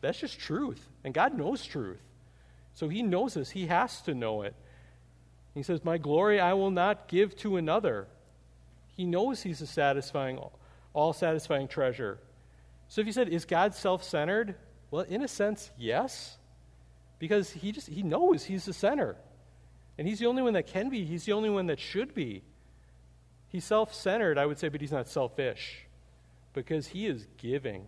That's 0.00 0.18
just 0.18 0.40
truth. 0.40 0.88
And 1.04 1.12
God 1.12 1.36
knows 1.36 1.62
truth. 1.62 2.00
So 2.72 2.88
He 2.88 3.02
knows 3.02 3.34
this. 3.34 3.50
He 3.50 3.66
has 3.66 4.00
to 4.02 4.14
know 4.14 4.40
it. 4.40 4.54
He 5.52 5.62
says, 5.62 5.84
My 5.84 5.98
glory 5.98 6.40
I 6.40 6.54
will 6.54 6.70
not 6.70 7.08
give 7.08 7.36
to 7.40 7.58
another. 7.58 8.08
He 8.96 9.04
knows 9.04 9.42
He's 9.42 9.60
a 9.60 9.66
satisfying, 9.66 10.40
all 10.94 11.12
satisfying 11.12 11.68
treasure. 11.68 12.18
So 12.88 13.02
if 13.02 13.06
you 13.06 13.12
said, 13.12 13.28
Is 13.28 13.44
God 13.44 13.74
self 13.74 14.02
centered? 14.02 14.54
Well, 14.90 15.02
in 15.02 15.22
a 15.22 15.28
sense, 15.28 15.70
yes. 15.76 16.38
Because 17.18 17.50
he 17.50 17.70
just 17.70 17.88
he 17.88 18.02
knows 18.02 18.44
he's 18.44 18.64
the 18.64 18.72
center. 18.72 19.14
And 19.98 20.08
he's 20.08 20.20
the 20.20 20.26
only 20.26 20.42
one 20.42 20.54
that 20.54 20.68
can 20.68 20.88
be, 20.88 21.04
he's 21.04 21.26
the 21.26 21.32
only 21.32 21.50
one 21.50 21.66
that 21.66 21.78
should 21.78 22.14
be. 22.14 22.42
He's 23.56 23.64
self 23.64 23.94
centered, 23.94 24.36
I 24.36 24.44
would 24.44 24.58
say, 24.58 24.68
but 24.68 24.82
he's 24.82 24.92
not 24.92 25.08
selfish 25.08 25.86
because 26.52 26.88
he 26.88 27.06
is 27.06 27.26
giving. 27.38 27.86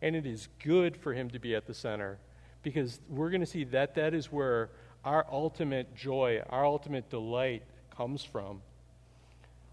And 0.00 0.16
it 0.16 0.24
is 0.24 0.48
good 0.64 0.96
for 0.96 1.12
him 1.12 1.28
to 1.32 1.38
be 1.38 1.54
at 1.54 1.66
the 1.66 1.74
center 1.74 2.16
because 2.62 3.00
we're 3.10 3.28
going 3.28 3.42
to 3.42 3.46
see 3.46 3.64
that 3.64 3.96
that 3.96 4.14
is 4.14 4.32
where 4.32 4.70
our 5.04 5.26
ultimate 5.30 5.94
joy, 5.94 6.40
our 6.48 6.64
ultimate 6.64 7.10
delight 7.10 7.64
comes 7.94 8.24
from. 8.24 8.62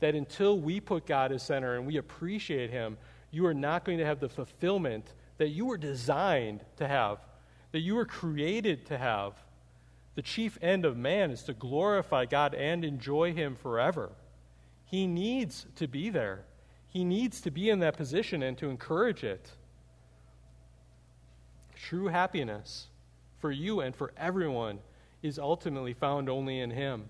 That 0.02 0.16
until 0.16 0.60
we 0.60 0.82
put 0.82 1.06
God 1.06 1.32
as 1.32 1.44
center 1.44 1.78
and 1.78 1.88
we 1.88 1.96
appreciate 1.96 2.70
him, 2.70 2.98
you 3.32 3.46
are 3.46 3.54
not 3.54 3.86
going 3.86 4.00
to 4.00 4.06
have 4.06 4.20
the 4.20 4.28
fulfillment 4.28 5.14
that 5.38 5.48
you 5.48 5.66
were 5.66 5.78
designed 5.78 6.60
to 6.76 6.90
have, 6.90 7.20
that 7.72 7.80
you 7.80 7.96
were 7.96 8.06
created 8.06 8.86
to 8.88 8.98
have. 8.98 9.42
The 10.16 10.24
chief 10.24 10.58
end 10.62 10.84
of 10.84 10.98
man 10.98 11.32
is 11.32 11.44
to 11.44 11.54
glorify 11.54 12.26
God 12.26 12.54
and 12.54 12.84
enjoy 12.84 13.32
him 13.32 13.56
forever. 13.56 14.12
He 14.92 15.08
needs 15.08 15.66
to 15.78 15.88
be 15.88 16.10
there. 16.10 16.44
He 16.90 17.06
needs 17.06 17.40
to 17.42 17.52
be 17.52 17.70
in 17.70 17.80
that 17.80 17.96
position 17.96 18.44
and 18.44 18.58
to 18.58 18.70
encourage 18.70 19.24
it. 19.24 19.50
True 21.74 22.08
happiness 22.08 22.88
for 23.40 23.52
you 23.52 23.80
and 23.80 23.96
for 23.96 24.12
everyone 24.18 24.80
is 25.24 25.40
ultimately 25.40 25.94
found 25.94 26.30
only 26.30 26.60
in 26.60 26.72
Him. 26.72 27.06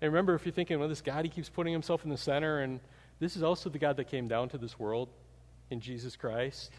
And 0.00 0.12
remember, 0.12 0.36
if 0.36 0.46
you're 0.46 0.52
thinking, 0.52 0.78
well, 0.78 0.88
this 0.88 1.00
God, 1.00 1.24
He 1.24 1.28
keeps 1.28 1.48
putting 1.48 1.72
Himself 1.72 2.04
in 2.04 2.10
the 2.10 2.16
center, 2.16 2.60
and 2.60 2.78
this 3.18 3.34
is 3.34 3.42
also 3.42 3.68
the 3.68 3.80
God 3.80 3.96
that 3.96 4.04
came 4.04 4.28
down 4.28 4.48
to 4.50 4.58
this 4.58 4.78
world 4.78 5.08
in 5.70 5.80
Jesus 5.80 6.14
Christ, 6.14 6.70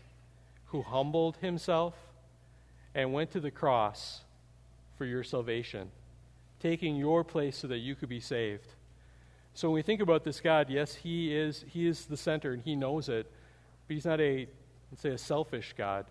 who 0.68 0.82
humbled 0.82 1.36
Himself 1.42 1.96
and 2.96 3.12
went 3.12 3.32
to 3.32 3.42
the 3.42 3.52
cross 3.52 4.22
for 4.98 5.04
your 5.04 5.24
salvation, 5.26 5.92
taking 6.62 6.96
your 6.96 7.26
place 7.26 7.58
so 7.58 7.68
that 7.68 7.80
you 7.80 7.94
could 7.94 8.10
be 8.10 8.22
saved. 8.22 8.68
So 9.54 9.70
when 9.70 9.76
we 9.76 9.82
think 9.82 10.02
about 10.02 10.24
this 10.24 10.40
God, 10.40 10.70
yes, 10.70 10.96
he 10.96 11.36
is 11.36 11.66
he 11.68 11.88
is 11.88 12.06
the 12.06 12.18
center 12.18 12.54
and 12.54 12.62
he 12.62 12.76
knows 12.76 13.10
it, 13.10 13.32
but 13.88 13.94
he's 13.94 14.06
not 14.06 14.22
a 14.22 14.48
let's 14.92 15.02
say 15.02 15.10
a 15.10 15.18
selfish 15.18 15.74
God. 15.78 16.06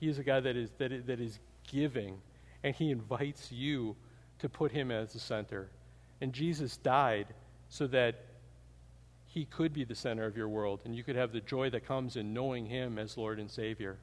He 0.00 0.08
is 0.08 0.18
a 0.18 0.24
God 0.24 0.44
that 0.44 0.56
is 0.56 0.70
that 0.78 0.92
is, 0.92 1.04
that 1.04 1.20
is 1.20 1.38
giving, 1.70 2.18
and 2.62 2.74
he 2.74 2.90
invites 2.90 3.52
you 3.52 3.96
to 4.38 4.48
put 4.48 4.72
him 4.72 4.90
as 4.90 5.12
the 5.12 5.18
center. 5.18 5.70
And 6.20 6.32
Jesus 6.32 6.76
died 6.76 7.26
so 7.68 7.86
that 7.88 8.24
he 9.26 9.40
He 9.40 9.44
could 9.44 9.72
be 9.72 9.84
the 9.84 9.94
center 9.94 10.24
of 10.24 10.36
your 10.36 10.48
world, 10.48 10.80
and 10.84 10.96
you 10.96 11.04
could 11.04 11.14
have 11.14 11.32
the 11.32 11.40
joy 11.40 11.70
that 11.70 11.86
comes 11.86 12.16
in 12.16 12.32
knowing 12.32 12.66
Him 12.66 12.98
as 12.98 13.16
Lord 13.16 13.38
and 13.38 13.50
Savior. 13.50 13.98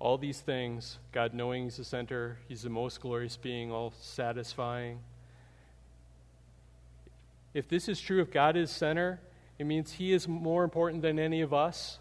All 0.00 0.18
these 0.18 0.40
things, 0.40 0.98
God 1.12 1.34
knowing 1.34 1.64
He's 1.64 1.76
the 1.76 1.84
center, 1.84 2.38
He's 2.48 2.62
the 2.62 2.70
most 2.70 3.00
glorious 3.00 3.36
being, 3.36 3.70
all 3.70 3.92
satisfying. 4.00 5.00
If 7.52 7.68
this 7.68 7.88
is 7.88 8.00
true, 8.00 8.20
if 8.22 8.30
God 8.30 8.56
is 8.56 8.70
center, 8.70 9.20
it 9.58 9.66
means 9.66 9.92
He 9.92 10.12
is 10.12 10.26
more 10.26 10.64
important 10.64 11.02
than 11.02 11.18
any 11.18 11.42
of 11.42 11.52
us. 11.52 11.98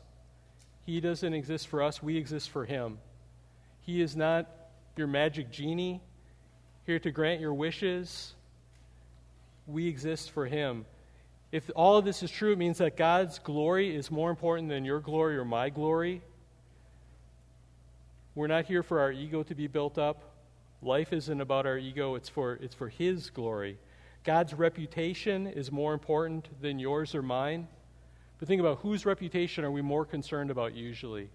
He 0.86 1.02
doesn't 1.02 1.34
exist 1.34 1.68
for 1.68 1.84
us, 1.84 2.02
we 2.02 2.18
exist 2.18 2.50
for 2.50 2.66
Him. 2.66 3.00
He 3.82 4.02
is 4.02 4.16
not 4.16 4.50
your 4.96 5.08
magic 5.08 5.52
genie 5.52 6.02
here 6.86 7.00
to 7.00 7.12
grant 7.12 7.42
your 7.42 7.54
wishes. 7.54 8.34
We 9.68 9.88
exist 9.88 10.32
for 10.32 10.46
Him. 10.46 10.86
If 11.52 11.70
all 11.76 11.98
of 11.98 12.06
this 12.06 12.24
is 12.24 12.32
true, 12.32 12.54
it 12.54 12.58
means 12.58 12.78
that 12.78 12.96
God's 12.96 13.40
glory 13.40 13.96
is 13.96 14.10
more 14.10 14.30
important 14.30 14.70
than 14.70 14.86
your 14.86 15.00
glory 15.00 15.38
or 15.38 15.46
my 15.46 15.70
glory. 15.70 16.22
We're 18.36 18.48
not 18.48 18.66
here 18.66 18.84
for 18.84 19.00
our 19.00 19.12
ego 19.12 19.44
to 19.44 19.56
be 19.56 19.68
built 19.68 19.98
up. 19.98 20.36
Life 20.82 21.12
isn't 21.12 21.42
about 21.42 21.66
our 21.66 21.78
ego, 21.78 22.16
it's 22.16 22.30
for, 22.30 22.54
it's 22.54 22.76
for 22.76 22.90
His 22.90 23.30
glory. 23.30 23.78
God's 24.24 24.54
reputation 24.54 25.48
is 25.48 25.72
more 25.72 25.94
important 25.94 26.48
than 26.62 26.80
yours 26.80 27.16
or 27.16 27.22
mine. 27.22 27.68
But 28.38 28.48
think 28.48 28.62
about 28.62 28.80
whose 28.80 29.06
reputation 29.06 29.66
are 29.66 29.72
we 29.72 29.82
more 29.82 30.06
concerned 30.06 30.52
about 30.52 30.74
usually? 30.74 31.30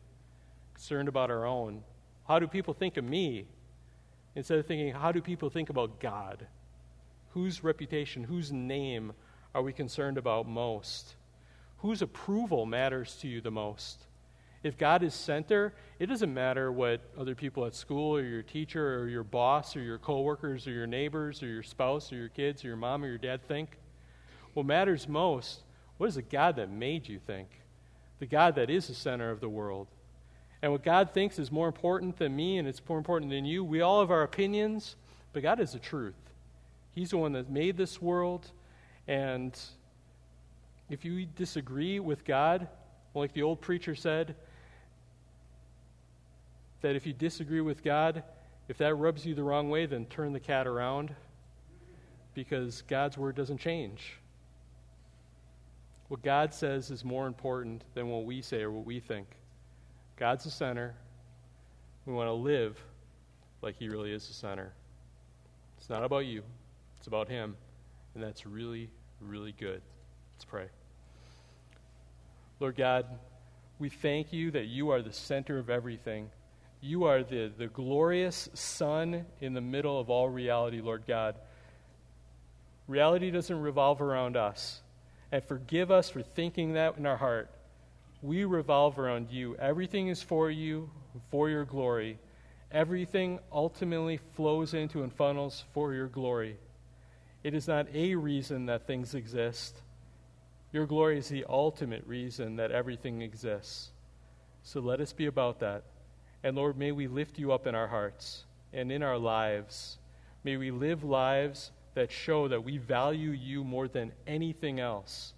Concerned 0.74 1.08
about 1.08 1.30
our 1.30 1.44
own. 1.46 1.82
How 2.26 2.38
do 2.38 2.46
people 2.46 2.72
think 2.72 2.96
of 2.96 3.04
me? 3.04 3.46
Instead 4.34 4.58
of 4.58 4.66
thinking, 4.66 4.92
how 4.92 5.12
do 5.12 5.20
people 5.20 5.50
think 5.50 5.70
about 5.70 6.00
God? 6.00 6.46
Whose 7.30 7.62
reputation, 7.62 8.24
whose 8.24 8.52
name 8.52 9.12
are 9.54 9.62
we 9.62 9.72
concerned 9.72 10.18
about 10.18 10.48
most? 10.48 11.14
Whose 11.78 12.00
approval 12.00 12.64
matters 12.64 13.16
to 13.16 13.28
you 13.28 13.40
the 13.40 13.50
most? 13.50 14.00
If 14.64 14.78
God 14.78 15.02
is 15.02 15.12
center, 15.12 15.74
it 15.98 16.06
doesn't 16.06 16.32
matter 16.32 16.72
what 16.72 17.02
other 17.18 17.34
people 17.34 17.66
at 17.66 17.74
school 17.74 18.16
or 18.16 18.22
your 18.22 18.42
teacher 18.42 18.98
or 18.98 19.08
your 19.08 19.22
boss 19.22 19.76
or 19.76 19.82
your 19.82 19.98
coworkers 19.98 20.66
or 20.66 20.70
your 20.70 20.86
neighbors 20.86 21.42
or 21.42 21.46
your 21.46 21.62
spouse 21.62 22.10
or 22.10 22.16
your 22.16 22.30
kids 22.30 22.64
or 22.64 22.68
your 22.68 22.76
mom 22.78 23.04
or 23.04 23.08
your 23.08 23.18
dad 23.18 23.46
think. 23.46 23.78
What 24.54 24.64
matters 24.64 25.06
most, 25.06 25.64
what 25.98 26.08
is 26.08 26.14
the 26.14 26.22
God 26.22 26.56
that 26.56 26.70
made 26.70 27.06
you 27.06 27.18
think? 27.18 27.48
The 28.20 28.26
God 28.26 28.54
that 28.54 28.70
is 28.70 28.88
the 28.88 28.94
center 28.94 29.30
of 29.30 29.40
the 29.40 29.50
world. 29.50 29.86
And 30.62 30.72
what 30.72 30.82
God 30.82 31.12
thinks 31.12 31.38
is 31.38 31.52
more 31.52 31.66
important 31.66 32.16
than 32.16 32.34
me 32.34 32.56
and 32.56 32.66
it's 32.66 32.80
more 32.88 32.96
important 32.96 33.30
than 33.30 33.44
you. 33.44 33.62
We 33.62 33.82
all 33.82 34.00
have 34.00 34.10
our 34.10 34.22
opinions, 34.22 34.96
but 35.34 35.42
God 35.42 35.60
is 35.60 35.72
the 35.72 35.78
truth. 35.78 36.14
He's 36.92 37.10
the 37.10 37.18
one 37.18 37.32
that 37.32 37.50
made 37.50 37.76
this 37.76 38.00
world. 38.00 38.50
And 39.06 39.58
if 40.88 41.04
you 41.04 41.26
disagree 41.26 42.00
with 42.00 42.24
God, 42.24 42.66
like 43.14 43.34
the 43.34 43.42
old 43.42 43.60
preacher 43.60 43.94
said, 43.94 44.36
that 46.84 46.96
if 46.96 47.06
you 47.06 47.14
disagree 47.14 47.62
with 47.62 47.82
God, 47.82 48.22
if 48.68 48.76
that 48.76 48.94
rubs 48.96 49.24
you 49.24 49.34
the 49.34 49.42
wrong 49.42 49.70
way, 49.70 49.86
then 49.86 50.04
turn 50.04 50.34
the 50.34 50.40
cat 50.40 50.66
around 50.66 51.14
because 52.34 52.82
God's 52.82 53.16
word 53.16 53.34
doesn't 53.34 53.56
change. 53.56 54.18
What 56.08 56.22
God 56.22 56.52
says 56.52 56.90
is 56.90 57.02
more 57.02 57.26
important 57.26 57.84
than 57.94 58.10
what 58.10 58.26
we 58.26 58.42
say 58.42 58.60
or 58.60 58.70
what 58.70 58.84
we 58.84 59.00
think. 59.00 59.26
God's 60.16 60.44
the 60.44 60.50
center. 60.50 60.94
We 62.04 62.12
want 62.12 62.28
to 62.28 62.34
live 62.34 62.78
like 63.62 63.76
He 63.76 63.88
really 63.88 64.12
is 64.12 64.28
the 64.28 64.34
center. 64.34 64.70
It's 65.78 65.88
not 65.88 66.04
about 66.04 66.26
you, 66.26 66.42
it's 66.98 67.06
about 67.06 67.30
Him. 67.30 67.56
And 68.14 68.22
that's 68.22 68.44
really, 68.44 68.90
really 69.22 69.54
good. 69.58 69.80
Let's 70.34 70.44
pray. 70.44 70.66
Lord 72.60 72.76
God, 72.76 73.06
we 73.78 73.88
thank 73.88 74.34
you 74.34 74.50
that 74.50 74.66
you 74.66 74.90
are 74.90 75.00
the 75.00 75.14
center 75.14 75.58
of 75.58 75.70
everything. 75.70 76.28
You 76.86 77.04
are 77.04 77.22
the, 77.22 77.50
the 77.56 77.68
glorious 77.68 78.50
sun 78.52 79.24
in 79.40 79.54
the 79.54 79.62
middle 79.62 79.98
of 79.98 80.10
all 80.10 80.28
reality, 80.28 80.82
Lord 80.82 81.04
God. 81.06 81.34
Reality 82.86 83.30
doesn't 83.30 83.58
revolve 83.58 84.02
around 84.02 84.36
us. 84.36 84.82
And 85.32 85.42
forgive 85.42 85.90
us 85.90 86.10
for 86.10 86.20
thinking 86.20 86.74
that 86.74 86.98
in 86.98 87.06
our 87.06 87.16
heart. 87.16 87.50
We 88.20 88.44
revolve 88.44 88.98
around 88.98 89.30
you. 89.30 89.56
Everything 89.56 90.08
is 90.08 90.20
for 90.20 90.50
you, 90.50 90.90
for 91.30 91.48
your 91.48 91.64
glory. 91.64 92.18
Everything 92.70 93.38
ultimately 93.50 94.18
flows 94.34 94.74
into 94.74 95.02
and 95.02 95.10
funnels 95.10 95.64
for 95.72 95.94
your 95.94 96.08
glory. 96.08 96.58
It 97.42 97.54
is 97.54 97.66
not 97.66 97.86
a 97.94 98.14
reason 98.14 98.66
that 98.66 98.86
things 98.86 99.14
exist. 99.14 99.80
Your 100.70 100.84
glory 100.84 101.16
is 101.16 101.28
the 101.28 101.46
ultimate 101.48 102.06
reason 102.06 102.56
that 102.56 102.72
everything 102.72 103.22
exists. 103.22 103.88
So 104.62 104.80
let 104.80 105.00
us 105.00 105.14
be 105.14 105.24
about 105.24 105.60
that. 105.60 105.84
And 106.44 106.56
Lord, 106.56 106.76
may 106.76 106.92
we 106.92 107.08
lift 107.08 107.38
you 107.38 107.52
up 107.52 107.66
in 107.66 107.74
our 107.74 107.88
hearts 107.88 108.44
and 108.74 108.92
in 108.92 109.02
our 109.02 109.16
lives. 109.16 109.96
May 110.44 110.58
we 110.58 110.70
live 110.70 111.02
lives 111.02 111.70
that 111.94 112.12
show 112.12 112.48
that 112.48 112.62
we 112.62 112.76
value 112.76 113.30
you 113.30 113.64
more 113.64 113.88
than 113.88 114.12
anything 114.26 114.78
else. 114.78 115.32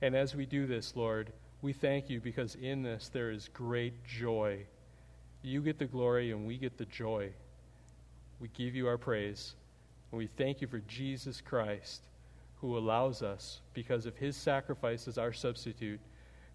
And 0.00 0.16
as 0.16 0.34
we 0.34 0.46
do 0.46 0.66
this, 0.66 0.96
Lord, 0.96 1.34
we 1.60 1.74
thank 1.74 2.08
you 2.08 2.18
because 2.18 2.54
in 2.54 2.82
this 2.82 3.10
there 3.10 3.30
is 3.30 3.50
great 3.52 4.02
joy. 4.06 4.64
You 5.42 5.60
get 5.60 5.78
the 5.78 5.84
glory 5.84 6.30
and 6.30 6.46
we 6.46 6.56
get 6.56 6.78
the 6.78 6.86
joy. 6.86 7.30
We 8.40 8.48
give 8.54 8.74
you 8.74 8.88
our 8.88 8.96
praise. 8.96 9.54
And 10.10 10.18
we 10.18 10.28
thank 10.38 10.62
you 10.62 10.66
for 10.66 10.78
Jesus 10.88 11.42
Christ, 11.42 12.00
who 12.62 12.78
allows 12.78 13.22
us, 13.22 13.60
because 13.74 14.06
of 14.06 14.16
his 14.16 14.34
sacrifice 14.34 15.08
as 15.08 15.18
our 15.18 15.34
substitute, 15.34 16.00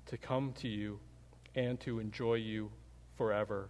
to 0.07 0.17
come 0.17 0.51
to 0.53 0.67
you 0.67 0.99
and 1.53 1.79
to 1.81 1.99
enjoy 1.99 2.35
you 2.35 2.71
forever. 3.17 3.69